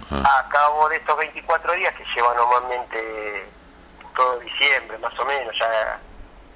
A 0.10 0.50
cabo 0.50 0.90
de 0.90 0.98
estos 0.98 1.16
24 1.18 1.74
días 1.74 1.94
que 1.96 2.06
lleva 2.16 2.34
normalmente 2.34 3.48
todo 4.16 4.40
diciembre, 4.40 4.98
más 4.98 5.18
o 5.20 5.26
menos, 5.26 5.54
ya 5.60 6.00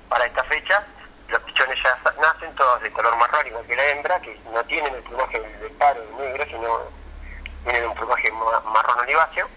para 0.07 0.25
esta 0.25 0.43
fecha, 0.45 0.83
los 1.27 1.39
pichones 1.43 1.77
ya 1.83 1.97
nacen 2.19 2.53
todos 2.55 2.81
de 2.81 2.91
color 2.91 3.15
marrón, 3.17 3.45
igual 3.45 3.65
que 3.67 3.75
la 3.75 3.85
hembra, 3.85 4.19
que 4.21 4.39
no 4.51 4.63
tienen 4.63 4.95
el 4.95 5.03
plumaje 5.03 5.39
de 5.39 5.69
paro 5.71 6.01
negro, 6.17 6.43
sino 6.45 6.79
tienen 7.63 7.89
un 7.89 7.95
plumaje 7.95 8.31
marrón 8.31 8.99
oliváceo. 8.99 9.47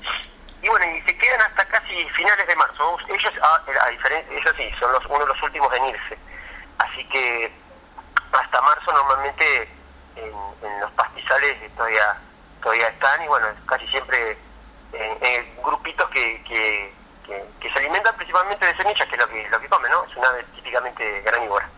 Y 0.60 0.68
bueno, 0.68 0.84
y 0.84 1.00
se 1.02 1.16
quedan 1.16 1.40
hasta 1.40 1.64
casi 1.66 2.08
finales 2.10 2.46
de 2.46 2.56
marzo. 2.56 2.98
Ellos, 3.08 3.32
ah, 3.42 3.60
a, 3.80 3.90
diferencia, 3.90 4.36
ellos 4.36 4.54
sí, 4.56 4.70
son 4.78 4.92
los, 4.92 5.04
uno 5.06 5.20
de 5.20 5.26
los 5.26 5.42
últimos 5.42 5.72
en 5.74 5.86
irse. 5.86 6.18
Así 6.78 7.04
que 7.08 7.52
hasta 8.32 8.60
marzo 8.60 8.92
normalmente 8.92 9.68
en, 10.16 10.32
en 10.62 10.80
los 10.80 10.90
pastizales 10.92 11.56
todavía 11.74 12.18
todavía 12.62 12.88
están 12.88 13.22
y 13.22 13.28
bueno, 13.28 13.46
casi 13.66 13.86
siempre 13.88 14.38
eh, 14.92 15.54
grupitos 15.64 16.08
que, 16.10 16.42
que, 16.44 16.92
que, 17.60 17.70
se 17.70 17.78
alimentan 17.78 18.14
principalmente 18.16 18.66
de 18.66 18.76
semillas, 18.76 19.06
que 19.08 19.14
es 19.14 19.20
lo 19.20 19.28
que, 19.28 19.48
lo 19.48 19.60
que 19.60 19.68
comen, 19.68 19.90
¿no? 19.90 20.04
Es 20.04 20.16
una 20.16 20.28
ave 20.28 20.44
típicamente 20.54 21.22
granívora. 21.22 21.68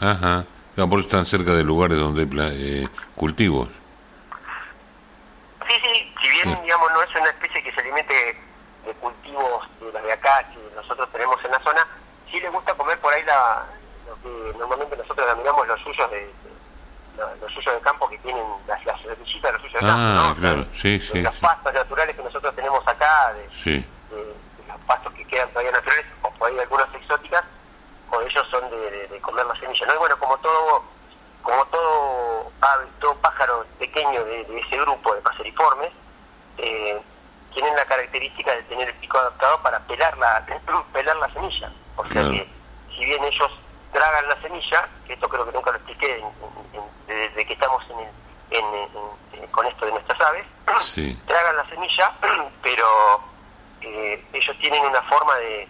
Ajá, 0.00 0.44
por 0.74 0.98
eso 0.98 1.08
están 1.08 1.26
cerca 1.26 1.52
de 1.52 1.62
lugares 1.62 1.98
donde 1.98 2.22
hay 2.22 2.84
eh, 2.84 2.88
cultivos. 3.14 3.68
Sí, 5.68 5.74
sí, 5.82 6.14
si 6.22 6.28
bien, 6.30 6.62
digamos, 6.62 6.90
no 6.92 7.02
es 7.02 7.10
una 7.16 7.30
especie 7.30 7.62
que 7.62 7.72
se 7.72 7.80
alimente 7.80 8.14
de 8.84 8.92
cultivos 8.94 9.68
de 9.80 9.92
los 9.92 10.02
de 10.02 10.12
acá 10.12 10.46
que 10.52 10.76
nosotros 10.76 11.10
tenemos 11.12 11.44
en 11.44 11.50
la 11.50 11.58
zona, 11.60 11.86
sí 12.30 12.38
le 12.38 12.48
gusta 12.50 12.74
comer 12.74 12.98
por 13.00 13.12
ahí 13.12 13.24
la, 13.24 13.66
lo 14.06 14.14
que 14.22 14.58
normalmente 14.58 14.96
nosotros 14.96 15.26
denominamos 15.26 15.66
los 15.66 15.80
suyos 15.80 16.08
de 16.10 16.30
los 17.16 17.52
suyos 17.52 17.74
de 17.74 17.80
campo 17.80 18.08
que 18.08 18.18
tienen 18.18 18.44
las, 18.66 18.84
las 18.84 19.00
semillitas 19.00 19.42
de 19.42 19.52
los 19.52 19.62
suyos 19.62 19.80
de 19.80 19.86
campo, 19.86 20.22
ah, 20.22 20.36
claro, 20.38 20.66
sí, 20.80 21.00
sí, 21.00 21.20
los 21.20 21.34
pastos 21.36 21.74
naturales 21.74 22.16
que 22.16 22.22
nosotros 22.22 22.54
tenemos 22.54 22.86
acá, 22.86 23.32
de, 23.34 23.84
los 24.68 24.80
pastos 24.86 25.12
que 25.14 25.24
quedan 25.26 25.48
todavía 25.50 25.72
naturales, 25.72 26.06
o 26.22 26.30
por 26.30 26.50
ahí 26.50 26.58
algunas 26.58 26.94
exóticas, 26.94 27.44
con 28.08 28.22
ellos 28.22 28.48
son 28.50 28.70
de, 28.70 29.20
comer 29.20 29.46
la 29.46 29.58
semilla, 29.58 29.86
¿no? 29.86 29.94
Y 29.94 29.98
bueno, 29.98 30.18
como 30.18 30.38
todo, 30.38 30.84
como 31.42 31.64
todo 31.66 32.52
ave, 32.60 32.86
todo 33.00 33.14
pájaro 33.16 33.66
pequeño 33.78 34.24
de, 34.24 34.60
ese 34.60 34.76
grupo 34.80 35.14
de 35.14 35.22
paseriformes, 35.22 35.90
eh, 36.58 37.00
tienen 37.54 37.74
la 37.74 37.84
característica 37.86 38.54
de 38.54 38.62
tener 38.64 38.88
el 38.88 38.94
pico 38.96 39.18
adaptado 39.18 39.62
para 39.62 39.80
pelar 39.80 40.16
la, 40.18 40.44
pelar 40.92 41.16
la 41.16 41.32
semilla. 41.32 41.72
O 41.96 42.04
sea 42.06 42.22
que, 42.22 42.48
si 42.94 43.04
bien 43.04 43.24
ellos 43.24 43.50
tragan 43.96 44.28
la 44.28 44.36
semilla, 44.42 44.88
que 45.06 45.14
esto 45.14 45.26
creo 45.26 45.46
que 45.46 45.52
nunca 45.52 45.70
lo 45.70 45.78
expliqué 45.78 46.22
desde 47.06 47.46
que 47.46 47.52
estamos 47.54 47.82
en, 48.50 49.50
con 49.50 49.66
esto 49.66 49.86
de 49.86 49.92
nuestras 49.92 50.20
aves, 50.20 50.44
tragan 51.26 51.56
la 51.56 51.66
semilla, 51.70 52.12
pero 52.62 53.20
eh, 53.80 54.22
ellos 54.34 54.56
tienen 54.60 54.84
una 54.84 55.00
forma 55.02 55.34
de, 55.36 55.66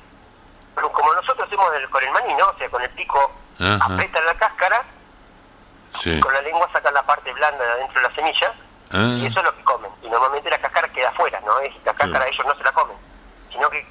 como 0.75 1.15
nosotros 1.15 1.47
hacemos 1.47 1.71
con 1.89 2.03
el 2.03 2.11
maní, 2.11 2.35
¿no? 2.35 2.47
O 2.49 2.59
sea, 2.59 2.69
con 2.69 2.83
el 2.83 2.91
pico 2.91 3.31
apretan 3.59 4.27
la 4.27 4.35
cáscara, 4.35 4.83
con 6.21 6.33
la 6.33 6.43
lengua 6.43 6.69
sacan 6.73 6.95
la 6.95 7.07
parte 7.07 7.33
blanda 7.33 7.65
de 7.65 7.71
adentro 7.71 8.03
de 8.03 8.09
la 8.09 8.15
semilla, 8.15 8.55
ah. 8.91 9.17
y 9.19 9.27
eso 9.27 9.39
es 9.39 9.45
lo 9.45 9.57
que 9.57 9.63
comen. 9.63 9.91
Y 10.03 10.09
normalmente 10.09 10.51
la 10.51 10.59
cáscara 10.59 10.89
queda 10.89 11.11
afuera, 11.11 11.41
¿no? 11.47 11.61
Es, 11.61 11.73
la 11.85 11.95
cáscara 11.95 12.27
ellos 12.27 12.45
no 12.45 12.57
se 12.57 12.65
la 12.65 12.73
comen, 12.73 12.97
sino 13.53 13.71
que 13.71 13.87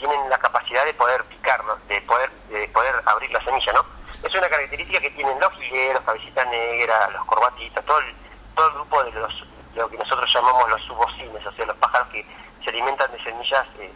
tienen 0.00 0.30
la 0.30 0.38
capacidad 0.38 0.84
de 0.84 0.94
poder 0.94 1.22
picar, 1.24 1.62
de 1.88 2.00
poder 2.02 2.30
de 2.48 2.66
poder 2.68 2.94
abrir 3.06 3.30
la 3.30 3.44
semilla, 3.44 3.72
¿no? 3.74 3.84
Es 4.26 4.34
una 4.34 4.48
característica 4.48 5.00
que 5.00 5.10
tienen 5.10 5.38
los 5.38 5.52
jilgueros, 5.54 6.02
cabecita 6.04 6.44
negra, 6.46 7.10
los 7.10 7.24
corbatitas, 7.26 7.84
todo 7.84 7.98
el, 7.98 8.14
todo 8.54 8.68
el 8.68 8.74
grupo 8.74 9.04
de 9.04 9.12
los 9.12 9.44
lo 9.76 9.88
que 9.88 9.98
nosotros 9.98 10.28
llamamos 10.34 10.68
los 10.68 10.82
subocines, 10.82 11.46
o 11.46 11.52
sea, 11.52 11.66
los 11.66 11.76
pájaros 11.76 12.08
que 12.08 12.26
se 12.64 12.70
alimentan 12.70 13.10
de 13.12 13.22
semillas 13.22 13.64
eh, 13.78 13.92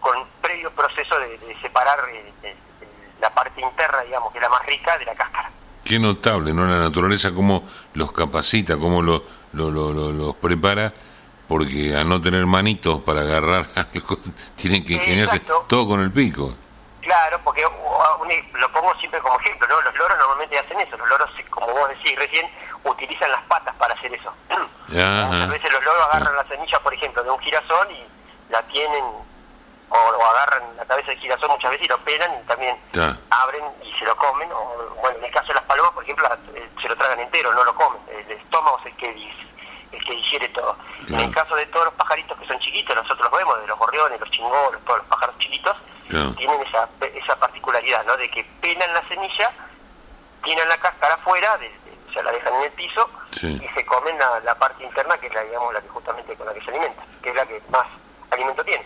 con 0.00 0.26
previo 0.42 0.70
proceso 0.72 1.16
de, 1.20 1.56
separar 1.62 1.98
eh, 2.10 2.32
eh, 2.42 2.56
la 3.20 3.30
parte 3.30 3.60
interna, 3.60 4.00
digamos, 4.00 4.32
que 4.32 4.38
es 4.38 4.42
la 4.42 4.48
más 4.48 4.66
rica, 4.66 4.98
de 4.98 5.04
la 5.04 5.14
cáscara. 5.14 5.50
Qué 5.84 5.98
notable, 5.98 6.52
¿no? 6.52 6.66
La 6.66 6.80
naturaleza, 6.80 7.32
cómo 7.32 7.68
los 7.94 8.10
capacita, 8.10 8.76
cómo 8.76 9.00
lo, 9.00 9.22
lo, 9.52 9.70
los 9.70 10.36
prepara 10.36 10.92
porque 11.50 11.96
a 11.96 12.04
no 12.04 12.20
tener 12.20 12.46
manitos 12.46 13.02
para 13.02 13.22
agarrar 13.22 13.68
algo, 13.74 14.18
tienen 14.54 14.86
que 14.86 14.94
ingeniarse 14.94 15.42
todo 15.66 15.88
con 15.88 16.00
el 16.00 16.12
pico. 16.12 16.54
Claro, 17.00 17.40
porque 17.42 17.62
lo 17.62 18.68
pongo 18.72 18.94
siempre 19.00 19.18
como 19.18 19.36
ejemplo, 19.40 19.66
¿no? 19.66 19.80
Los 19.80 19.92
loros 19.96 20.16
normalmente 20.16 20.60
hacen 20.60 20.78
eso, 20.78 20.96
los 20.96 21.08
loros, 21.08 21.28
como 21.50 21.66
vos 21.66 21.88
decís 21.88 22.16
recién, 22.16 22.46
utilizan 22.84 23.32
las 23.32 23.42
patas 23.44 23.74
para 23.80 23.94
hacer 23.94 24.14
eso. 24.14 24.32
A 24.96 25.46
veces 25.46 25.72
los 25.72 25.82
loros 25.82 26.02
agarran 26.12 26.36
la 26.36 26.44
semilla, 26.44 26.78
por 26.78 26.94
ejemplo, 26.94 27.24
de 27.24 27.30
un 27.32 27.40
girasol 27.40 27.90
y 27.90 28.06
la 28.52 28.62
tienen, 28.68 29.02
o, 29.88 29.96
agarran 29.96 30.76
la 30.76 30.84
cabeza 30.84 31.10
del 31.10 31.18
girasol 31.18 31.50
muchas 31.50 31.72
veces 31.72 31.86
y 31.86 31.88
lo 31.88 31.98
pelan 31.98 32.30
y 32.44 32.46
también 32.46 32.76
abren 33.30 33.64
y 33.82 33.98
se 33.98 34.04
lo 34.04 34.14
comen, 34.14 34.48
o 34.52 34.94
bueno, 35.00 35.18
en 35.18 35.24
el 35.24 35.32
caso 35.32 35.48
de 35.48 35.54
las 35.54 35.64
palomas, 35.64 35.90
por 35.90 36.04
ejemplo, 36.04 36.28
eh, 36.54 36.70
se 36.80 36.88
lo 36.88 36.94
tragan 36.94 37.18
entero, 37.18 37.52
no 37.52 37.64
lo 37.64 37.74
comen, 37.74 38.00
el 38.08 38.30
estómago 38.30 38.78
es 38.84 38.86
el 38.86 38.96
que 38.98 39.12
el 39.92 40.04
que 40.04 40.14
digiere 40.14 40.48
todo. 40.48 40.76
En 41.08 41.20
el 41.20 41.34
caso 41.34 41.56
de 41.56 41.66
todos 41.66 41.86
los 41.86 41.94
pajaritos 41.94 42.38
que 42.38 42.46
son 42.46 42.58
chiquitos, 42.60 42.94
nosotros 42.94 43.28
los 43.30 43.38
vemos, 43.38 43.60
de 43.60 43.66
los 43.66 43.78
gorriones, 43.78 44.20
los 44.20 44.30
chingolos, 44.30 44.80
todos 44.84 44.98
los 44.98 45.08
pájaros 45.08 45.36
chiquitos, 45.38 45.76
tienen 46.08 46.60
esa, 46.66 46.88
esa 47.14 47.36
particularidad, 47.36 48.04
¿no? 48.04 48.16
De 48.16 48.28
que 48.30 48.44
pelan 48.60 48.92
la 48.92 49.06
semilla, 49.08 49.50
tienen 50.44 50.68
la 50.68 50.76
cáscara 50.78 51.14
afuera, 51.14 51.56
de, 51.58 51.70
o 52.08 52.12
sea, 52.12 52.22
la 52.22 52.32
dejan 52.32 52.54
en 52.54 52.62
el 52.64 52.72
piso 52.72 53.08
y 53.42 53.68
se 53.74 53.86
comen 53.86 54.16
la, 54.44 54.54
parte 54.56 54.84
interna, 54.84 55.16
que 55.18 55.28
es 55.28 55.34
la, 55.34 55.42
digamos, 55.42 55.72
la 55.72 55.80
que 55.80 55.88
justamente 55.88 56.34
con 56.34 56.46
la 56.46 56.54
que 56.54 56.60
se 56.62 56.70
alimenta, 56.70 57.02
que 57.22 57.30
es 57.30 57.34
la 57.34 57.46
que 57.46 57.62
más 57.70 57.86
alimento 58.30 58.64
tiene. 58.64 58.84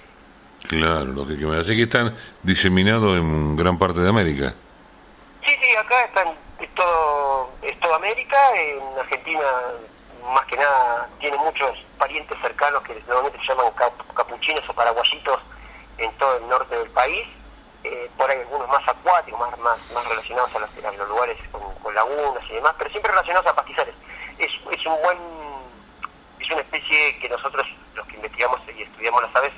Claro, 0.69 1.05
lo 1.05 1.27
que, 1.27 1.35
me 1.35 1.61
hace 1.61 1.77
que 1.77 1.83
están 1.83 2.17
diseminados 2.43 3.19
en 3.19 3.57
gran 3.57 3.79
parte 3.79 4.01
de 4.01 4.09
América. 4.09 4.55
Sí, 5.47 5.55
sí, 5.61 5.77
acá 5.77 6.05
están, 6.05 6.29
es 6.59 6.75
todo, 6.75 7.51
es 7.63 7.79
toda 7.81 7.97
América, 7.97 8.37
en 8.57 8.99
Argentina 8.99 9.43
más 10.33 10.45
que 10.47 10.57
nada 10.57 11.09
tiene 11.19 11.37
muchos 11.39 11.85
parientes 11.99 12.39
cercanos 12.41 12.83
que 12.83 12.95
normalmente 13.07 13.39
se 13.41 13.47
llaman 13.47 13.73
capuchinos 14.15 14.69
o 14.69 14.73
paraguayitos 14.73 15.41
en 15.99 16.13
todo 16.19 16.37
el 16.39 16.49
norte 16.49 16.77
del 16.77 16.91
país, 16.91 17.27
eh, 17.85 18.11
por 18.17 18.31
ahí 18.31 18.41
algunos 18.41 18.69
más 18.69 18.87
acuáticos, 18.89 19.41
más, 19.41 19.59
más, 19.59 20.09
relacionados 20.09 20.55
a 20.57 20.59
los, 20.61 21.09
lugares 21.09 21.39
con, 21.51 21.95
lagunas 21.95 22.43
y 22.51 22.55
demás, 22.55 22.75
pero 22.79 22.91
siempre 22.91 23.13
relacionados 23.13 23.47
a 23.47 23.55
pastizales. 23.55 23.95
Es, 24.39 24.51
es 24.71 24.87
un 24.87 25.01
buen, 25.03 25.19
es 26.41 26.51
una 26.51 26.61
especie 26.61 27.19
que 27.21 27.29
nosotros, 27.29 27.67
los 27.95 28.07
que 28.07 28.17
investigamos 28.17 28.61
y 28.77 28.83
estudiamos 28.83 29.23
las 29.23 29.37
aves, 29.37 29.53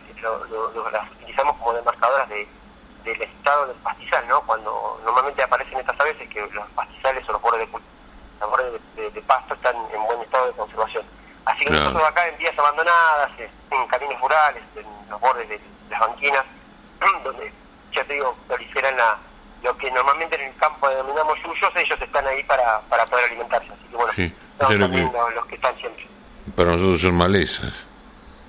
las 0.92 1.10
utilizamos 1.12 1.56
como 1.56 1.72
demarcadoras 1.72 2.28
de, 2.28 2.46
del 3.04 3.22
estado 3.22 3.68
del 3.68 3.76
pastizal, 3.76 4.26
¿no? 4.28 4.42
Cuando 4.42 5.00
normalmente 5.04 5.42
aparecen 5.42 5.78
estas 5.78 5.98
aves 6.00 6.20
es 6.20 6.28
que 6.28 6.40
los 6.40 6.68
pastizales 6.70 7.26
o 7.28 7.32
los 7.32 7.42
bordes 7.42 7.60
de, 7.60 7.66
los 7.66 7.82
bordes 8.40 8.80
de, 8.96 9.22
pasto 9.22 9.54
están 9.54 9.76
en 9.92 10.02
buen 10.04 10.20
estado 10.20 10.46
de 10.46 10.52
conservación. 10.52 11.04
Así 11.44 11.64
que 11.64 11.70
nosotros 11.70 12.02
acá 12.02 12.28
en 12.28 12.38
vías 12.38 12.58
abandonadas, 12.58 13.30
en 13.38 13.86
caminos 13.86 14.20
rurales, 14.20 14.62
en 14.74 14.86
los 15.08 15.20
bordes 15.20 15.48
de 15.48 15.60
las 15.90 16.00
banquinas, 16.00 16.44
donde, 17.24 17.52
ya 17.92 18.04
te 18.04 18.14
digo, 18.14 18.36
proliferan 18.48 18.96
la, 18.96 19.18
lo 19.62 19.76
que 19.76 19.90
normalmente 19.90 20.36
en 20.36 20.48
el 20.48 20.56
campo 20.56 20.88
denominamos 20.88 21.38
suyos, 21.40 21.70
ellos 21.76 22.00
están 22.00 22.26
ahí 22.26 22.42
para, 22.44 22.80
para 22.88 23.06
poder 23.06 23.26
alimentarse. 23.26 23.72
Así 23.72 23.88
que 23.90 23.96
bueno, 23.96 24.12
sí, 24.14 24.34
estamos 24.52 25.34
los 25.34 25.46
que 25.46 25.54
están 25.54 25.76
siempre. 25.78 26.06
Para 26.54 26.72
nosotros 26.72 27.00
son 27.00 27.14
malezas. 27.14 27.74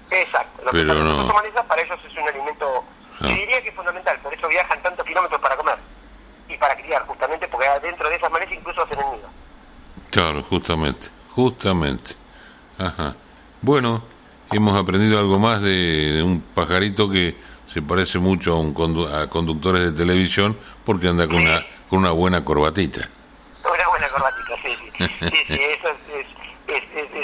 Exacto, 0.10 0.64
los 0.64 0.72
Pero 0.72 0.94
que 0.94 1.00
no. 1.00 1.28
son 1.28 1.36
malezas 1.36 1.66
para 1.66 1.82
ellos 1.82 2.00
es 2.06 2.18
un 2.18 2.28
alimento, 2.28 2.84
ah. 3.20 3.28
diría 3.28 3.62
que 3.62 3.70
es 3.70 3.76
fundamental, 3.76 4.18
por 4.20 4.34
eso 4.34 4.48
viajan 4.48 4.82
tantos 4.82 5.06
kilómetros 5.06 5.42
para 5.42 5.58
comer 5.58 5.78
y 6.48 6.58
para 6.58 6.76
criar, 6.76 7.06
justamente 7.06 7.48
porque 7.48 7.68
dentro 7.82 8.10
de 8.10 8.16
esas 8.16 8.32
malezas 8.32 8.56
incluso 8.56 8.84
hacen 8.84 9.00
el 9.00 9.12
nido. 9.12 9.30
Claro, 10.12 10.44
justamente, 10.44 11.08
justamente. 11.30 12.16
Ajá. 12.78 13.16
Bueno, 13.62 14.04
hemos 14.52 14.76
aprendido 14.76 15.20
algo 15.20 15.40
más 15.40 15.62
de, 15.62 16.22
un 16.24 16.42
pajarito 16.42 17.10
que 17.10 17.36
se 17.74 17.82
parece 17.82 18.20
mucho 18.20 18.54
a, 18.54 18.60
un 18.60 19.14
a 19.14 19.30
conductores 19.30 19.84
de 19.84 19.92
televisión 19.92 20.58
porque 20.86 21.08
anda 21.08 21.28
con 21.28 21.38
una 21.38 21.66
con 21.90 22.00
una 22.00 22.12
buena 22.12 22.44
corbatita. 22.44 23.10
Una 23.64 23.90
buena 23.90 24.10
corbatita, 24.10 24.56
sí, 24.64 24.78
sí. 24.80 25.06
sí, 25.20 25.44
sí 25.48 25.54
eso 25.54 25.90
es, 26.14 26.28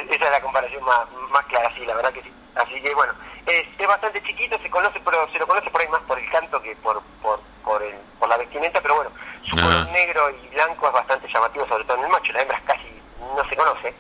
esa 0.10 0.26
es 0.26 0.32
la 0.32 0.42
comparación 0.42 0.84
más, 0.84 1.08
más 1.32 1.46
clara, 1.46 1.72
sí, 1.76 1.86
la 1.86 1.96
verdad 1.96 2.14
que 2.14 2.22
sí. 2.22 2.32
Así 2.56 2.82
que 2.82 2.94
bueno, 2.94 3.14
es, 3.46 3.66
es 3.78 3.88
bastante 3.88 4.22
chiquito, 4.24 4.58
se 4.60 4.70
conoce, 4.70 5.00
pero 5.04 5.28
se 5.32 5.40
lo 5.40 5.48
conoce 5.48 5.70
por 5.70 5.82
ahí 5.82 5.88
más 5.88 6.02
por 6.02 6.20
el 6.20 6.30
canto 6.30 6.62
que 6.62 6.76
por 6.78 7.02
por 7.22 7.40
por, 7.64 7.82
el, 7.82 7.96
por 8.20 8.30
la 8.30 8.38
vestimenta, 8.38 8.82
pero 8.82 8.96
bueno, 8.96 9.12
su 9.50 9.56
color 9.56 9.88
negro 9.91 10.30
y 10.32 10.48
blanco 10.54 10.88
es 10.88 10.94
bastante 10.94 11.28
llamativo, 11.32 11.68
sobre 11.68 11.84
todo 11.86 11.98
en 11.98 12.04
el 12.06 12.10
macho. 12.10 12.34
Las 12.34 12.41
hembras 12.44 12.62
casi 12.66 12.88
no 13.20 13.50
se 13.50 13.56
conoce 13.56 13.94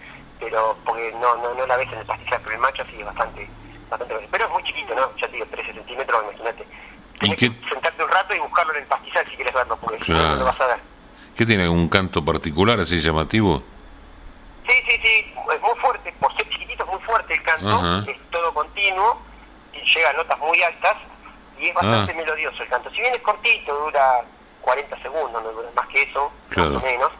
pero 0.43 0.77
porque 0.85 1.11
no, 1.13 1.35
no, 1.37 1.53
no 1.55 1.65
la 1.65 1.77
ves 1.77 1.91
en 1.91 1.99
el 1.99 2.05
pastizal, 2.05 2.41
pero 2.43 2.55
el 2.55 2.61
macho 2.61 2.83
sí 2.89 2.99
es 2.99 3.05
bastante, 3.05 3.49
bastante 3.89 4.27
pero 4.29 4.45
es 4.45 4.51
muy 4.51 4.63
chiquito, 4.63 4.93
¿no? 4.95 5.15
Ya 5.17 5.27
te 5.27 5.33
digo, 5.33 5.45
13 5.47 5.73
centímetros, 5.73 6.23
imagínate. 6.23 6.67
Tienes 7.19 7.37
que 7.37 7.51
sentarte 7.69 8.03
un 8.03 8.09
rato 8.09 8.35
y 8.35 8.39
buscarlo 8.39 8.73
en 8.73 8.81
el 8.81 8.87
pastizal 8.87 9.25
si 9.29 9.35
quieres 9.35 9.53
verlo, 9.53 9.77
porque 9.77 10.03
si 10.03 10.11
no, 10.11 10.35
lo 10.35 10.45
vas 10.45 10.59
a 10.59 10.67
ver. 10.67 10.79
¿Qué 11.35 11.45
tiene? 11.45 11.69
¿Un 11.69 11.87
canto 11.87 12.23
particular 12.23 12.79
así 12.79 12.99
llamativo? 12.99 13.63
Sí, 14.67 14.73
sí, 14.87 14.97
sí, 15.01 15.33
es 15.53 15.61
muy 15.61 15.79
fuerte, 15.79 16.13
por 16.19 16.33
ser 16.35 16.47
chiquitito 16.49 16.83
es 16.83 16.89
muy 16.89 17.01
fuerte 17.01 17.33
el 17.33 17.43
canto, 17.43 18.09
es 18.09 18.17
todo 18.29 18.53
continuo, 18.53 19.21
y 19.73 19.79
llega 19.79 20.09
a 20.09 20.13
notas 20.13 20.39
muy 20.39 20.61
altas, 20.61 20.97
y 21.57 21.67
es 21.67 21.73
bastante 21.73 22.11
ah. 22.11 22.15
melodioso 22.15 22.63
el 22.63 22.69
canto. 22.69 22.89
Si 22.91 22.99
bien 22.99 23.13
es 23.13 23.21
cortito, 23.21 23.73
dura 23.73 24.21
40 24.63 25.01
segundos, 25.01 25.43
no 25.43 25.51
dura 25.51 25.69
más 25.75 25.87
que 25.89 26.01
eso, 26.01 26.31
más 26.55 26.67
o 26.67 26.79
menos, 26.79 27.11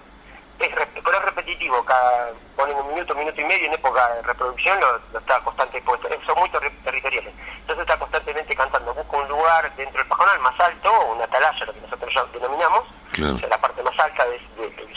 es, 0.60 0.70
pero 1.04 1.18
es 1.18 1.26
repetitivo, 1.26 1.84
cada, 1.84 2.32
ponen 2.56 2.78
un 2.78 2.88
minuto, 2.88 3.14
minuto 3.16 3.40
y 3.40 3.44
medio 3.44 3.68
en 3.68 3.74
época 3.74 4.16
de 4.16 4.22
reproducción, 4.22 4.80
lo, 4.80 5.20
está 5.20 5.40
constante, 5.42 5.84
son 6.26 6.40
muy 6.40 6.50
territoriales. 6.50 7.34
Entonces 7.62 7.82
está 7.82 7.98
constantemente 7.98 8.56
cantando, 8.56 8.94
busca 8.94 9.18
un 9.18 9.28
lugar 9.28 9.76
dentro 9.76 9.98
del 9.98 10.08
pajonal 10.08 10.40
más 10.40 10.60
alto, 10.60 10.92
una 11.14 11.26
atalaya, 11.26 11.66
lo 11.66 11.74
que 11.74 11.82
nosotros 11.82 12.14
ya 12.14 12.26
denominamos, 12.34 12.84
la 13.18 13.58
parte 13.58 13.84
más 13.84 14.00
alta 14.00 14.26
de, 14.26 14.40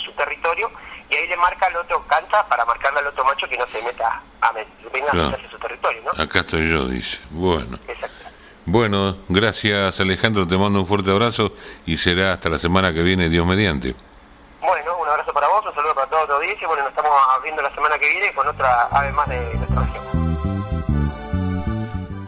su 0.04 0.12
territorio, 0.12 0.70
y 1.10 1.16
ahí 1.16 1.26
le 1.28 1.36
marca 1.36 1.66
al 1.66 1.76
otro, 1.76 2.06
canta 2.06 2.46
para 2.46 2.64
marcarle 2.64 3.00
al 3.00 3.08
otro 3.08 3.24
macho 3.24 3.48
que 3.48 3.58
no 3.58 3.66
se 3.66 3.82
meta 3.82 4.22
a, 4.40 4.52
venga 4.52 5.10
a 5.10 5.14
meterse 5.14 5.46
a 5.46 5.50
su 5.50 5.58
territorio, 5.58 6.02
¿no? 6.02 6.22
Acá 6.22 6.40
estoy 6.40 6.70
yo, 6.70 6.86
dice. 6.86 7.18
Bueno. 7.30 7.78
Bueno, 8.68 9.16
gracias 9.28 10.00
Alejandro, 10.00 10.44
te 10.44 10.58
mando 10.58 10.80
un 10.80 10.86
fuerte 10.88 11.12
abrazo 11.12 11.52
y 11.86 11.96
será 11.96 12.32
hasta 12.32 12.48
la 12.48 12.58
semana 12.58 12.92
que 12.92 13.00
viene, 13.00 13.28
Dios 13.28 13.46
mediante. 13.46 13.94
Bueno, 14.60 14.90
un 15.00 15.08
abrazo 15.08 15.32
para 15.32 15.46
vos, 15.46 15.64
un 15.64 15.72
saludo 15.72 15.94
para 15.94 16.08
toda 16.08 16.26
tu 16.26 16.32
audiencia. 16.32 16.66
Bueno, 16.66 16.82
nos 16.82 16.90
estamos 16.90 17.12
viendo 17.44 17.62
la 17.62 17.72
semana 17.72 17.96
que 17.96 18.08
viene 18.08 18.34
con 18.34 18.48
otra 18.48 18.88
ave 18.90 19.12
más 19.12 19.28
de 19.28 19.54
nuestra 19.56 19.82
región. 19.82 20.04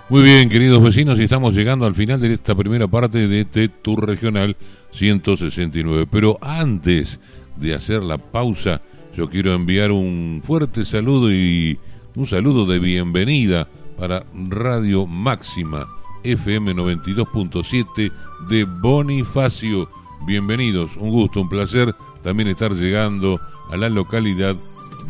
Muy 0.09 0.23
bien, 0.23 0.49
queridos 0.49 0.81
vecinos, 0.81 1.19
y 1.19 1.25
estamos 1.25 1.55
llegando 1.55 1.87
al 1.87 1.97
final 1.97 2.21
de 2.21 2.33
esta 2.33 2.55
primera 2.55 2.87
parte 2.87 3.27
de 3.27 3.41
este 3.41 3.69
Tour 3.69 4.07
Regional 4.07 4.57
169. 4.93 6.07
Pero 6.09 6.39
antes 6.41 7.19
de 7.57 7.75
hacer 7.75 8.01
la 8.05 8.17
pausa, 8.17 8.81
yo 9.13 9.29
quiero 9.29 9.55
enviar 9.55 9.91
un 9.91 10.41
fuerte 10.47 10.85
saludo 10.85 11.33
y 11.33 11.81
un 12.15 12.27
saludo 12.29 12.65
de 12.65 12.79
bienvenida 12.79 13.67
para 13.99 14.23
Radio 14.33 15.05
Máxima 15.05 15.98
FM 16.33 16.75
92.7 16.75 18.11
de 18.49 18.65
Bonifacio. 18.65 19.89
Bienvenidos, 20.27 20.97
un 20.97 21.11
gusto, 21.11 21.41
un 21.41 21.49
placer 21.49 21.95
también 22.23 22.49
estar 22.49 22.73
llegando 22.73 23.41
a 23.71 23.77
la 23.77 23.89
localidad 23.89 24.57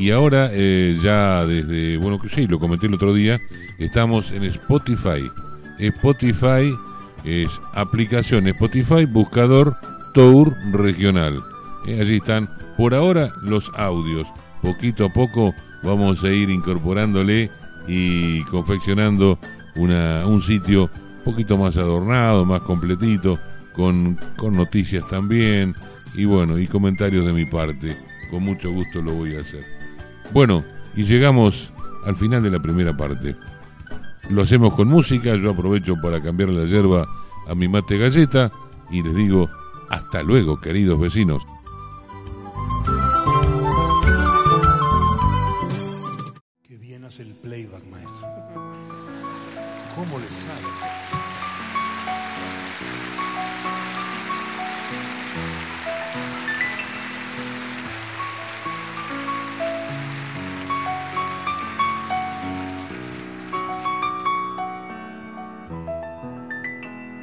Y 0.00 0.12
ahora, 0.12 0.48
eh, 0.50 0.98
ya 1.02 1.44
desde, 1.44 1.98
bueno, 1.98 2.18
que 2.18 2.30
sí, 2.30 2.46
lo 2.46 2.58
comenté 2.58 2.86
el 2.86 2.94
otro 2.94 3.12
día, 3.12 3.38
estamos 3.78 4.30
en 4.30 4.44
Spotify. 4.44 5.30
Spotify 5.78 6.74
es 7.22 7.50
aplicación 7.74 8.48
Spotify, 8.48 9.04
buscador 9.04 9.76
Tour 10.14 10.56
Regional. 10.72 11.42
Eh, 11.86 12.00
allí 12.00 12.16
están 12.16 12.48
por 12.78 12.94
ahora 12.94 13.30
los 13.42 13.70
audios. 13.76 14.26
Poquito 14.62 15.04
a 15.04 15.12
poco 15.12 15.54
vamos 15.82 16.24
a 16.24 16.30
ir 16.30 16.48
incorporándole 16.48 17.50
y 17.86 18.42
confeccionando 18.44 19.38
una, 19.76 20.26
un 20.26 20.40
sitio 20.40 20.84
un 21.18 21.24
poquito 21.26 21.58
más 21.58 21.76
adornado, 21.76 22.46
más 22.46 22.62
completito, 22.62 23.38
con, 23.74 24.18
con 24.38 24.56
noticias 24.56 25.06
también 25.10 25.74
y 26.14 26.24
bueno, 26.24 26.58
y 26.58 26.66
comentarios 26.66 27.26
de 27.26 27.34
mi 27.34 27.44
parte. 27.44 27.98
Con 28.30 28.44
mucho 28.44 28.72
gusto 28.72 29.02
lo 29.02 29.12
voy 29.12 29.36
a 29.36 29.40
hacer. 29.40 29.79
Bueno, 30.32 30.64
y 30.94 31.04
llegamos 31.04 31.72
al 32.04 32.16
final 32.16 32.42
de 32.42 32.50
la 32.50 32.60
primera 32.60 32.96
parte. 32.96 33.36
Lo 34.30 34.42
hacemos 34.42 34.74
con 34.74 34.88
música, 34.88 35.34
yo 35.34 35.50
aprovecho 35.50 35.96
para 36.00 36.22
cambiar 36.22 36.50
la 36.50 36.66
hierba 36.66 37.06
a 37.48 37.54
mi 37.54 37.66
mate 37.66 37.98
galleta 37.98 38.52
y 38.90 39.02
les 39.02 39.14
digo 39.14 39.48
hasta 39.88 40.22
luego, 40.22 40.60
queridos 40.60 41.00
vecinos. 41.00 41.42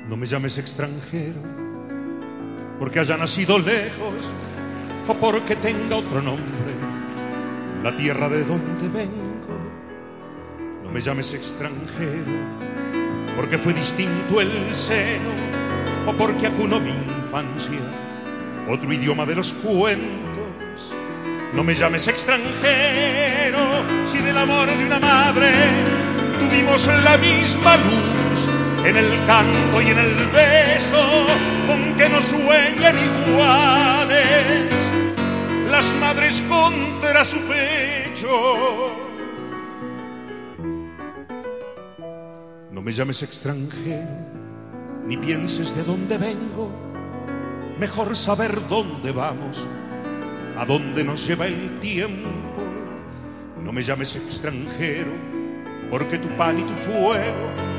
No 0.09 0.15
me 0.15 0.25
llames 0.25 0.57
extranjero, 0.57 1.41
porque 2.79 3.01
haya 3.01 3.17
nacido 3.17 3.59
lejos 3.59 4.31
o 5.05 5.13
porque 5.13 5.57
tenga 5.57 5.97
otro 5.97 6.21
nombre, 6.21 6.73
la 7.83 7.95
tierra 7.95 8.29
de 8.29 8.45
donde 8.45 8.87
vengo. 8.87 9.59
No 10.85 10.91
me 10.91 11.01
llames 11.01 11.33
extranjero, 11.33 12.31
porque 13.35 13.57
fue 13.57 13.73
distinto 13.73 14.39
el 14.39 14.73
seno 14.73 15.29
o 16.07 16.13
porque 16.13 16.47
acunó 16.47 16.79
mi 16.79 16.91
infancia, 16.91 17.79
otro 18.69 18.93
idioma 18.93 19.25
de 19.25 19.35
los 19.35 19.51
cuentos. 19.51 20.93
No 21.53 21.65
me 21.65 21.75
llames 21.75 22.07
extranjero, 22.07 23.59
si 24.07 24.19
del 24.19 24.37
amor 24.37 24.69
de 24.69 24.85
una 24.85 24.99
madre 24.99 25.51
tuvimos 26.39 26.87
la 27.03 27.17
misma 27.17 27.75
luz 27.75 28.16
en 28.85 28.97
el 28.97 29.25
canto 29.25 29.81
y 29.81 29.87
en 29.87 29.99
el 29.99 30.15
beso, 30.27 31.27
con 31.67 31.95
que 31.95 32.09
nos 32.09 32.25
sueñan 32.25 32.95
iguales 32.97 34.67
las 35.69 35.93
madres 35.99 36.41
contra 36.49 37.25
su 37.25 37.37
pecho. 37.39 38.27
No 42.71 42.81
me 42.81 42.91
llames 42.91 43.23
extranjero, 43.23 44.07
ni 45.05 45.17
pienses 45.17 45.75
de 45.75 45.83
dónde 45.83 46.17
vengo, 46.17 46.71
mejor 47.77 48.15
saber 48.15 48.55
dónde 48.69 49.11
vamos, 49.11 49.67
a 50.57 50.65
dónde 50.65 51.03
nos 51.03 51.27
lleva 51.27 51.47
el 51.47 51.79
tiempo. 51.79 52.29
No 53.61 53.73
me 53.73 53.83
llames 53.83 54.15
extranjero, 54.15 55.11
porque 55.91 56.17
tu 56.17 56.29
pan 56.37 56.59
y 56.59 56.63
tu 56.63 56.73
fuego 56.73 57.76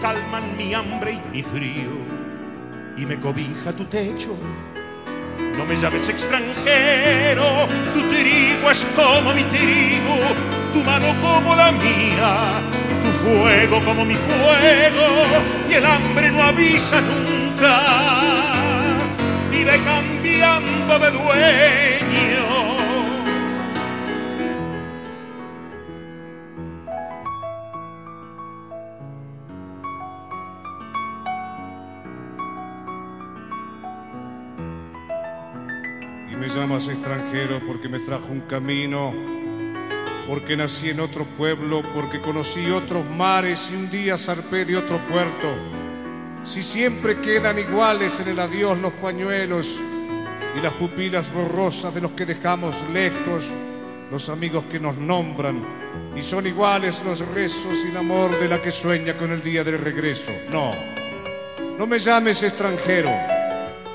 calman 0.00 0.56
mi 0.56 0.74
hambre 0.74 1.12
y 1.12 1.36
mi 1.36 1.42
frío 1.42 1.92
y 2.96 3.06
me 3.06 3.18
cobija 3.20 3.72
tu 3.72 3.84
techo. 3.84 4.36
No 5.56 5.66
me 5.66 5.76
llames 5.76 6.08
extranjero, 6.08 7.68
tu 7.92 8.00
trigo 8.08 8.70
es 8.70 8.86
como 8.96 9.34
mi 9.34 9.42
trigo, 9.44 10.16
tu 10.72 10.82
mano 10.82 11.08
como 11.20 11.54
la 11.54 11.72
mía, 11.72 12.60
tu 13.04 13.10
fuego 13.24 13.84
como 13.84 14.04
mi 14.04 14.14
fuego 14.14 15.06
y 15.68 15.74
el 15.74 15.84
hambre 15.84 16.30
no 16.30 16.42
avisa 16.42 17.00
nunca, 17.00 17.80
vive 19.50 19.80
cambiando 19.84 20.98
de 20.98 21.10
dueño. 21.10 22.69
Llamas 36.70 36.88
extranjero 36.88 37.60
porque 37.66 37.88
me 37.88 37.98
trajo 37.98 38.28
un 38.28 38.42
camino, 38.42 39.12
porque 40.28 40.56
nací 40.56 40.90
en 40.90 41.00
otro 41.00 41.24
pueblo, 41.24 41.82
porque 41.92 42.20
conocí 42.20 42.70
otros 42.70 43.04
mares 43.16 43.72
y 43.72 43.76
un 43.76 43.90
día 43.90 44.16
zarpé 44.16 44.64
de 44.64 44.76
otro 44.76 45.00
puerto. 45.08 45.48
Si 46.44 46.62
siempre 46.62 47.16
quedan 47.20 47.58
iguales 47.58 48.20
en 48.20 48.28
el 48.28 48.38
adiós 48.38 48.78
los 48.78 48.92
pañuelos 48.92 49.80
y 50.56 50.60
las 50.60 50.72
pupilas 50.74 51.32
borrosas 51.34 51.92
de 51.92 52.02
los 52.02 52.12
que 52.12 52.24
dejamos 52.24 52.76
lejos, 52.92 53.52
los 54.08 54.28
amigos 54.28 54.62
que 54.70 54.78
nos 54.78 54.96
nombran, 54.96 55.64
y 56.14 56.22
son 56.22 56.46
iguales 56.46 57.02
los 57.04 57.26
rezos 57.34 57.84
el 57.90 57.96
amor 57.96 58.38
de 58.38 58.46
la 58.46 58.62
que 58.62 58.70
sueña 58.70 59.14
con 59.14 59.32
el 59.32 59.42
día 59.42 59.64
del 59.64 59.78
regreso. 59.78 60.30
No, 60.52 60.70
no 61.76 61.84
me 61.88 61.98
llames 61.98 62.44
extranjero. 62.44 63.10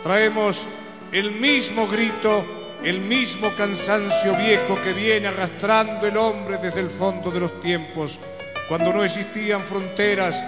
Traemos 0.04 0.66
el 1.14 1.32
mismo 1.32 1.88
grito, 1.88 2.65
el 2.86 3.02
mismo 3.02 3.50
cansancio 3.58 4.38
viejo 4.38 4.80
que 4.84 4.94
viene 4.94 5.28
arrastrando 5.28 6.06
el 6.06 6.16
hombre 6.18 6.60
desde 6.60 6.82
el 6.82 6.90
fondo 6.92 7.32
de 7.32 7.40
los 7.40 7.60
tiempos, 7.60 8.20
cuando 8.70 8.94
no 8.94 9.04
existían 9.04 9.62
fronteras, 9.62 10.46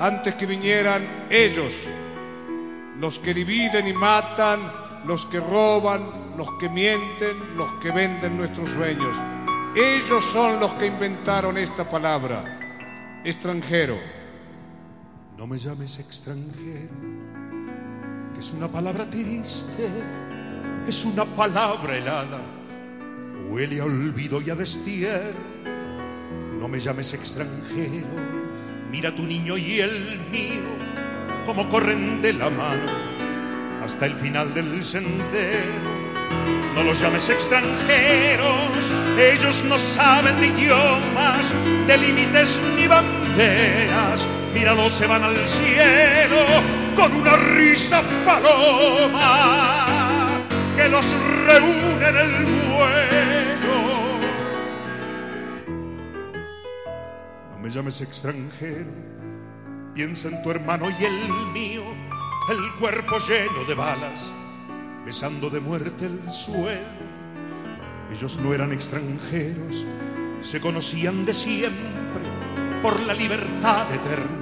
antes 0.00 0.34
que 0.34 0.46
vinieran 0.46 1.26
ellos, 1.28 1.86
los 2.98 3.18
que 3.18 3.34
dividen 3.34 3.86
y 3.86 3.92
matan, 3.92 4.60
los 5.04 5.26
que 5.26 5.40
roban, 5.40 6.36
los 6.38 6.52
que 6.52 6.70
mienten, 6.70 7.54
los 7.54 7.70
que 7.82 7.90
venden 7.90 8.38
nuestros 8.38 8.70
sueños. 8.70 9.14
Ellos 9.76 10.24
son 10.24 10.58
los 10.58 10.72
que 10.72 10.86
inventaron 10.86 11.58
esta 11.58 11.84
palabra, 11.84 13.20
extranjero. 13.24 13.98
No 15.36 15.46
me 15.46 15.58
llames 15.58 15.98
extranjero 15.98 16.88
es 18.38 18.52
una 18.52 18.68
palabra 18.68 19.08
triste, 19.10 19.88
es 20.88 21.04
una 21.04 21.26
palabra 21.26 21.96
helada, 21.96 22.38
huele 23.46 23.78
a 23.80 23.84
olvido 23.84 24.40
y 24.40 24.48
a 24.48 24.54
destierro. 24.54 25.36
No 26.58 26.66
me 26.66 26.80
llames 26.80 27.12
extranjero, 27.12 28.06
mira 28.90 29.14
tu 29.14 29.24
niño 29.24 29.58
y 29.58 29.80
el 29.80 30.18
mío, 30.32 30.62
como 31.44 31.68
corren 31.68 32.22
de 32.22 32.32
la 32.32 32.48
mano 32.48 32.90
hasta 33.84 34.06
el 34.06 34.14
final 34.14 34.54
del 34.54 34.82
sendero. 34.82 35.98
No 36.74 36.82
los 36.84 36.98
llames 37.00 37.28
extranjeros, 37.28 38.90
ellos 39.18 39.64
no 39.64 39.76
saben 39.76 40.40
de 40.40 40.46
idiomas, 40.46 41.52
de 41.86 41.98
límites 41.98 42.58
ni 42.76 42.86
banderas. 42.86 44.26
Míralos, 44.54 44.94
se 44.94 45.06
van 45.06 45.22
al 45.22 45.36
cielo 45.46 46.46
con 46.96 47.12
una 47.12 47.36
risa 47.36 48.02
paloma 48.24 49.97
que 50.78 50.88
los 50.88 51.04
reúne 51.44 52.08
en 52.08 52.16
el. 52.16 52.58
No 57.50 57.58
me 57.58 57.68
llames 57.68 58.00
extranjero, 58.00 58.90
piensa 59.92 60.28
en 60.28 60.40
tu 60.42 60.50
hermano 60.52 60.86
y 60.88 61.04
el 61.04 61.28
mío, 61.52 61.82
el 62.48 62.72
cuerpo 62.78 63.18
lleno 63.18 63.64
de 63.66 63.74
balas, 63.74 64.30
besando 65.04 65.50
de 65.50 65.60
muerte 65.60 66.06
el 66.06 66.30
suelo. 66.30 67.08
Ellos 68.12 68.38
no 68.38 68.54
eran 68.54 68.72
extranjeros, 68.72 69.84
se 70.40 70.60
conocían 70.60 71.26
de 71.26 71.34
siempre 71.34 72.28
por 72.82 73.00
la 73.00 73.14
libertad 73.14 73.92
eterna 73.92 74.38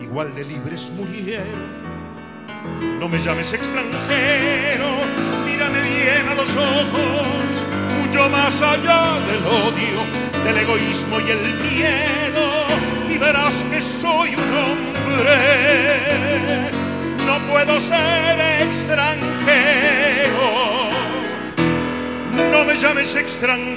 igual 0.00 0.34
de 0.34 0.44
libres 0.44 0.92
murieron. 0.96 1.83
No 2.98 3.08
me 3.08 3.18
llames 3.18 3.52
extranjero, 3.52 4.86
mírame 5.44 5.82
bien 5.82 6.28
a 6.28 6.34
los 6.34 6.56
ojos, 6.56 7.66
mucho 8.00 8.28
más 8.30 8.62
allá 8.62 9.20
del 9.26 9.44
odio, 9.44 10.04
del 10.44 10.56
egoísmo 10.58 11.20
y 11.20 11.30
el 11.30 11.54
miedo, 11.62 12.66
y 13.10 13.18
verás 13.18 13.64
que 13.70 13.80
soy 13.80 14.34
un 14.34 14.56
hombre. 14.56 15.36
No 17.26 17.38
puedo 17.52 17.80
ser 17.80 18.40
extranjero, 18.62 19.20
no 22.52 22.64
me 22.64 22.76
llames 22.76 23.14
extranjero. 23.16 23.74